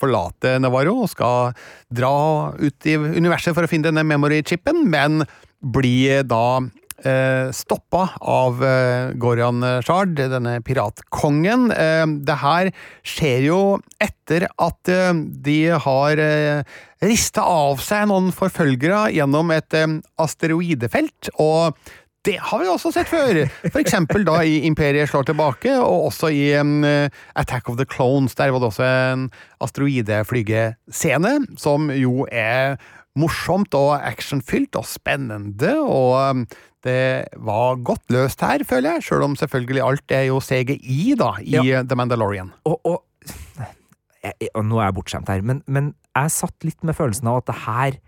forlater 0.01 0.61
Navarro 0.63 1.03
og 1.05 1.13
skal 1.13 1.55
dra 1.93 2.15
ut 2.59 2.89
i 2.89 2.97
universet 2.97 3.57
for 3.57 3.67
å 3.67 3.71
finne 3.71 3.91
denne 3.91 4.07
memory-chipen, 4.07 4.85
men 4.91 5.25
blir 5.61 6.25
da 6.25 6.61
stoppa 7.57 8.03
av 8.21 8.61
eh, 8.65 9.13
Gorian 9.21 9.63
Shard, 9.87 10.17
denne 10.19 10.59
piratkongen. 10.65 11.71
Eh, 11.73 12.05
det 12.27 12.37
her 12.43 12.71
skjer 13.07 13.47
jo 13.49 13.61
etter 14.01 14.49
at 14.61 14.91
eh, 14.91 15.15
de 15.45 15.59
har 15.87 16.21
eh, 16.23 16.77
rista 17.05 17.45
av 17.47 17.81
seg 17.85 18.09
noen 18.11 18.31
forfølgere 18.37 19.09
gjennom 19.17 19.51
et 19.55 19.77
eh, 19.77 19.99
asteroidefelt, 20.21 21.33
og 21.41 21.77
det 22.29 22.37
har 22.37 22.61
vi 22.61 22.69
også 22.69 22.91
sett 22.93 23.09
før, 23.09 23.39
eksempel 23.81 24.27
da 24.29 24.43
i 24.45 24.59
Imperiet 24.69 25.09
slår 25.09 25.31
tilbake, 25.31 25.73
og 25.81 26.11
også 26.11 26.29
i 26.29 26.51
Attack 27.33 27.71
of 27.73 27.79
the 27.79 27.87
Clones. 27.89 28.37
Der 28.37 28.53
var 28.53 28.61
det 28.61 28.69
også 28.69 28.85
en 28.85 29.23
asteroideflygescene, 29.65 31.33
som 31.57 31.89
jo 31.97 32.27
er 32.29 32.77
morsomt 33.19 33.75
og 33.75 33.95
actionfylt 34.07 34.77
og 34.79 34.85
spennende, 34.87 35.73
og 35.83 36.13
um, 36.31 36.45
det 36.87 37.27
var 37.43 37.81
godt 37.85 38.05
løst 38.15 38.41
her, 38.47 38.63
føler 38.65 38.97
jeg, 38.97 39.03
sjøl 39.09 39.23
om 39.27 39.35
selvfølgelig 39.37 39.83
alt 39.85 40.15
er 40.17 40.29
jo 40.31 40.39
CGI 40.41 41.15
da, 41.19 41.33
i 41.43 41.59
Ja. 41.59 41.83
The 41.83 41.97
Mandalorian. 41.99 42.53
Og, 42.65 42.79
og, 42.87 43.03
jeg, 44.25 44.33
jeg- 44.41 44.55
og 44.55 44.65
nå 44.65 44.79
er 44.81 44.89
jeg 44.89 44.95
bortskjemt 45.01 45.29
her, 45.29 45.43
men, 45.43 45.63
men 45.67 45.93
jeg 46.17 46.31
satt 46.35 46.65
litt 46.65 46.83
med 46.87 46.97
følelsen 46.97 47.29
av 47.31 47.43
at 47.43 47.51
det 47.51 47.59
her 47.67 47.99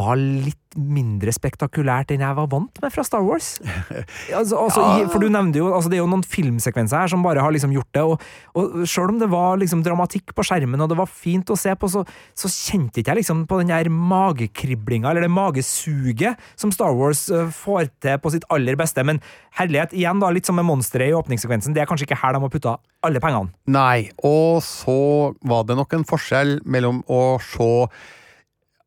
var 0.00 0.16
litt 0.16 0.58
mindre 0.72 1.32
spektakulært 1.34 2.14
enn 2.14 2.22
jeg 2.24 2.36
var 2.38 2.46
vant 2.48 2.78
med 2.80 2.92
fra 2.94 3.04
Star 3.04 3.24
Wars. 3.26 3.58
Altså, 4.32 4.56
altså, 4.56 4.82
ja. 5.02 5.08
for 5.10 5.20
du 5.20 5.28
nevnte 5.30 5.58
jo, 5.60 5.66
altså, 5.74 5.90
Det 5.90 5.98
er 5.98 6.00
jo 6.00 6.08
noen 6.08 6.22
filmsekvenser 6.26 7.02
her 7.02 7.10
som 7.10 7.22
bare 7.24 7.42
har 7.44 7.52
liksom 7.52 7.72
gjort 7.74 7.90
det, 7.94 8.02
og, 8.06 8.22
og 8.56 8.86
selv 8.88 9.12
om 9.12 9.18
det 9.20 9.28
var 9.30 9.58
liksom 9.60 9.82
dramatikk 9.84 10.32
på 10.36 10.44
skjermen 10.46 10.80
og 10.80 10.88
det 10.90 10.96
var 10.98 11.10
fint 11.10 11.50
å 11.52 11.56
se 11.58 11.74
på, 11.78 11.90
så, 11.92 12.04
så 12.38 12.50
kjente 12.50 13.02
ikke 13.02 13.12
jeg 13.12 13.20
liksom 13.20 13.44
på 13.50 13.58
den 13.60 13.72
der 13.72 13.90
magekriblinga, 13.92 15.10
eller 15.10 15.26
det 15.26 15.32
magesuget, 15.34 16.40
som 16.58 16.72
Star 16.74 16.96
Wars 16.96 17.26
eh, 17.32 17.52
får 17.52 17.90
til 18.02 18.16
på 18.22 18.32
sitt 18.34 18.46
aller 18.54 18.78
beste. 18.80 19.04
Men 19.06 19.20
herlighet, 19.58 19.92
igjen 19.96 20.22
da, 20.22 20.32
litt 20.32 20.48
som 20.48 20.56
med 20.58 20.66
monsteret 20.68 21.12
i 21.12 21.18
åpningssekvensen, 21.18 21.76
det 21.76 21.84
er 21.84 21.90
kanskje 21.90 22.08
ikke 22.08 22.20
her 22.22 22.36
de 22.36 22.42
har 22.42 22.54
putta 22.56 22.78
alle 23.04 23.22
pengene. 23.22 23.52
Nei, 23.72 24.08
og 24.24 24.62
så 24.64 24.98
var 25.44 25.68
det 25.68 25.78
nok 25.78 25.98
en 25.98 26.08
forskjell 26.08 26.60
mellom 26.64 27.04
å 27.12 27.22
se 27.44 27.72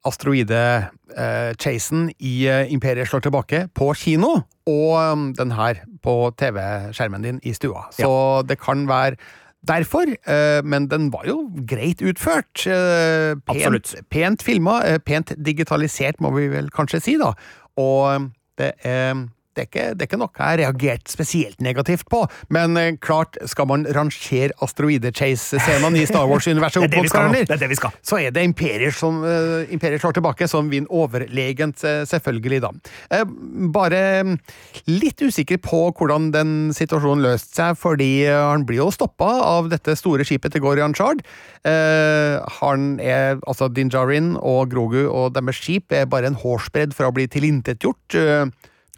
asteroide-chasen 0.06 2.10
i 2.20 2.36
eh, 2.50 2.74
Imperiet 2.74 3.10
slår 3.10 3.26
tilbake 3.26 3.66
på 3.76 3.90
kino, 3.98 4.36
og 4.66 4.92
um, 4.98 5.32
den 5.38 5.52
her 5.58 5.82
på 6.06 6.20
TV-skjermen 6.40 7.26
din 7.26 7.42
i 7.44 7.54
stua. 7.58 7.88
Så 7.94 8.10
det 8.50 8.60
kan 8.62 8.86
være 8.90 9.18
derfor, 9.66 10.10
eh, 10.30 10.62
men 10.64 10.88
den 10.92 11.10
var 11.14 11.26
jo 11.28 11.50
greit 11.68 12.02
utført. 12.06 12.66
eh, 12.68 13.36
Absolutt. 13.48 13.96
Pent, 13.96 14.10
pent 14.10 14.44
filma, 14.44 14.82
eh, 14.86 14.98
pent 14.98 15.34
digitalisert, 15.38 16.22
må 16.22 16.32
vi 16.36 16.48
vel 16.48 16.70
kanskje 16.70 17.02
si, 17.02 17.18
da. 17.18 17.34
Og 17.78 18.16
um, 18.16 18.32
det 18.58 18.72
er 18.84 19.28
Det 19.56 19.64
er, 19.64 19.68
ikke, 19.70 19.84
det 19.96 20.04
er 20.04 20.10
ikke 20.10 20.18
noe 20.20 20.34
jeg 20.36 20.44
har 20.46 20.58
reagert 20.60 21.08
spesielt 21.08 21.62
negativt 21.64 22.10
på, 22.12 22.26
men 22.52 22.76
eh, 22.78 22.90
klart, 23.00 23.38
skal 23.48 23.70
man 23.70 23.86
rangere 23.96 24.52
asteroide-chase-scenene 24.66 26.02
i 26.02 26.06
Star 26.10 26.28
Wars-universet 26.28 26.82
er 26.84 26.90
opp 26.90 26.98
mot 27.00 27.14
hverandre, 27.14 27.44
Det 27.48 27.56
er 27.56 27.72
det 27.72 27.78
skal. 27.80 27.94
så 28.06 28.20
er 28.20 28.34
det 28.36 28.44
imperier 28.44 28.92
som 28.96 29.22
eh, 29.24 29.72
imperier 29.76 30.02
slår 30.02 30.18
tilbake, 30.18 30.48
som 30.52 30.68
vinner 30.72 30.92
overlegent, 30.92 31.84
eh, 31.88 32.02
selvfølgelig, 32.10 32.60
da. 32.66 32.74
Eh, 33.16 33.24
bare 33.76 34.02
mm, 34.28 34.36
litt 34.92 35.24
usikker 35.24 35.62
på 35.64 35.82
hvordan 35.96 36.30
den 36.36 36.54
situasjonen 36.76 37.24
løste 37.26 37.56
seg, 37.62 37.80
fordi 37.80 38.12
han 38.28 38.66
blir 38.68 38.84
jo 38.84 38.92
stoppa 38.94 39.32
av 39.46 39.72
dette 39.72 39.96
store 39.98 40.26
skipet 40.28 40.52
til 40.56 40.64
Gorian 40.66 40.96
Chard. 40.98 41.24
Eh, 41.66 42.36
han 42.60 43.00
er, 43.00 43.40
altså 43.48 43.70
Din 43.72 43.90
Djarin 43.94 44.34
og 44.42 44.70
Grogu 44.76 45.06
og 45.08 45.32
deres 45.36 45.64
skip 45.64 45.96
er 45.96 46.06
bare 46.12 46.28
en 46.32 46.40
hårsbredd 46.44 46.94
fra 46.98 47.08
å 47.10 47.16
bli 47.16 47.28
tilintetgjort. 47.32 48.20
eh, 48.20 48.46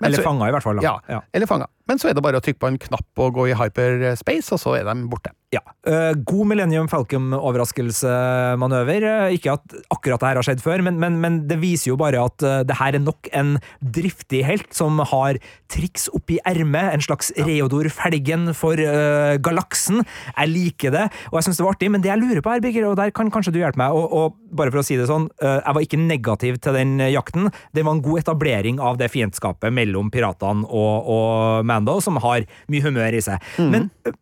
men 0.01 0.11
Eller 0.11 0.23
fanga, 0.23 0.47
i 0.47 0.51
hvert 0.53 0.63
fall. 0.63 0.75
Da. 0.77 0.83
Ja, 0.85 0.99
Ja. 1.09 1.21
eller 1.33 1.47
fanga. 1.49 1.67
Men 1.87 1.97
så 1.97 2.09
er 2.09 2.13
det 2.13 2.23
bare 2.23 2.37
å 2.37 2.43
trykke 2.43 2.59
på 2.59 2.67
en 2.67 2.77
knapp 2.77 3.23
og 3.23 3.33
gå 3.33 3.47
i 3.49 3.53
hyperspace, 3.57 4.51
og 4.53 4.59
så 4.61 4.75
er 4.79 4.83
de 4.89 5.07
borte. 5.09 5.31
Ja. 5.55 5.61
Eh, 5.87 6.11
god 6.27 6.49
Millennium 6.49 6.89
Falcon-overraskelsesmanøver. 6.91 9.05
Eh, 9.07 9.35
ikke 9.37 9.53
at 9.55 9.63
akkurat 9.95 10.19
det 10.19 10.27
her 10.27 10.35
har 10.41 10.43
skjedd 10.43 10.59
før, 10.59 10.83
men, 10.83 10.99
men, 10.99 11.23
men 11.23 11.47
det 11.47 11.55
viser 11.61 11.93
jo 11.93 11.97
bare 11.99 12.19
at 12.19 12.43
eh, 12.43 12.63
det 12.67 12.75
her 12.81 12.95
er 12.97 13.03
nok 13.03 13.27
en 13.31 13.55
driftig 13.79 14.43
helt 14.43 14.73
som 14.75 14.99
har 15.13 15.39
triks 15.71 16.09
oppi 16.11 16.39
ermet. 16.43 16.91
En 16.91 17.01
slags 17.05 17.31
Reodor 17.39 17.87
Felgen 17.91 18.53
for 18.55 18.79
uh, 18.79 19.35
galaksen. 19.43 20.03
Jeg 20.33 20.49
liker 20.51 20.91
det, 20.93 21.09
og 21.31 21.39
jeg 21.39 21.45
syns 21.47 21.57
det 21.59 21.65
var 21.65 21.75
artig, 21.75 21.89
men 21.91 22.01
det 22.03 22.09
jeg 22.11 22.21
lurer 22.21 22.41
på 22.43 22.51
her, 22.51 22.61
Birger, 22.63 22.85
og 22.89 22.97
der 22.99 23.11
kan 23.15 23.31
kanskje 23.31 23.53
du 23.55 23.59
hjelpe 23.61 23.79
meg, 23.79 23.95
og, 23.95 24.05
og 24.15 24.57
bare 24.57 24.71
for 24.73 24.81
å 24.81 24.87
si 24.87 24.97
det 24.99 25.09
sånn, 25.09 25.27
jeg 25.41 25.75
var 25.75 25.83
ikke 25.83 25.99
negativ 25.99 26.59
til 26.63 26.77
den 26.77 26.93
jakten. 27.11 27.49
Det 27.75 27.83
var 27.83 27.97
en 27.97 28.05
god 28.05 28.23
etablering 28.23 28.79
av 28.83 28.99
det 28.99 29.09
fiendskapet 29.13 29.75
mellom 29.75 30.11
piratene 30.13 30.67
og, 30.67 31.11
og 31.17 31.67
Mando, 31.67 31.99
som 32.03 32.19
har 32.23 32.47
mye 32.71 32.87
humør 32.87 33.19
i 33.19 33.25
seg. 33.27 33.51
Men 33.59 33.91
eh, 34.07 34.15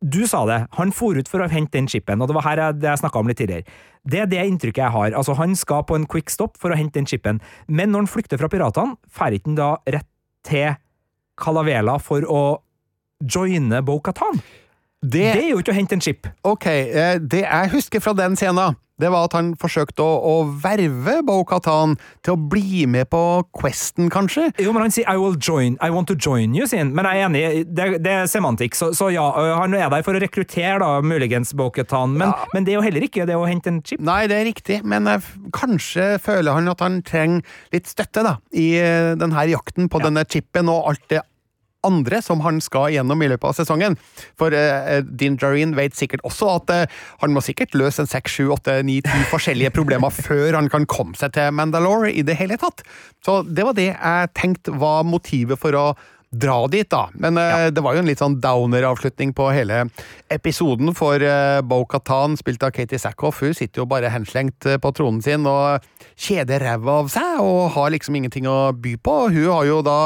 du 0.00 0.22
sa 0.28 0.46
det, 0.48 0.62
han 0.78 0.92
for 0.96 1.18
ut 1.18 1.28
for 1.28 1.44
å 1.44 1.48
hente 1.52 1.76
den 1.76 1.88
chipen, 1.90 2.22
og 2.22 2.30
det 2.30 2.36
var 2.38 2.46
her 2.46 2.62
jeg, 2.62 2.78
jeg 2.86 3.00
snakka 3.02 3.20
om 3.20 3.28
litt 3.28 3.40
tidligere. 3.40 3.66
Det 4.08 4.22
er 4.22 4.30
det 4.30 4.44
inntrykket 4.48 4.80
jeg 4.80 4.94
har. 4.94 5.12
Altså, 5.12 5.34
han 5.36 5.52
skal 5.58 5.84
på 5.84 5.98
en 5.98 6.06
quick 6.08 6.32
stop 6.32 6.56
for 6.60 6.72
å 6.72 6.78
hente 6.78 6.96
den 6.96 7.08
chipen, 7.10 7.42
men 7.68 7.92
når 7.92 8.06
han 8.06 8.12
flykter 8.14 8.40
fra 8.40 8.48
piratene, 8.48 8.96
drar 9.12 9.36
han 9.36 9.58
da 9.58 9.70
rett 9.92 10.08
til 10.48 10.78
Calavela 11.40 11.98
for 12.00 12.24
å 12.24 12.42
joine 13.20 13.82
Bo-Katan? 13.84 14.40
Det 15.00 15.22
Det, 15.32 15.44
er 15.46 15.50
jo 15.54 15.58
ikke 15.62 15.72
å 15.72 15.78
hente 15.78 15.96
en 15.96 16.04
chip. 16.04 16.28
ok, 16.44 16.66
eh, 16.66 17.18
det 17.18 17.46
jeg 17.46 17.70
husker 17.72 18.00
fra 18.04 18.12
den 18.12 18.36
scenen, 18.36 18.76
det 19.00 19.08
var 19.08 19.24
at 19.24 19.32
han 19.32 19.54
forsøkte 19.56 20.04
å, 20.04 20.16
å 20.28 20.34
verve 20.60 21.22
Bo-Katan 21.24 21.94
til 22.20 22.34
å 22.34 22.40
bli 22.52 22.84
med 22.84 23.08
på 23.08 23.20
Questen, 23.56 24.10
kanskje? 24.12 24.50
Jo, 24.60 24.74
men 24.76 24.84
han 24.84 24.92
sier 24.92 25.08
'I 25.08 25.16
will 25.16 25.38
join, 25.40 25.78
I 25.80 25.88
want 25.88 26.10
to 26.12 26.14
join 26.14 26.52
you', 26.52 26.66
sier 26.68 26.84
han. 26.84 26.92
Men 26.92 27.08
jeg 27.08 27.16
er 27.16 27.28
enig, 27.30 27.42
det, 27.72 27.86
det 28.04 28.12
er 28.12 28.28
semantikk, 28.28 28.76
så, 28.76 28.90
så 28.92 29.08
ja, 29.08 29.24
han 29.56 29.72
er 29.72 29.88
der 29.88 30.04
for 30.04 30.12
å 30.12 30.20
rekruttere, 30.20 30.76
da, 30.84 31.00
muligens 31.00 31.54
Bo-Katan, 31.56 32.18
men, 32.20 32.36
men 32.52 32.68
det 32.68 32.74
er 32.74 32.80
jo 32.82 32.84
heller 32.84 33.08
ikke 33.08 33.24
det 33.24 33.40
å 33.40 33.48
hente 33.48 33.72
en 33.72 33.80
chip. 33.80 34.04
Nei, 34.04 34.26
det 34.28 34.36
er 34.36 34.44
riktig, 34.50 34.82
men 34.84 35.08
jeg, 35.08 35.24
kanskje 35.56 36.18
føler 36.20 36.60
han 36.60 36.68
at 36.68 36.84
han 36.84 37.00
trenger 37.00 37.40
litt 37.72 37.88
støtte 37.88 38.20
da, 38.26 38.36
i 38.52 38.74
eh, 38.76 39.16
denne 39.16 39.48
jakten 39.48 39.88
på 39.88 40.04
denne 40.04 40.28
chipen 40.28 40.68
og 40.68 40.92
alt 40.92 41.08
det 41.08 41.24
andre 41.86 42.20
som 42.24 42.42
han 42.44 42.60
skal 42.64 42.90
gjennom 42.94 43.22
i 43.22 43.30
løpet 43.32 43.48
av 43.50 43.56
sesongen. 43.58 43.96
For 44.40 44.54
uh, 44.54 45.00
Din 45.04 45.38
Djarin 45.40 45.74
vet 45.78 45.98
sikkert 45.98 46.24
også 46.28 46.52
at 46.58 46.74
uh, 46.74 47.02
han 47.24 47.34
må 47.34 47.42
sikkert 47.44 47.76
løse 47.78 48.04
en 48.04 48.10
seks, 48.10 48.38
sju, 48.38 48.48
åtte, 48.54 48.80
ni, 48.86 49.00
ti 49.04 49.24
forskjellige 49.32 49.74
problemer 49.76 50.14
før 50.28 50.58
han 50.58 50.70
kan 50.72 50.88
komme 50.90 51.18
seg 51.18 51.34
til 51.36 51.52
Mandalore 51.56 52.12
i 52.12 52.24
det 52.26 52.38
hele 52.40 52.60
tatt. 52.60 52.84
Så 53.24 53.40
det 53.48 53.66
var 53.66 53.76
det 53.78 53.92
jeg 53.92 54.32
tenkte 54.36 54.76
var 54.80 55.06
motivet 55.08 55.60
for 55.60 55.76
å 55.76 55.86
dra 56.30 56.66
dit, 56.70 56.86
da. 56.90 57.08
Men 57.14 57.38
eh, 57.38 57.68
det 57.74 57.82
var 57.82 57.96
jo 57.96 58.04
en 58.04 58.08
litt 58.08 58.22
sånn 58.22 58.38
downer-avslutning 58.42 59.32
på 59.34 59.48
hele 59.50 59.82
episoden, 60.30 60.92
for 60.94 61.18
uh, 61.18 61.58
Bo-Katan, 61.66 62.36
spilt 62.38 62.62
av 62.62 62.74
Katie 62.76 63.00
Sackhoff, 63.02 63.42
hun 63.42 63.56
sitter 63.56 63.82
jo 63.82 63.88
bare 63.90 64.12
henslengt 64.14 64.66
eh, 64.68 64.78
på 64.78 64.92
tronen 64.94 65.22
sin 65.24 65.48
og 65.50 65.82
kjeder 66.14 66.62
ræva 66.62 67.00
av 67.02 67.10
seg, 67.10 67.40
og 67.42 67.72
har 67.74 67.90
liksom 67.96 68.20
ingenting 68.20 68.46
å 68.50 68.70
by 68.70 68.94
på. 69.02 69.16
Hun 69.34 69.48
har 69.50 69.66
jo 69.66 69.80
da 69.86 69.98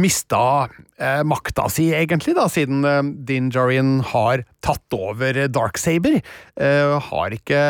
mista 0.00 0.70
eh, 1.02 1.20
makta 1.26 1.66
si, 1.72 1.90
egentlig, 1.98 2.36
da, 2.38 2.46
siden 2.52 2.86
eh, 2.86 3.02
Din 3.28 3.50
Djarin 3.52 3.98
har 4.14 4.46
tatt 4.64 4.94
over 4.96 5.42
Darksaber. 5.52 6.20
Eh, 6.56 6.96
har 7.10 7.34
ikke 7.36 7.62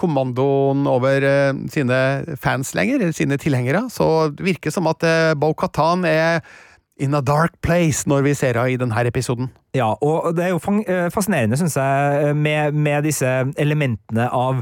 kommandoen 0.00 0.86
over 0.90 1.22
eh, 1.22 1.52
sine 1.70 1.98
fans 2.42 2.72
lenger, 2.74 3.04
sine 3.14 3.38
tilhengere, 3.38 3.84
så 3.94 4.30
det 4.34 4.42
virker 4.48 4.74
som 4.74 4.88
at 4.90 5.04
eh, 5.06 5.32
Bo-Katan 5.38 6.02
er 6.08 6.40
in 7.02 7.14
a 7.14 7.20
dark 7.26 7.56
place 7.62 8.04
når 8.10 8.22
vi 8.26 8.32
ser 8.38 8.58
henne 8.58 8.74
i 8.74 8.78
denne 8.78 9.04
episoden. 9.08 9.48
Ja, 9.74 9.92
og 10.02 10.34
det 10.36 10.44
er 10.48 10.52
jo 10.54 10.60
eh, 10.86 11.08
fascinerende, 11.14 11.58
syns 11.58 11.78
jeg, 11.78 12.34
med, 12.38 12.74
med 12.74 13.06
disse 13.06 13.30
elementene 13.58 14.28
av 14.30 14.60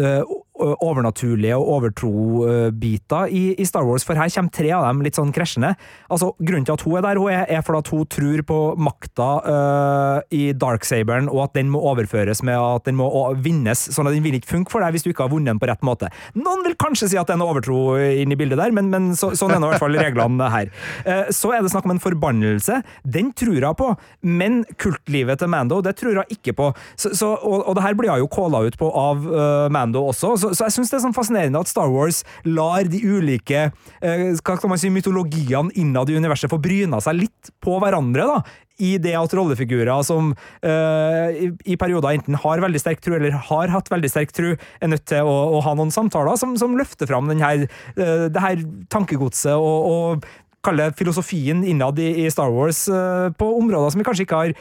eh, 0.00 0.20
o- 0.24 0.43
overnaturlige 0.54 1.56
og 1.58 1.68
overtro-biter 1.76 3.32
i, 3.34 3.42
i 3.58 3.64
Star 3.66 3.82
Wars, 3.86 4.04
for 4.06 4.14
her 4.18 4.30
kommer 4.30 4.54
tre 4.54 4.70
av 4.70 4.84
dem 4.86 5.02
litt 5.02 5.18
sånn 5.18 5.32
krasjende. 5.34 5.72
Altså, 6.06 6.30
Grunnen 6.38 6.66
til 6.68 6.76
at 6.76 6.84
hun 6.86 6.98
er 6.98 7.04
der, 7.06 7.18
hun 7.18 7.32
er, 7.32 7.44
er 7.50 7.64
fordi 7.66 7.80
at 7.82 7.90
hun 7.90 8.04
tror 8.14 8.42
på 8.46 8.58
makta 8.78 9.28
uh, 9.42 10.18
i 10.34 10.52
Darksaberen, 10.54 11.26
og 11.32 11.48
at 11.48 11.56
den 11.58 11.72
må 11.72 11.82
overføres 11.82 12.44
med 12.46 12.54
at 12.54 12.86
den 12.86 12.98
må 13.00 13.08
vinnes, 13.42 13.82
sånn 13.94 14.06
at 14.06 14.14
den 14.14 14.22
vil 14.24 14.38
ikke 14.38 14.52
funke 14.52 14.70
for 14.70 14.84
deg 14.84 14.94
hvis 14.94 15.06
du 15.06 15.10
ikke 15.10 15.26
har 15.26 15.32
vunnet 15.34 15.50
den 15.50 15.62
på 15.62 15.68
rett 15.70 15.82
måte. 15.86 16.10
Noen 16.38 16.62
vil 16.66 16.78
kanskje 16.78 17.10
si 17.10 17.18
at 17.18 17.26
det 17.26 17.34
er 17.34 17.42
noe 17.42 17.50
overtro 17.54 17.96
inn 17.98 18.34
i 18.34 18.38
bildet 18.38 18.60
der, 18.60 18.74
men, 18.76 18.92
men 18.94 19.10
så, 19.18 19.32
sånn 19.34 19.56
er 19.56 19.62
nå 19.62 19.72
i 19.72 19.74
hvert 19.74 19.82
fall 19.82 19.98
reglene 19.98 20.50
her. 20.54 20.70
Uh, 21.02 21.26
Så 21.34 21.50
er 21.50 21.64
det 21.64 21.72
snakk 21.74 21.88
om 21.88 21.96
en 21.96 22.02
forbannelse. 22.02 22.78
Den 23.02 23.34
tror 23.36 23.58
jeg 23.58 23.80
på, 23.80 23.90
men 24.22 24.62
kultlivet 24.78 25.42
til 25.42 25.50
Mando, 25.50 25.80
det 25.84 25.96
tror 25.98 26.22
jeg 26.22 26.38
ikke 26.38 26.54
på. 26.62 26.70
Så, 26.94 27.10
så, 27.18 27.34
og, 27.34 27.66
og 27.66 27.74
det 27.76 27.84
her 27.84 27.98
blir 27.98 28.12
jeg 28.12 28.22
jo 28.22 28.30
calla 28.32 28.62
ut 28.64 28.78
på 28.78 28.88
av 28.94 29.26
uh, 29.26 29.66
Mando 29.74 30.06
også, 30.12 30.34
så, 30.44 30.52
så 30.52 30.68
jeg 30.68 30.76
syns 30.76 30.92
det 30.92 30.98
er 30.98 31.04
sånn 31.06 31.16
fascinerende 31.16 31.62
at 31.64 31.70
Star 31.70 31.92
Wars 31.92 32.22
lar 32.44 32.88
de 32.90 33.00
ulike 33.00 33.66
eh, 33.70 34.26
hva 34.44 34.58
kan 34.60 34.72
man 34.72 34.80
si, 34.80 34.92
mytologiene 34.92 35.72
innad 35.80 36.12
i 36.12 36.18
universet 36.18 36.52
få 36.52 36.60
bryna 36.62 37.00
seg 37.04 37.24
litt 37.24 37.52
på 37.64 37.78
hverandre. 37.82 38.28
da, 38.28 38.42
i 38.82 38.96
det 38.98 39.12
at 39.14 39.34
rollefigurer 39.36 40.02
som 40.06 40.32
eh, 40.66 41.36
i, 41.46 41.48
i 41.70 41.76
perioder 41.78 42.16
enten 42.16 42.38
har 42.42 42.62
veldig 42.64 42.80
sterk 42.82 43.02
tro 43.04 43.14
eller 43.14 43.36
har 43.50 43.70
hatt 43.70 43.90
veldig 43.92 44.10
sterk 44.10 44.34
tro, 44.34 44.54
er 44.54 44.90
nødt 44.90 45.06
til 45.10 45.22
å, 45.22 45.34
å 45.58 45.62
ha 45.64 45.76
noen 45.78 45.94
samtaler 45.94 46.38
som, 46.40 46.56
som 46.58 46.74
løfter 46.78 47.10
fram 47.10 47.30
den 47.30 47.42
her, 47.44 47.66
eh, 47.94 48.26
det 48.34 48.42
her 48.42 48.64
tankegodset 48.92 49.54
og, 49.54 49.86
og 49.90 50.26
kalle 50.64 50.88
det 50.88 50.98
filosofien 50.98 51.62
innad 51.66 51.98
i, 52.00 52.26
Star 52.32 52.52
Wars 52.52 52.86
eh, 52.88 53.28
på 53.38 53.50
områder 53.58 53.92
som 53.92 54.00
vi 54.00 54.06
kanskje 54.06 54.26
ikke 54.26 54.40
har 54.40 54.54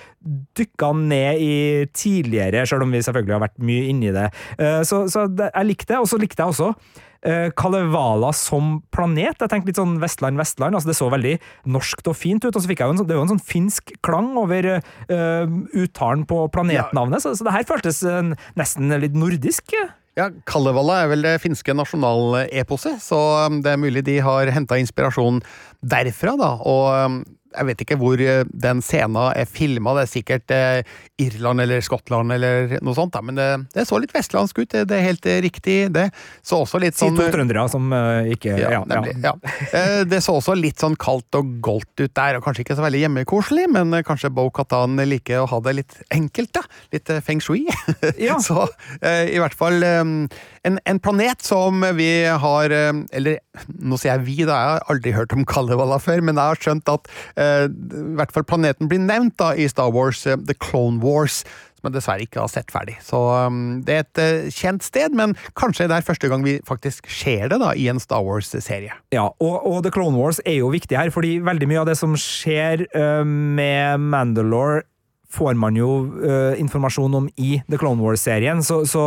dykka 0.59 0.91
ned 0.99 1.41
i 1.43 1.55
tidligere, 1.95 2.65
selv 2.69 2.85
om 2.85 2.93
vi 2.93 3.01
selvfølgelig 3.05 3.37
har 3.37 3.45
vært 3.47 3.63
mye 3.63 3.87
inni 3.91 4.13
det. 4.15 4.27
Eh, 4.57 4.81
så 4.87 5.05
så 5.11 5.25
det, 5.31 5.49
jeg 5.51 5.69
likte 5.69 5.93
det, 5.93 6.03
og 6.03 6.09
så 6.09 6.19
likte 6.21 6.43
jeg 6.43 6.53
også 6.53 6.69
eh, 7.27 7.49
Kalevala 7.59 8.33
som 8.35 8.77
planet. 8.93 9.41
Jeg 9.41 9.51
tenkte 9.51 9.71
litt 9.71 9.81
sånn 9.81 9.97
Vestland-Vestland. 10.03 10.77
altså 10.77 10.91
Det 10.91 10.99
så 10.99 11.09
veldig 11.13 11.33
norskt 11.75 12.11
og 12.11 12.19
fint 12.19 12.45
ut. 12.45 12.53
og 12.53 12.61
så 12.61 12.69
fikk 12.69 12.83
jeg 12.83 12.91
jo 12.91 12.95
en 12.95 13.01
sånn, 13.01 13.09
Det 13.09 13.15
er 13.15 13.21
jo 13.21 13.25
en 13.27 13.33
sånn 13.35 13.47
finsk 13.47 13.95
klang 14.05 14.33
over 14.39 14.69
uh, 14.77 15.45
uttalen 15.83 16.27
på 16.29 16.45
planetnavnet, 16.53 17.23
så, 17.23 17.35
så 17.37 17.47
det 17.47 17.55
her 17.55 17.67
føltes 17.67 18.03
nesten 18.59 18.93
litt 19.03 19.15
nordisk. 19.17 19.75
Ja, 20.19 20.27
Kalevala 20.45 20.99
er 21.01 21.07
vel 21.09 21.23
det 21.25 21.39
finske 21.41 21.73
nasjonaleposet, 21.73 22.99
så 23.01 23.17
um, 23.47 23.61
det 23.65 23.71
er 23.71 23.79
mulig 23.81 24.03
de 24.05 24.19
har 24.21 24.51
henta 24.53 24.77
inspirasjon 24.77 25.39
derfra, 25.81 26.35
da. 26.37 26.51
Og 26.69 26.85
um, 26.93 27.23
jeg 27.53 27.69
vet 27.69 27.83
ikke 27.85 27.97
hvor 28.01 28.21
eh, 28.21 28.43
den 28.49 28.81
scenen 28.85 29.19
er 29.31 29.49
filma, 29.49 29.95
det 29.97 30.05
er 30.05 30.11
sikkert 30.11 30.53
eh, 30.53 30.95
Irland 31.21 31.63
eller 31.63 31.83
Skottland 31.85 32.33
eller 32.35 32.77
noe 32.83 32.97
sånt, 32.97 33.17
men 33.23 33.37
det, 33.37 33.47
det 33.75 33.85
så 33.89 33.99
litt 34.01 34.13
vestlandsk 34.15 34.63
ut, 34.63 34.71
det, 34.73 34.85
det 34.89 34.99
er 34.99 35.07
helt 35.07 35.27
eh, 35.29 35.41
riktig, 35.45 35.77
det. 35.93 36.07
Så 36.45 36.63
også 36.63 36.81
litt 36.81 36.97
Si 36.97 37.05
sånn 37.05 37.19
to 37.19 37.27
trøndere 37.33 37.65
som 37.71 37.91
eh, 37.93 38.33
ikke 38.35 38.57
ja, 38.59 38.81
nemlig. 38.89 39.15
Ja. 39.23 39.35
ja. 39.71 39.83
Det 40.09 40.19
så 40.23 40.37
også 40.39 40.55
litt 40.57 40.81
sånn 40.81 40.97
kaldt 40.99 41.37
og 41.37 41.57
goldt 41.63 41.93
ut 42.01 42.13
der, 42.13 42.37
og 42.37 42.45
kanskje 42.45 42.65
ikke 42.65 42.77
så 42.77 42.85
veldig 42.85 43.03
hjemmekoselig, 43.05 43.67
men 43.73 43.93
eh, 43.97 44.05
kanskje 44.05 44.31
Bo-Katan 44.33 44.99
liker 45.07 45.43
å 45.43 45.49
ha 45.51 45.61
det 45.65 45.77
litt 45.81 45.99
enkelt, 46.13 46.53
da. 46.57 46.63
Litt 46.95 47.11
eh, 47.13 47.23
feng 47.23 47.43
shui. 47.43 47.63
Ja. 48.17 48.39
så 48.47 48.65
eh, 49.01 49.33
i 49.33 49.39
hvert 49.41 49.55
fall 49.57 49.83
eh, 49.85 50.03
en, 50.67 50.79
en 50.89 51.01
planet 51.03 51.43
som 51.43 51.83
vi 51.97 52.09
har 52.25 52.73
eh, 52.73 52.93
Eller 53.11 53.41
nå 53.79 53.99
sier 53.99 54.15
jeg 54.15 54.25
vi, 54.27 54.37
da, 54.47 54.55
jeg 54.55 54.71
har 54.77 54.87
aldri 54.93 55.13
hørt 55.15 55.35
om 55.35 55.45
Kalevala 55.47 55.99
før, 56.01 56.23
men 56.23 56.39
jeg 56.39 56.53
har 56.53 56.63
skjønt 56.63 56.89
at 56.91 57.11
eh, 57.35 57.67
i 57.67 58.15
hvert 58.17 58.33
fall 58.35 58.47
planeten 58.47 58.89
blir 58.91 59.03
nevnt 59.03 59.37
da 59.41 59.53
i 59.55 59.67
Star 59.71 59.91
Wars, 59.93 60.25
eh, 60.27 60.39
The 60.39 60.57
Clone 60.57 61.03
Wars 61.03 61.43
som 61.83 61.91
jeg 61.91 61.97
dessverre 61.97 62.23
ikke 62.23 62.39
har 62.39 62.51
sett 62.51 62.71
ferdig. 62.71 62.93
Så 63.03 63.19
um, 63.19 63.81
det 63.83 63.95
er 63.95 64.05
et 64.05 64.21
eh, 64.23 64.45
kjent 64.55 64.85
sted, 64.85 65.11
men 65.19 65.35
kanskje 65.59 65.89
det 65.91 65.97
er 65.97 66.05
første 66.07 66.29
gang 66.31 66.45
vi 66.45 66.55
faktisk 66.63 67.09
ser 67.11 67.51
det 67.51 67.59
da 67.59 67.73
i 67.75 67.89
en 67.91 67.99
Star 67.99 68.23
Wars-serie. 68.23 68.95
Ja, 69.11 69.27
og, 69.43 69.57
og 69.67 69.83
The 69.83 69.91
Clone 69.91 70.15
Wars 70.15 70.39
er 70.47 70.61
jo 70.61 70.71
viktig 70.71 70.95
her, 70.95 71.11
fordi 71.11 71.35
veldig 71.43 71.67
mye 71.67 71.83
av 71.83 71.91
det 71.91 71.97
som 71.99 72.15
skjer 72.15 72.85
uh, 72.95 73.27
med 73.27 73.99
Mandalore 73.99 74.85
får 75.33 75.57
man 75.57 75.77
jo 75.77 75.89
uh, 76.21 76.53
informasjon 76.59 77.17
om 77.17 77.27
i 77.41 77.57
The 77.69 77.79
Clone 77.81 78.01
Wars-serien, 78.03 78.61
så, 78.65 78.83
så 78.89 79.03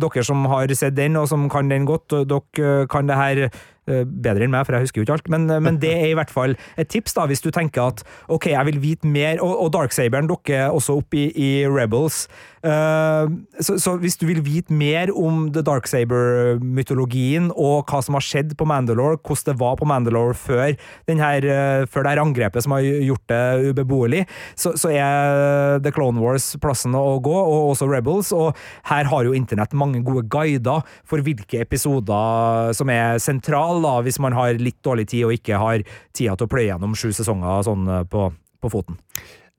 dere 0.00 0.24
som 0.24 0.46
har 0.50 0.72
sett 0.74 0.96
den, 0.96 1.18
og 1.20 1.28
som 1.28 1.48
kan 1.52 1.68
den 1.72 1.86
godt, 1.88 2.12
og 2.16 2.28
dere 2.30 2.82
øh, 2.82 2.88
kan 2.88 3.08
det 3.08 3.18
her 3.18 3.42
eh, 3.46 3.58
bedre 3.86 4.46
enn 4.46 4.52
meg, 4.52 4.66
for 4.66 4.76
jeg 4.76 4.86
husker 4.86 5.00
jo 5.00 5.06
ikke 5.06 5.18
alt. 5.18 5.30
Men, 5.32 5.46
men 5.62 5.80
det 5.82 5.92
er 5.94 6.10
i 6.10 6.16
hvert 6.18 6.32
fall 6.32 6.56
et 6.76 6.90
tips, 6.92 7.14
da, 7.16 7.26
hvis 7.30 7.44
du 7.44 7.50
tenker 7.54 7.92
at 7.92 8.02
ok, 8.32 8.50
jeg 8.52 8.70
vil 8.70 8.82
vite 8.82 9.08
mer, 9.10 9.40
og, 9.44 9.54
og 9.64 9.72
Darksaberen 9.76 10.30
dukker 10.30 10.74
også 10.74 10.98
opp 11.00 11.16
i, 11.16 11.28
i 11.30 11.50
Rebels. 11.70 12.26
Uh, 12.66 13.30
så, 13.62 13.76
så, 13.78 13.92
hvis 14.00 14.16
du 14.18 14.24
vil 14.26 14.40
vite 14.42 14.74
mer 14.74 15.12
om 15.14 15.44
The 15.54 15.62
Darksaber-mytologien 15.62 17.52
og 17.52 17.86
hva 17.86 18.00
som 18.02 18.16
har 18.18 18.24
skjedd 18.26 18.56
på 18.58 18.66
Mandalore, 18.66 19.20
hvordan 19.20 19.52
det 19.52 19.60
var 19.60 19.76
på 19.78 19.86
Mandalore 19.86 20.34
før, 20.34 20.74
uh, 20.74 21.84
før 21.86 22.06
det 22.06 22.14
her 22.14 22.22
angrepet 22.24 22.64
som 22.64 22.74
har 22.74 22.82
gjort 22.82 23.22
det 23.30 23.70
ubeboelig, 23.70 24.24
så, 24.58 24.74
så, 24.74 24.90
er 24.96 25.78
The 25.84 25.92
Clone 25.94 26.22
Wars 26.22 26.48
plassen 26.62 26.96
å 26.96 27.20
gå, 27.22 27.36
og 27.36 27.70
også 27.74 27.90
Rebels. 27.90 28.32
Og 28.34 28.56
her 28.90 29.12
har 29.12 29.28
jo 29.28 29.36
internett 29.36 29.76
mange 29.76 30.02
gode 30.06 30.24
guider 30.32 30.82
for 31.06 31.22
hvilke 31.22 31.62
episoder 31.62 32.72
som 32.74 32.90
er 32.90 33.20
sentrale, 33.22 33.75
hvis 34.06 34.20
man 34.22 34.36
har 34.36 34.60
litt 34.60 34.78
dårlig 34.84 35.08
tid 35.12 35.26
og 35.28 35.34
ikke 35.36 35.60
har 35.60 35.84
tida 36.16 36.36
til 36.36 36.46
å 36.46 36.50
pløye 36.50 36.70
gjennom 36.70 36.96
sju 36.98 37.10
sesonger 37.12 37.66
sånn 37.66 37.90
på, 38.10 38.30
på 38.62 38.72
foten. 38.72 39.00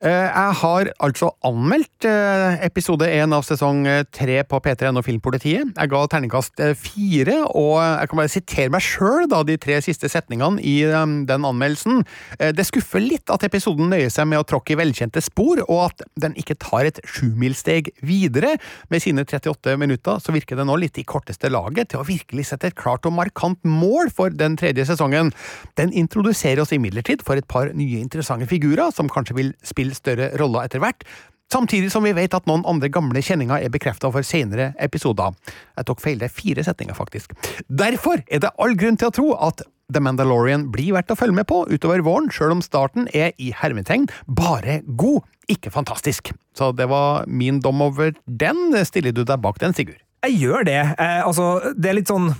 Eh, 0.05 0.11
jeg 0.29 0.53
har 0.59 0.89
altså 1.01 1.31
anmeldt 1.47 2.05
eh, 2.05 2.59
episode 2.67 3.07
én 3.09 3.31
av 3.33 3.41
sesong 3.41 3.79
eh, 3.89 4.03
tre 4.13 4.35
på 4.45 4.59
P3NO 4.61 5.01
Filmpolitiet. 5.01 5.71
Jeg 5.73 5.89
ga 5.89 6.01
terningkast 6.05 6.61
fire, 6.77 7.39
og 7.57 7.79
jeg 7.81 8.11
kan 8.11 8.21
bare 8.21 8.29
sitere 8.29 8.73
meg 8.75 8.85
sjøl, 8.85 9.25
de 9.25 9.55
tre 9.57 9.79
siste 9.81 10.05
setningene 10.11 10.61
i 10.61 10.75
den 10.85 11.45
anmeldelsen. 11.47 12.03
Det 12.37 12.65
skuffer 12.67 13.01
litt 13.01 13.29
at 13.33 13.43
episoden 13.47 13.89
nøyer 13.89 14.11
seg 14.13 14.27
med 14.29 14.41
å 14.41 14.45
tråkke 14.47 14.75
i 14.75 14.77
velkjente 14.79 15.21
spor, 15.25 15.63
og 15.65 15.87
at 15.87 16.05
den 16.21 16.37
ikke 16.37 16.57
tar 16.61 16.87
et 16.89 17.01
sjumilssteg 17.05 17.89
videre. 18.05 18.55
Med 18.93 19.01
sine 19.03 19.25
38 19.25 19.75
minutter 19.81 20.21
så 20.21 20.35
virker 20.35 20.59
det 20.59 20.67
nå 20.69 20.77
litt 20.81 21.01
i 21.01 21.05
korteste 21.07 21.49
laget 21.53 21.91
til 21.93 22.03
å 22.03 22.07
virkelig 22.07 22.47
sette 22.51 22.69
et 22.69 22.77
klart 22.77 23.07
og 23.09 23.17
markant 23.17 23.65
mål 23.65 24.13
for 24.13 24.33
den 24.33 24.57
tredje 24.61 24.87
sesongen. 24.91 25.33
Den 25.79 25.93
introduserer 25.97 26.63
oss 26.63 26.75
imidlertid 26.77 27.25
for 27.25 27.39
et 27.39 27.49
par 27.49 27.73
nye 27.73 28.01
interessante 28.03 28.49
figurer, 28.49 28.93
som 28.93 29.11
kanskje 29.11 29.39
vil 29.41 29.53
spille 29.65 29.86
større 29.95 30.31
roller 30.39 30.67
etter 30.67 30.81
hvert, 30.83 31.05
samtidig 31.53 31.91
som 31.93 32.03
vi 32.03 32.15
vet 32.17 32.35
at 32.35 32.47
noen 32.49 32.65
andre 32.67 32.89
gamle 32.91 33.21
kjenninger 33.23 33.63
er 33.63 33.71
bekrefta 33.71 34.11
for 34.11 34.25
senere 34.27 34.73
episoder. 34.83 35.35
Jeg 35.77 35.87
tok 35.87 36.03
feil, 36.03 36.19
det 36.19 36.29
er 36.29 36.35
fire 36.35 36.65
setninger, 36.67 36.97
faktisk. 36.97 37.35
Derfor 37.67 38.23
er 38.27 38.43
det 38.43 38.53
all 38.59 38.75
grunn 38.79 38.99
til 38.99 39.11
å 39.11 39.15
tro 39.15 39.31
at 39.47 39.63
The 39.93 40.01
Mandalorian 40.03 40.65
blir 40.73 40.91
verdt 40.97 41.13
å 41.13 41.15
følge 41.15 41.37
med 41.37 41.47
på 41.47 41.61
utover 41.71 42.03
våren, 42.03 42.27
sjøl 42.33 42.57
om 42.57 42.63
starten 42.65 43.07
er 43.15 43.31
i 43.39 43.53
hermetegn 43.55 44.09
bare 44.27 44.81
god, 44.99 45.23
ikke 45.47 45.71
fantastisk. 45.71 46.33
Så 46.57 46.73
det 46.75 46.89
var 46.91 47.23
min 47.31 47.61
dom 47.63 47.79
over 47.85 48.11
den. 48.27 48.75
Stiller 48.83 49.15
du 49.15 49.23
deg 49.23 49.39
bak 49.39 49.61
den, 49.63 49.75
Sigurd? 49.77 50.01
Jeg 50.25 50.41
gjør 50.41 50.65
det. 50.67 50.81
Eh, 50.99 51.21
altså, 51.23 51.71
det 51.77 51.91
er 51.91 51.99
litt 52.01 52.11
sånn 52.11 52.33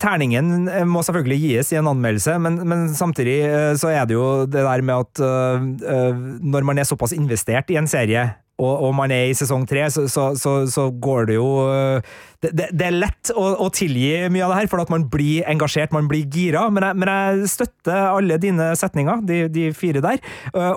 terningen 0.00 0.68
eh, 0.70 0.84
må 0.88 1.02
selvfølgelig 1.06 1.38
gis 1.42 1.72
i 1.72 1.78
en 1.80 1.90
anmeldelse, 1.90 2.36
men, 2.42 2.60
men 2.68 2.88
samtidig 2.96 3.38
uh, 3.46 3.72
så 3.78 3.92
er 3.94 4.08
det 4.08 4.16
jo 4.16 4.28
det 4.46 4.64
der 4.66 4.84
med 4.84 5.06
at 5.06 5.22
når 6.42 6.66
man 6.66 6.78
er 6.78 6.86
såpass 6.88 7.14
investert 7.16 7.70
i 7.72 7.78
en 7.80 7.88
serie, 7.90 8.28
og, 8.58 8.72
og, 8.88 8.94
man 8.98 9.12
er 9.14 9.28
i 9.30 9.36
sesong 9.38 9.62
tre, 9.70 9.84
så, 9.94 10.08
så, 10.10 10.32
så, 10.38 10.54
så, 10.66 10.88
går 10.90 11.28
det 11.30 11.36
jo 11.36 11.48
Det, 12.42 12.50
det, 12.54 12.66
det 12.74 12.86
er 12.86 12.96
lett 12.96 13.30
å, 13.34 13.44
å, 13.64 13.68
tilgi 13.74 14.26
mye 14.30 14.44
av 14.46 14.52
det 14.52 14.58
her, 14.60 14.70
for 14.70 14.82
at 14.82 14.90
man 14.90 15.04
blir 15.10 15.46
engasjert, 15.50 15.94
man 15.94 16.06
blir 16.10 16.26
gira. 16.30 16.64
Men 16.70 16.86
jeg, 16.86 16.98
men 17.02 17.10
jeg 17.10 17.50
støtter 17.50 18.12
alle 18.12 18.38
dine 18.42 18.68
setninger, 18.78 19.22
de, 19.26 19.40
de, 19.50 19.68
fire 19.74 20.02
der. 20.04 20.22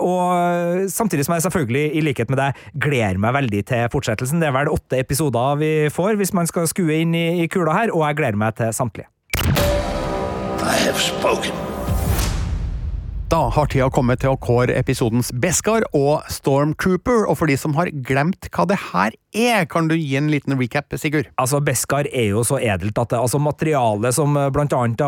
Og 0.01 0.89
samtidig 0.89 1.27
som 1.27 1.35
jeg 1.37 1.45
selvfølgelig, 1.45 1.85
i 1.97 2.03
likhet 2.05 2.33
med 2.33 2.41
deg, 2.41 2.65
gleder 2.81 3.21
meg 3.21 3.37
veldig 3.37 3.63
til 3.69 3.89
fortsettelsen. 3.93 4.41
Det 4.41 4.49
er 4.49 4.57
vel 4.57 4.73
åtte 4.73 5.01
episoder 5.01 5.61
vi 5.61 5.73
får, 5.93 6.17
hvis 6.21 6.33
man 6.37 6.49
skal 6.49 6.69
skue 6.69 7.01
inn 7.03 7.13
i, 7.17 7.27
i 7.45 7.49
kula 7.51 7.77
her, 7.77 7.93
og 7.93 8.07
jeg 8.07 8.21
gleder 8.21 8.41
meg 8.41 8.57
til 8.57 8.73
samtlige. 8.73 9.09
I 10.61 10.77
have 10.85 10.97
spoken. 10.97 11.53
Da 13.31 13.45
har 13.47 13.69
tida 13.71 13.85
kommet 13.95 14.19
til 14.19 14.33
å 14.33 14.39
kåre 14.43 14.73
episodens 14.75 15.29
Beskar 15.31 15.85
og 15.95 16.25
Stormtrooper, 16.27 17.21
og 17.31 17.37
for 17.39 17.47
de 17.47 17.55
som 17.55 17.71
har 17.77 17.87
glemt 18.03 18.49
hva 18.51 18.65
det 18.67 18.75
her 18.89 19.15
er, 19.31 19.65
kan 19.71 19.87
du 19.87 19.95
gi 19.95 20.15
en 20.19 20.29
liten 20.31 20.57
recap, 20.59 20.91
Sigurd? 20.99 21.29
Altså, 21.39 21.61
Beskar 21.63 22.07
er 22.11 22.31
jo 22.33 22.43
så 22.47 22.59
edelt 22.59 22.97
at 22.99 23.13
det, 23.13 23.19
altså 23.19 23.39
materialet 23.41 24.15
som 24.15 24.35
eh, 24.37 24.49
blant 24.53 24.73
annet 24.75 25.01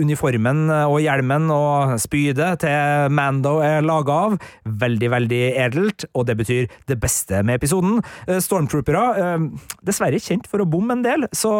uniformen 0.00 0.66
eh, 0.68 0.84
og 0.84 1.00
hjelmen 1.04 1.48
og 1.54 1.96
spydet 2.02 2.60
til 2.64 3.14
Mando 3.16 3.58
er 3.64 3.84
laga 3.84 4.18
av, 4.26 4.36
veldig, 4.84 5.10
veldig 5.14 5.42
edelt, 5.64 6.06
og 6.14 6.28
det 6.28 6.36
betyr 6.40 6.68
det 6.90 6.98
beste 7.00 7.42
med 7.46 7.60
episoden. 7.60 8.00
Eh, 8.26 8.40
Stormtroopere, 8.44 9.38
dessverre 9.86 10.20
kjent 10.20 10.48
for 10.50 10.62
å 10.62 10.68
bomme 10.68 10.98
en 10.98 11.04
del, 11.04 11.28
så 11.36 11.52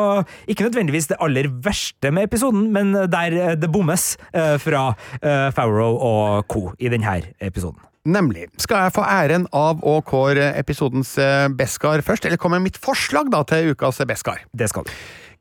ikke 0.51 0.69
nødvendigvis 0.69 1.11
det 1.13 1.21
aller 1.25 1.49
verste 1.65 2.13
med 2.15 2.29
episoden, 2.29 2.69
men 2.75 2.93
der 3.11 3.57
det 3.61 3.71
bommes 3.73 4.13
fra 4.63 4.91
Farrow 5.57 5.97
og 5.97 6.49
co. 6.51 6.71
i 6.79 6.91
denne 6.93 7.21
episoden. 7.41 7.90
Nemlig. 8.09 8.47
Skal 8.57 8.87
jeg 8.87 8.95
få 8.97 9.03
æren 9.05 9.45
av 9.53 9.83
å 9.85 9.99
kåre 10.01 10.55
episodens 10.57 11.13
eh, 11.21 11.51
Beskar 11.53 12.01
først, 12.05 12.25
eller 12.25 12.41
kommer 12.41 12.63
mitt 12.63 12.79
forslag 12.81 13.29
da 13.33 13.43
til 13.45 13.75
ukas 13.75 14.01
Beskar? 14.09 14.41
Det 14.57 14.71
skal 14.73 14.89
du. 14.89 14.95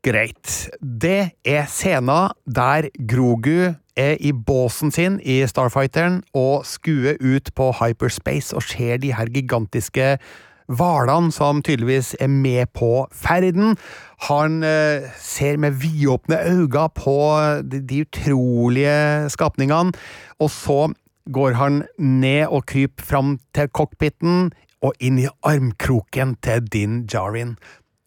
Greit. 0.03 0.67
Det 0.79 1.31
er 1.47 1.65
scenen 1.71 2.35
der 2.47 2.89
Grogu 3.07 3.71
er 3.99 4.19
i 4.19 4.31
båsen 4.31 4.91
sin 4.95 5.17
i 5.23 5.41
Starfighteren 5.47 6.21
og 6.35 6.67
skuer 6.67 7.19
ut 7.19 7.51
på 7.55 7.71
hyperspace 7.79 8.55
og 8.55 8.63
ser 8.63 8.99
de 9.03 9.11
her 9.15 9.31
gigantiske 9.31 10.13
hvalene 10.69 11.33
som 11.33 11.63
tydeligvis 11.65 12.13
er 12.19 12.29
med 12.31 12.71
på 12.75 13.07
ferden. 13.11 13.75
Han 14.27 14.63
eh, 14.63 15.07
ser 15.19 15.57
med 15.57 15.79
vidåpne 15.79 16.43
øyne 16.43 16.87
på 16.95 17.19
de, 17.63 17.81
de 17.87 18.03
utrolige 18.03 19.29
skapningene, 19.31 19.95
og 20.39 20.51
så 20.51 20.89
går 21.31 21.57
han 21.59 21.83
ned 21.97 22.47
og 22.47 22.65
kryper 22.71 23.05
fram 23.05 23.37
til 23.55 23.69
cockpiten 23.75 24.49
og 24.85 24.95
inn 25.03 25.19
i 25.21 25.27
armkroken 25.45 26.35
til 26.45 26.65
Din 26.71 27.03
Jarin. 27.11 27.57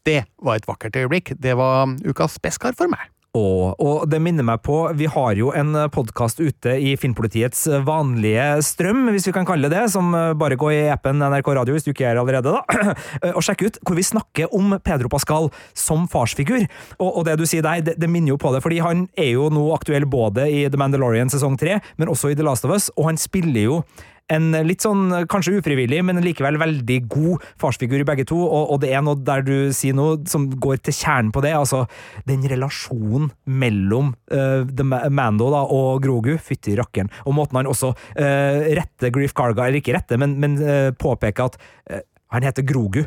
Det 0.06 0.24
var 0.42 0.58
et 0.58 0.68
vakkert 0.68 0.96
øyeblikk. 0.98 1.34
Det 1.38 1.54
var 1.58 1.94
ukas 2.02 2.40
Beskar 2.42 2.74
for 2.78 2.90
meg. 2.90 3.11
Og, 3.32 3.78
og, 3.80 4.02
det 4.12 4.18
minner 4.20 4.44
meg 4.44 4.60
på, 4.60 4.74
vi 4.92 5.06
har 5.08 5.38
jo 5.40 5.54
en 5.56 5.72
podkast 5.88 6.36
ute 6.42 6.74
i 6.76 6.90
Filmpolitiets 7.00 7.62
vanlige 7.86 8.44
strøm, 8.60 9.06
hvis 9.08 9.30
vi 9.30 9.32
kan 9.32 9.48
kalle 9.48 9.70
det 9.72 9.86
som 9.94 10.10
bare 10.36 10.58
går 10.60 10.72
i 10.74 10.82
appen 10.92 11.16
NRK 11.16 11.48
Radio 11.56 11.72
hvis 11.72 11.86
du 11.86 11.94
ikke 11.94 12.10
er 12.10 12.20
allerede, 12.20 12.52
da. 12.52 12.92
Og 13.38 13.40
sjekk 13.40 13.64
ut 13.64 13.80
hvor 13.80 13.96
vi 13.96 14.04
snakker 14.04 14.52
om 14.52 14.76
Pedro 14.84 15.08
Pascal 15.08 15.48
som 15.72 16.04
farsfigur. 16.12 16.66
Og, 16.98 17.08
og 17.08 17.24
det 17.24 17.38
du 17.40 17.46
sier 17.48 17.64
der, 17.64 17.80
det, 17.80 17.96
det, 17.96 18.12
minner 18.12 18.34
jo 18.34 18.40
på 18.42 18.52
det, 18.52 18.60
fordi 18.60 18.82
han 18.84 19.06
er 19.16 19.32
jo 19.32 19.48
nå 19.48 19.64
aktuell 19.78 20.04
både 20.04 20.50
i 20.52 20.66
The 20.68 20.84
Mandalorian 20.84 21.32
sesong 21.32 21.56
tre, 21.56 21.80
men 21.96 22.12
også 22.12 22.34
i 22.34 22.36
The 22.36 22.44
Last 22.44 22.68
of 22.68 22.76
Us, 22.76 22.92
og 22.98 23.14
han 23.14 23.20
spiller 23.20 23.64
jo 23.64 23.80
en 24.32 24.52
litt 24.66 24.84
sånn, 24.84 25.10
kanskje 25.30 25.56
ufrivillig, 25.58 26.00
men 26.06 26.20
likevel 26.24 26.58
veldig 26.60 26.98
god 27.10 27.46
farsfigur 27.60 28.02
i 28.02 28.06
begge 28.06 28.26
to, 28.28 28.38
og, 28.42 28.74
og, 28.74 28.80
det 28.84 28.92
er 28.94 29.04
noe 29.04 29.18
der 29.18 29.44
du 29.46 29.54
sier 29.74 29.96
noe 29.96 30.20
som 30.30 30.48
går 30.50 30.82
til 30.86 30.96
kjernen 30.96 31.32
på 31.34 31.42
det, 31.44 31.54
altså 31.56 31.84
den 32.28 32.44
relasjonen 32.50 33.30
mellom 33.44 34.12
uh, 34.32 34.62
Mando 35.10 35.50
da, 35.52 35.64
og 35.66 36.02
Grogu, 36.04 36.36
fytti 36.42 36.76
rakkeren, 36.78 37.10
og 37.26 37.36
måten 37.38 37.60
han 37.60 37.70
også 37.70 37.92
uh, 37.92 38.60
retter 38.78 39.12
Grief 39.14 39.34
Carga, 39.36 39.66
eller 39.66 39.82
ikke 39.82 39.96
retter, 39.96 40.20
men, 40.22 40.38
men 40.42 40.58
uh, 40.62 40.90
påpeker 40.96 41.50
at 41.50 41.60
han 42.32 42.44
heter 42.46 42.64
Grogu. 42.64 43.02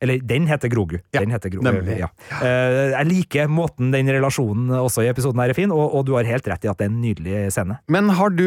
Eller 0.00 0.20
den 0.24 0.46
heter 0.48 0.70
Grogu. 0.72 0.96
Ja, 1.12 1.20
den 1.20 1.32
heter 1.34 1.52
Grogu. 1.52 1.80
Ja. 1.92 2.08
Uh, 2.40 2.90
jeg 2.94 3.08
liker 3.10 3.50
måten 3.52 3.92
den 3.92 4.08
relasjonen 4.08 4.72
også 4.80 5.04
i 5.04 5.10
episoden 5.10 5.42
her 5.42 5.52
er 5.52 5.58
fin, 5.58 5.72
og, 5.74 5.82
og, 5.92 6.06
du 6.08 6.14
har 6.16 6.28
helt 6.28 6.46
rett 6.48 6.64
i 6.64 6.70
at 6.72 6.80
det 6.80 6.88
er 6.88 6.92
en 6.92 7.00
nydelig 7.02 7.42
scene. 7.54 7.76
Men 7.92 8.08
har 8.16 8.32
du 8.32 8.46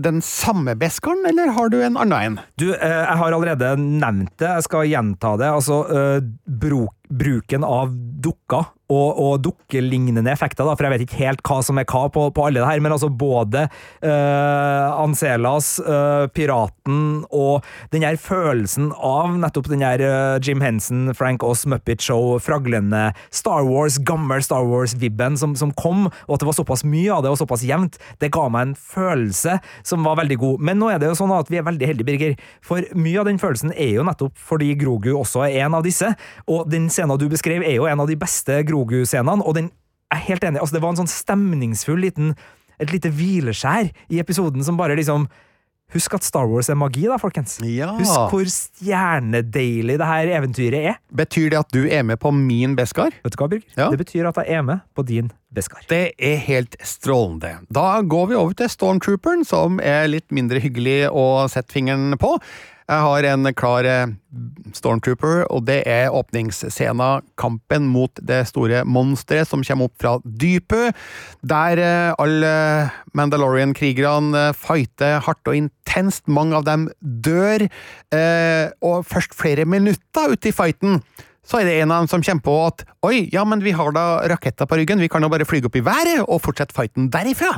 den 0.00 0.22
samme 0.24 0.74
beskaren, 0.80 1.26
eller 1.28 1.52
har 1.56 1.72
du 1.72 1.80
en 1.82 1.98
annen 2.00 2.16
en? 2.18 2.38
Du, 2.60 2.70
uh, 2.72 2.76
jeg 2.80 3.18
har 3.20 3.36
allerede 3.36 3.74
nevnt 3.78 4.34
det, 4.40 4.48
jeg 4.48 4.68
skal 4.68 4.88
gjenta 4.88 5.34
det. 5.40 5.50
Altså, 5.60 5.82
uh, 5.92 6.30
bruk, 6.48 6.94
bruken 7.08 7.64
av 7.64 7.92
dukker 8.22 8.68
og, 8.88 9.18
og 9.20 9.42
dukkelignende 9.44 10.32
effekter, 10.32 10.64
da, 10.64 10.72
for 10.72 10.86
jeg 10.86 10.94
vet 10.94 11.04
ikke 11.04 11.20
helt 11.20 11.42
hva 11.44 11.58
som 11.64 11.78
er 11.80 11.86
hva 11.88 12.06
på, 12.12 12.22
på 12.32 12.44
alle 12.46 12.62
det 12.62 12.68
her, 12.70 12.80
men 12.84 12.94
altså 12.94 13.10
både 13.12 13.66
uh, 13.68 15.02
Ancelas, 15.02 15.74
uh, 15.84 16.24
Piraten 16.32 17.26
og 17.28 17.66
den 17.92 18.06
her 18.06 18.16
følelsen 18.20 18.88
av 18.94 19.36
nettopp 19.36 19.68
den 19.68 19.84
her 19.84 20.00
uh, 20.00 20.38
Jim 20.40 20.64
Henson, 20.64 21.12
Frank 21.18 21.44
Oss, 21.44 21.66
Muppet 21.68 22.04
Show, 22.04 22.38
fraglende 22.40 23.10
Star 23.28 23.66
Wars, 23.68 23.98
gammel 24.08 24.40
Star 24.44 24.64
Wars-vibben 24.64 25.36
som, 25.40 25.52
som, 25.58 25.74
kom, 25.76 26.08
og 26.08 26.38
at 26.38 26.44
det 26.44 26.48
var 26.48 26.56
såpass 26.56 26.86
mye 26.88 27.12
av 27.12 27.26
det 27.26 27.34
og 27.34 27.40
såpass 27.42 27.66
jevnt, 27.68 28.00
det 28.24 28.32
ga 28.34 28.46
meg 28.48 28.70
en 28.70 28.74
følelse 28.78 29.58
som 29.84 30.08
var 30.08 30.16
veldig 30.22 30.40
god. 30.40 30.64
Men 30.64 30.80
nå 30.80 30.88
er 30.94 31.02
det 31.02 31.12
jo 31.12 31.20
sånn 31.20 31.36
at 31.36 31.52
vi 31.52 31.60
er 31.60 31.68
veldig 31.68 31.92
heldige, 31.92 32.08
Birger, 32.08 32.38
for 32.64 32.88
mye 32.96 33.20
av 33.20 33.28
den 33.28 33.42
følelsen 33.42 33.76
er 33.76 33.98
jo 33.98 34.08
nettopp 34.08 34.32
fordi 34.48 34.72
Grogu 34.80 35.12
også 35.12 35.44
er 35.44 35.66
en 35.66 35.76
av 35.76 35.84
disse, 35.84 36.14
og 36.48 36.72
den 36.72 36.88
scenen 36.98 37.20
du 37.20 37.28
beskrev 37.30 37.64
er 37.64 37.78
jo 37.78 37.88
en 37.88 38.04
av 38.04 38.10
de 38.10 38.18
beste 38.18 38.60
Grogu 38.68 38.98
Grogu-scenene, 38.98 39.44
og 39.44 39.56
den 39.56 39.72
er 40.12 40.24
helt 40.28 40.44
enig. 40.44 40.60
Altså, 40.60 40.76
det 40.76 40.84
var 40.84 40.94
en 40.94 41.02
sånn 41.02 41.12
stemningsfull 41.12 42.00
liten 42.02 42.34
et 42.78 42.92
lite 42.94 43.10
hvileskjær 43.10 43.90
i 44.12 44.20
episoden 44.22 44.64
som 44.66 44.78
bare 44.78 44.98
liksom 44.98 45.28
Husk 45.94 46.12
at 46.18 46.24
Star 46.26 46.44
Wars 46.44 46.68
er 46.68 46.76
magi, 46.76 47.06
da, 47.08 47.16
folkens. 47.16 47.54
Ja. 47.64 47.94
Husk 47.96 48.34
hvor 48.34 48.48
stjernedeilig 48.52 49.94
det 49.96 50.08
her 50.10 50.32
eventyret 50.36 50.88
er. 50.90 50.98
Betyr 51.16 51.54
det 51.54 51.60
at 51.62 51.70
du 51.72 51.86
er 51.88 52.02
med 52.04 52.20
på 52.20 52.28
min 52.28 52.74
Beskar? 52.76 53.14
Vet 53.24 53.32
du 53.32 53.38
hva, 53.40 53.48
Birger? 53.48 53.70
Ja. 53.72 53.86
Det 53.88 54.02
betyr 54.02 54.28
at 54.28 54.36
jeg 54.42 54.58
er 54.58 54.66
med 54.68 54.82
på 54.92 55.06
din 55.08 55.30
Beskar. 55.48 55.86
Det 55.88 56.12
er 56.20 56.36
helt 56.44 56.76
strålende. 56.84 57.54
Da 57.72 58.02
går 58.04 58.28
vi 58.28 58.36
over 58.36 58.52
til 58.58 58.68
Stormtrooperen, 58.68 59.48
som 59.48 59.80
er 59.80 60.10
litt 60.12 60.28
mindre 60.28 60.60
hyggelig 60.60 61.06
å 61.08 61.24
sette 61.48 61.72
fingeren 61.72 62.20
på. 62.20 62.34
Jeg 62.88 63.04
har 63.04 63.26
en 63.28 63.48
klar 63.52 63.84
eh, 63.84 64.12
Stormtrooper, 64.72 65.42
og 65.52 65.66
det 65.68 65.82
er 65.84 66.14
åpningsscena, 66.14 67.18
kampen 67.36 67.90
mot 67.92 68.22
det 68.24 68.40
store 68.48 68.80
monsteret 68.88 69.50
som 69.50 69.60
kommer 69.60 69.90
opp 69.90 69.98
fra 70.00 70.14
dypet, 70.24 70.96
der 71.44 71.82
eh, 71.84 72.14
alle 72.16 72.52
Mandalorian-krigerne 73.12 74.46
eh, 74.46 74.56
fighter 74.56 75.20
hardt 75.26 75.52
og 75.52 75.58
intenst. 75.58 76.24
Mange 76.32 76.56
av 76.56 76.64
dem 76.64 76.88
dør, 77.00 77.66
og 78.84 79.04
først 79.08 79.34
flere 79.36 79.64
minutter 79.68 80.32
ute 80.32 80.50
i 80.50 80.54
fighten 80.54 80.98
så 81.48 81.60
er 81.60 81.68
det 81.68 81.76
en 81.80 81.92
av 81.92 82.02
dem 82.02 82.10
som 82.12 82.24
kommer 82.24 82.44
på 82.44 82.56
at 82.66 82.82
oi, 83.08 83.28
ja, 83.32 83.44
men 83.48 83.64
vi 83.64 83.72
har 83.76 83.92
da 83.96 84.20
raketter 84.28 84.68
på 84.68 84.80
ryggen, 84.80 85.00
vi 85.00 85.08
kan 85.12 85.24
jo 85.24 85.30
bare 85.32 85.48
flyge 85.48 85.68
opp 85.68 85.78
i 85.80 85.84
været 85.84 86.24
og 86.26 86.42
fortsette 86.44 86.76
fighten 86.76 87.08
derifra. 87.12 87.54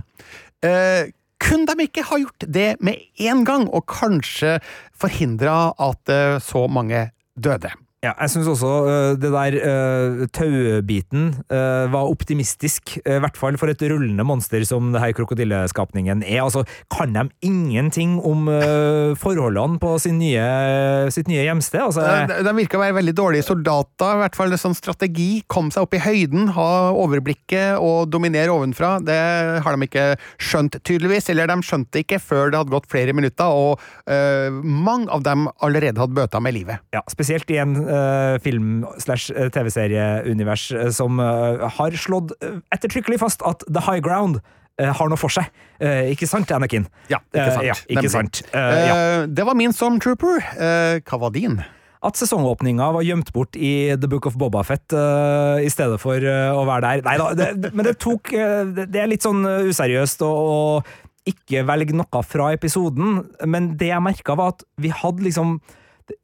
Kunne 1.41 1.66
de 1.68 1.86
ikke 1.86 2.05
har 2.07 2.22
gjort 2.22 2.47
det 2.47 2.70
med 2.84 3.01
en 3.18 3.45
gang, 3.49 3.68
og 3.68 3.86
kanskje 3.91 4.59
forhindra 4.95 5.72
at 5.80 6.12
eh, 6.12 6.38
så 6.45 6.66
mange 6.68 7.09
døde? 7.36 7.72
Ja, 8.01 8.14
jeg 8.16 8.30
syns 8.32 8.46
også 8.48 8.68
uh, 8.86 8.92
det 9.20 9.28
der 9.28 9.55
uh, 9.61 10.22
taubiten 10.32 11.34
uh, 11.53 11.84
var 11.92 12.09
optimistisk, 12.09 12.94
i 13.03 13.18
hvert 13.20 13.36
fall 13.36 13.59
for 13.61 13.68
et 13.68 13.82
rullende 13.92 14.24
monster 14.24 14.64
som 14.64 14.88
det 14.94 15.03
her 15.03 15.12
krokodilleskapningen 15.18 16.22
er. 16.24 16.38
Altså, 16.46 16.62
kan 16.88 17.12
de 17.12 17.26
ingenting 17.44 18.14
om 18.24 18.48
forholdene 19.20 19.76
på 19.82 19.90
sin 20.01 20.16
nye, 20.20 20.46
sitt 21.12 21.28
nye 21.28 21.44
hjemsted? 21.44 21.82
Altså, 21.84 22.01
Eh, 22.01 22.26
De, 22.30 22.38
de 22.46 22.55
virker 22.57 22.78
å 22.78 22.82
være 22.82 22.96
veldig 22.96 23.14
dårlige 23.18 23.44
soldater, 23.46 24.14
i 24.16 24.20
hvert 24.22 24.36
fall 24.38 24.57
sånn 24.61 24.74
strategi. 24.78 25.42
Komme 25.53 25.72
seg 25.74 25.84
opp 25.84 25.94
i 25.96 26.01
høyden, 26.03 26.48
ha 26.57 26.70
overblikket 26.96 27.76
og 27.84 28.09
dominere 28.12 28.53
ovenfra. 28.55 28.94
Det 29.05 29.18
har 29.64 29.76
de 29.76 29.88
ikke 29.88 30.07
skjønt, 30.40 30.80
tydeligvis. 30.88 31.28
Eller 31.32 31.51
de 31.53 31.59
skjønte 31.66 31.92
det 31.98 32.05
ikke 32.07 32.20
før 32.22 32.51
det 32.55 32.61
hadde 32.62 32.74
gått 32.74 32.88
flere 32.90 33.12
minutter, 33.16 33.44
og 33.53 33.84
eh, 34.09 34.48
mange 34.64 35.11
av 35.12 35.24
dem 35.26 35.48
allerede 35.61 36.01
hadde 36.01 36.16
bøta 36.16 36.40
med 36.40 36.57
livet. 36.57 36.80
ja, 36.96 37.05
spesielt 37.12 37.51
i 37.53 37.61
en 37.61 37.76
film- 38.45 38.84
slash 39.03 39.30
øh, 39.34 39.49
TV-serieunivers 39.51 40.68
øh, 40.76 40.91
som 40.95 41.18
har 41.18 41.97
slått 41.99 42.32
ettertrykkelig 42.72 43.18
fast 43.22 43.43
at 43.47 43.64
The 43.68 43.82
High 43.88 44.03
Ground 44.05 44.41
har 44.80 45.11
noe 45.12 45.18
for 45.20 45.28
seg. 45.28 45.45
Eh, 45.82 46.07
ikke 46.14 46.24
sant, 46.30 46.49
Anakin? 46.57 46.86
Ja, 47.11 47.18
ikke 47.34 47.43
Eh, 47.43 47.53
sant. 47.53 47.66
ja, 47.66 47.74
ikke 47.93 48.09
sant. 48.12 48.38
Eh, 48.55 48.78
ja. 48.88 48.95
Eh, 48.97 49.26
det 49.28 49.45
var 49.45 49.53
min 49.59 49.74
Stormtrooper. 49.76 50.38
Uh, 50.57 51.01
hva 51.05 51.18
var 51.20 51.34
din? 51.34 51.59
At 52.03 52.16
sesongåpninga 52.16 52.86
var 52.95 53.05
gjemt 53.05 53.28
bort 53.36 53.59
i 53.61 53.93
The 54.01 54.09
Book 54.09 54.24
of 54.30 54.38
Bobafett 54.41 54.95
uh, 54.97 55.61
i 55.61 55.68
stedet 55.68 55.99
for 56.01 56.16
eh, 56.16 56.49
å 56.57 56.62
være 56.64 56.80
der. 56.86 57.03
Nei 57.05 57.16
da, 57.20 57.26
det, 57.36 57.74
men 57.76 57.84
det 57.91 57.99
tok 58.01 58.32
eh, 58.32 58.64
det- 58.72 58.97
er 59.03 59.11
litt 59.12 59.26
sånn 59.26 59.45
eh, 59.45 59.68
useriøst 59.68 60.24
å, 60.24 60.30
å 60.32 60.59
ikke 61.28 61.66
velge 61.68 61.93
noe 62.01 62.22
fra 62.24 62.49
episoden, 62.57 63.26
men 63.45 63.74
det 63.76 63.91
jeg 63.93 64.01
merka, 64.01 64.32
var 64.41 64.55
at 64.55 64.64
vi 64.80 64.88
hadde 64.97 65.26
liksom 65.28 65.59
det, 66.09 66.16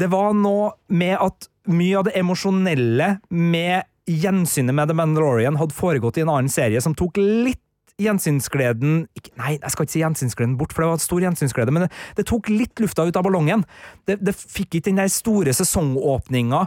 det 0.00 0.08
var 0.12 0.34
noe 0.36 0.72
med 0.92 1.16
at 1.18 1.48
mye 1.66 1.98
av 1.98 2.08
det 2.08 2.16
emosjonelle 2.18 3.16
med 3.30 3.86
gjensynet 4.06 4.74
med 4.76 4.90
The 4.90 4.96
Mandalorian 4.96 5.58
hadde 5.58 5.74
foregått 5.74 6.20
i 6.20 6.24
en 6.24 6.30
annen 6.30 6.52
serie 6.52 6.82
som 6.82 6.94
tok 6.94 7.18
litt 7.18 7.62
gjensynsgleden 7.96 9.06
Nei, 9.40 9.54
jeg 9.56 9.72
skal 9.72 9.86
ikke 9.86 9.94
si 9.94 10.02
gjensynsgleden 10.02 10.56
bort, 10.60 10.74
for 10.74 10.84
det 10.84 10.90
var 10.90 11.00
stor 11.02 11.24
gjensynsglede, 11.24 11.72
men 11.72 11.86
det, 11.86 11.90
det 12.18 12.26
tok 12.28 12.50
litt 12.52 12.80
lufta 12.80 13.06
ut 13.08 13.16
av 13.16 13.24
ballongen. 13.24 13.64
Det, 14.08 14.18
det 14.24 14.36
fikk 14.36 14.78
ikke 14.78 14.90
den 14.90 15.00
der 15.00 15.10
store 15.12 15.52
sesongåpninga. 15.56 16.62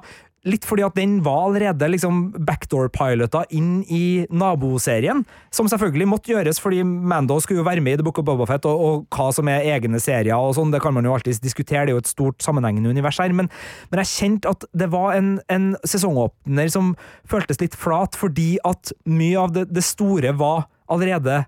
Litt 0.47 0.63
fordi 0.63 0.85
at 0.85 0.95
den 0.95 1.17
var 1.25 1.49
allerede 1.49 1.89
liksom 1.91 2.29
backdoor-pilota 2.47 3.41
inn 3.55 3.81
i 3.91 4.23
naboserien, 4.31 5.25
som 5.51 5.67
selvfølgelig 5.67 6.07
måtte 6.07 6.31
gjøres 6.31 6.61
fordi 6.63 6.79
Mando 6.87 7.35
skulle 7.43 7.59
jo 7.59 7.67
være 7.67 7.83
med 7.83 7.97
i 7.97 7.99
The 7.99 8.05
Book 8.07 8.21
of 8.21 8.27
Bobafett, 8.29 8.67
og, 8.69 8.79
og 8.79 9.17
hva 9.17 9.33
som 9.35 9.51
er 9.51 9.67
egne 9.73 9.99
serier 9.99 10.39
og 10.39 10.55
sånn, 10.55 10.71
det 10.71 10.79
kan 10.83 10.95
man 10.95 11.07
jo 11.07 11.17
alltid 11.17 11.41
diskutere, 11.43 11.89
det 11.89 11.91
er 11.91 11.97
jo 11.97 12.03
et 12.05 12.11
stort 12.11 12.45
sammenhengende 12.45 12.93
univers 12.93 13.19
her, 13.19 13.35
men, 13.35 13.51
men 13.91 14.03
jeg 14.05 14.13
kjente 14.13 14.55
at 14.55 14.63
det 14.79 14.87
var 14.93 15.17
en, 15.17 15.33
en 15.51 15.73
sesongåpner 15.83 16.71
som 16.71 16.93
føltes 17.27 17.59
litt 17.59 17.75
flat, 17.75 18.15
fordi 18.15 18.53
at 18.67 18.93
mye 19.11 19.43
av 19.43 19.55
det, 19.57 19.67
det 19.75 19.83
store 19.83 20.31
var 20.39 20.69
allerede 20.89 21.43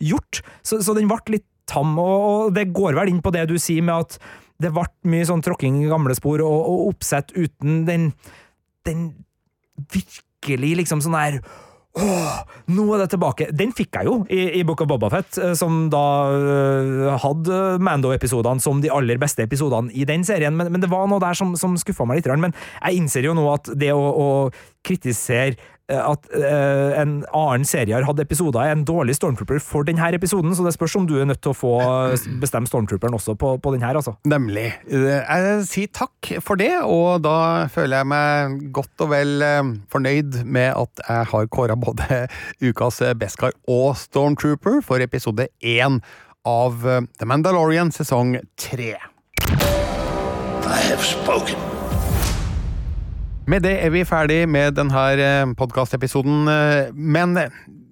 gjort, 0.00 0.44
så, 0.62 0.78
så 0.78 0.94
den 0.94 1.10
ble 1.10 1.18
litt 1.34 1.48
tam, 1.70 1.98
og, 1.98 2.14
og 2.30 2.54
det 2.54 2.70
går 2.74 2.94
vel 2.98 3.10
inn 3.10 3.22
på 3.24 3.34
det 3.34 3.48
du 3.50 3.56
sier 3.60 3.82
med 3.86 4.06
at 4.06 4.20
det 4.60 4.72
ble 4.74 4.86
mye 5.10 5.26
sånn 5.28 5.42
tråkking 5.44 5.80
i 5.82 5.90
gamle 5.90 6.14
spor 6.18 6.42
og, 6.44 6.60
og 6.60 6.92
oppsett 6.94 7.34
uten 7.36 7.84
den 7.88 8.12
den 8.88 9.10
virkelig 9.92 10.76
liksom 10.82 11.02
sånn 11.04 11.18
der 11.18 11.42
Åh, 11.98 12.34
nå 12.70 12.84
er 12.94 13.00
det 13.02 13.08
tilbake! 13.16 13.48
Den 13.50 13.72
fikk 13.74 13.96
jeg 13.98 14.06
jo 14.06 14.12
i, 14.30 14.60
i 14.60 14.62
Book 14.62 14.84
of 14.84 14.86
Bobafett, 14.92 15.34
eh, 15.42 15.56
som 15.58 15.88
da 15.90 16.02
øh, 16.30 17.08
hadde 17.18 17.56
Mando-episodene 17.82 18.62
som 18.62 18.78
de 18.78 18.92
aller 18.94 19.18
beste 19.18 19.42
episodene 19.42 19.90
i 19.90 20.06
den 20.06 20.22
serien, 20.22 20.54
men, 20.54 20.70
men 20.70 20.84
det 20.84 20.90
var 20.92 21.08
noe 21.10 21.18
der 21.18 21.34
som, 21.34 21.56
som 21.58 21.74
skuffa 21.80 22.06
meg 22.06 22.20
litt. 22.20 22.30
Men 22.38 22.54
jeg 22.76 23.00
innser 23.00 23.26
jo 23.26 23.34
nå 23.34 23.42
at 23.50 23.72
det 23.74 23.90
å, 23.90 24.06
å 24.06 24.28
kritisere 24.86 25.58
at 25.98 26.26
øh, 26.36 27.00
en 27.00 27.12
annen 27.34 27.64
serie 27.66 27.94
har 27.96 28.06
hatt 28.06 28.20
episoder, 28.22 28.60
er 28.62 28.76
en 28.76 28.84
dårlig 28.86 29.16
Stormtrooper 29.18 29.58
for 29.64 29.86
denne 29.88 30.10
episoden, 30.14 30.54
så 30.54 30.64
det 30.66 30.74
spørs 30.76 30.94
om 31.00 31.06
du 31.08 31.16
er 31.18 31.26
nødt 31.28 31.40
til 31.42 31.50
å 31.54 31.56
få 31.56 31.72
bestemme 32.42 32.70
Stormtrooperen 32.70 33.16
også 33.16 33.34
på, 33.40 33.56
på 33.62 33.72
denne, 33.74 33.90
altså. 33.90 34.14
Nemlig. 34.28 34.68
Eh, 34.86 35.10
Jeg 35.20 35.66
sier 35.68 35.90
takk 35.96 36.32
for 36.44 36.60
det, 36.60 36.72
og 36.84 37.22
da 37.26 37.66
føler 37.72 38.02
jeg 38.02 38.10
meg 38.12 38.58
godt 38.76 39.06
og 39.06 39.12
vel 39.14 39.42
eh, 39.46 39.74
fornøyd 39.92 40.42
med 40.44 40.72
at 40.76 41.04
jeg 41.08 41.30
har 41.34 41.50
kåra 41.52 41.76
både 41.80 42.24
ukas 42.68 43.02
Beskar 43.18 43.56
og 43.68 43.96
Stormtrooper 43.98 44.80
for 44.86 45.02
episode 45.02 45.48
én 45.62 46.00
av 46.46 46.86
eh, 46.86 47.02
The 47.18 47.28
Mandalorian 47.28 47.92
sesong 47.94 48.38
tre. 48.60 48.94
I 50.70 50.78
have 50.86 51.02
spoken. 51.02 51.79
Med 53.48 53.62
det 53.64 53.72
er 53.82 53.90
vi 53.94 54.04
ferdig 54.06 54.44
med 54.48 54.76
denne 54.78 55.54
podkastepisoden, 55.58 56.44
men 56.94 57.36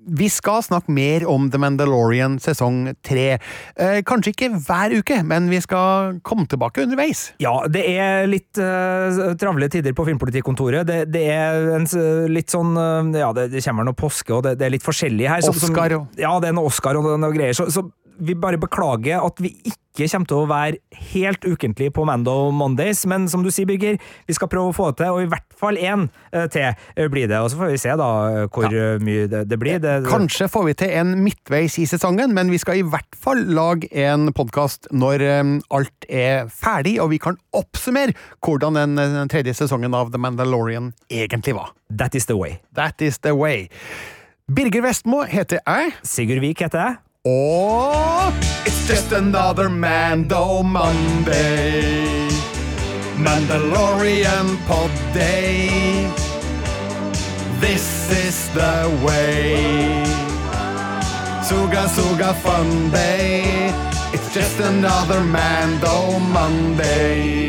vi 0.09 0.29
skal 0.33 0.63
snakke 0.65 0.93
mer 0.95 1.25
om 1.29 1.51
The 1.53 1.59
Mandalorian 1.61 2.39
sesong 2.41 2.95
tre. 3.05 3.35
Eh, 3.77 3.99
Kanskje 4.09 4.33
ikke 4.33 4.49
hver 4.65 4.95
uke, 5.03 5.19
men 5.27 5.51
vi 5.53 5.59
skal 5.61 6.17
komme 6.25 6.47
tilbake 6.49 6.81
underveis. 6.87 7.27
Ja, 7.43 7.53
det 7.69 7.83
er 7.93 8.25
litt 8.31 8.57
uh, 8.57 9.35
travle 9.41 9.69
tider 9.73 9.93
på 9.97 10.07
Filmpolitikontoret. 10.09 10.87
Det, 10.89 11.01
det 11.13 11.27
er 11.35 11.69
en, 11.77 11.85
litt 12.33 12.55
sånn 12.55 12.73
Ja, 13.19 13.35
det, 13.37 13.51
det 13.53 13.65
kommer 13.67 13.85
noe 13.89 13.99
påske, 13.99 14.33
og 14.39 14.47
det, 14.47 14.57
det 14.63 14.69
er 14.71 14.75
litt 14.79 14.87
forskjellig 14.87 15.29
her. 15.29 15.45
som- 15.45 15.53
Oscar 15.59 15.99
og- 15.99 16.17
Ja, 16.21 16.33
det 16.41 16.53
er 16.53 16.57
noe 16.57 16.73
Oscar 16.73 16.97
og 16.97 17.11
noe 17.21 17.35
greier. 17.37 17.53
Så, 17.59 17.69
så 17.75 17.85
vi 18.19 18.39
bare 18.39 18.61
beklager 18.61 19.23
at 19.25 19.43
vi 19.43 19.55
ikke 19.65 19.79
kommer 19.99 20.29
til 20.31 20.39
å 20.39 20.47
være 20.47 21.01
helt 21.11 21.43
ukentlig 21.43 21.89
på 21.97 22.05
Mando 22.07 22.53
Mondays, 22.55 23.01
men 23.11 23.27
som 23.31 23.43
du 23.43 23.51
sier, 23.51 23.67
Birger, 23.67 23.97
vi 24.29 24.37
skal 24.37 24.51
prøve 24.51 24.71
å 24.71 24.77
få 24.77 24.93
det 24.93 25.01
til, 25.01 25.17
og 25.17 25.25
i 25.25 25.31
hvert 25.33 25.57
fall 25.59 25.79
én 25.81 26.05
uh, 26.07 26.45
til 26.53 26.69
uh, 26.71 27.09
blir 27.11 27.27
det. 27.27 27.41
Og 27.43 27.51
så 27.51 27.59
får 27.59 27.73
vi 27.73 27.81
se 27.83 27.97
da 27.99 28.11
uh, 28.31 28.45
hvor 28.47 28.71
ja. 28.71 28.93
mye 29.03 29.27
det, 29.31 29.41
det 29.51 29.59
blir. 29.59 29.81
Det, 29.83 29.97
Kanskje 30.07 30.47
får 30.53 30.69
vi 30.69 30.77
til 30.85 30.95
en 31.01 31.17
midtveis 31.25 31.81
i 31.83 31.89
sesongen, 31.91 32.31
men 32.37 32.53
vi 32.55 32.61
skal 32.63 32.79
i 32.79 32.87
hvert 32.87 33.19
fall 33.19 33.43
lage 33.59 33.91
en 34.05 34.31
podkast 34.37 34.87
når 34.95 35.25
eh, 35.25 35.43
alt 35.75 36.07
er 36.09 36.47
ferdig, 36.53 36.99
og 37.03 37.11
vi 37.13 37.19
kan 37.23 37.39
oppsummere 37.57 38.15
hvordan 38.45 38.79
eh, 38.79 39.19
den 39.19 39.33
tredje 39.33 39.57
sesongen 39.59 39.97
av 39.99 40.13
The 40.15 40.23
Mandalorian 40.23 40.93
egentlig 41.11 41.57
var. 41.59 41.75
That 41.91 42.15
is 42.15 42.31
the 42.31 42.39
way. 42.39 42.61
That 42.79 43.03
is 43.03 43.19
the 43.27 43.35
way. 43.35 43.67
Birger 44.49 44.87
Vestmo 44.87 45.25
heter 45.29 45.61
jeg, 45.61 45.93
Sigurd 46.07 46.41
Vik 46.45 46.65
heter 46.65 46.85
jeg. 46.85 47.08
Og 47.29 48.33
It's 48.67 48.89
just 48.89 49.13
another 49.13 49.69
Mando 49.69 50.63
Monday. 50.63 52.29
Mandalorian 53.17 54.57
pod 54.67 54.91
day. 55.15 56.09
This 57.61 57.87
is 58.11 58.49
the 58.55 58.89
way. 59.05 60.05
Suga 61.49 61.85
Suga 61.89 62.33
fun 62.45 62.91
day. 62.91 63.73
It's 64.13 64.35
just 64.35 64.61
another 64.61 65.21
Mando 65.21 66.19
Monday. 66.33 67.49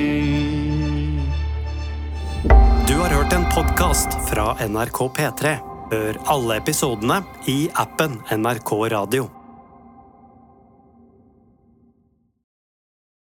Du 2.87 2.95
har 2.99 3.09
hørt 3.09 3.33
en 3.33 3.45
podkast 3.55 4.07
fra 4.31 4.55
NRK 4.67 4.99
P3. 5.17 5.57
Hør 5.91 6.21
alle 6.25 6.55
episodene 6.57 7.23
i 7.45 7.69
appen 7.73 8.21
NRK 8.31 8.71
Radio. 8.91 9.38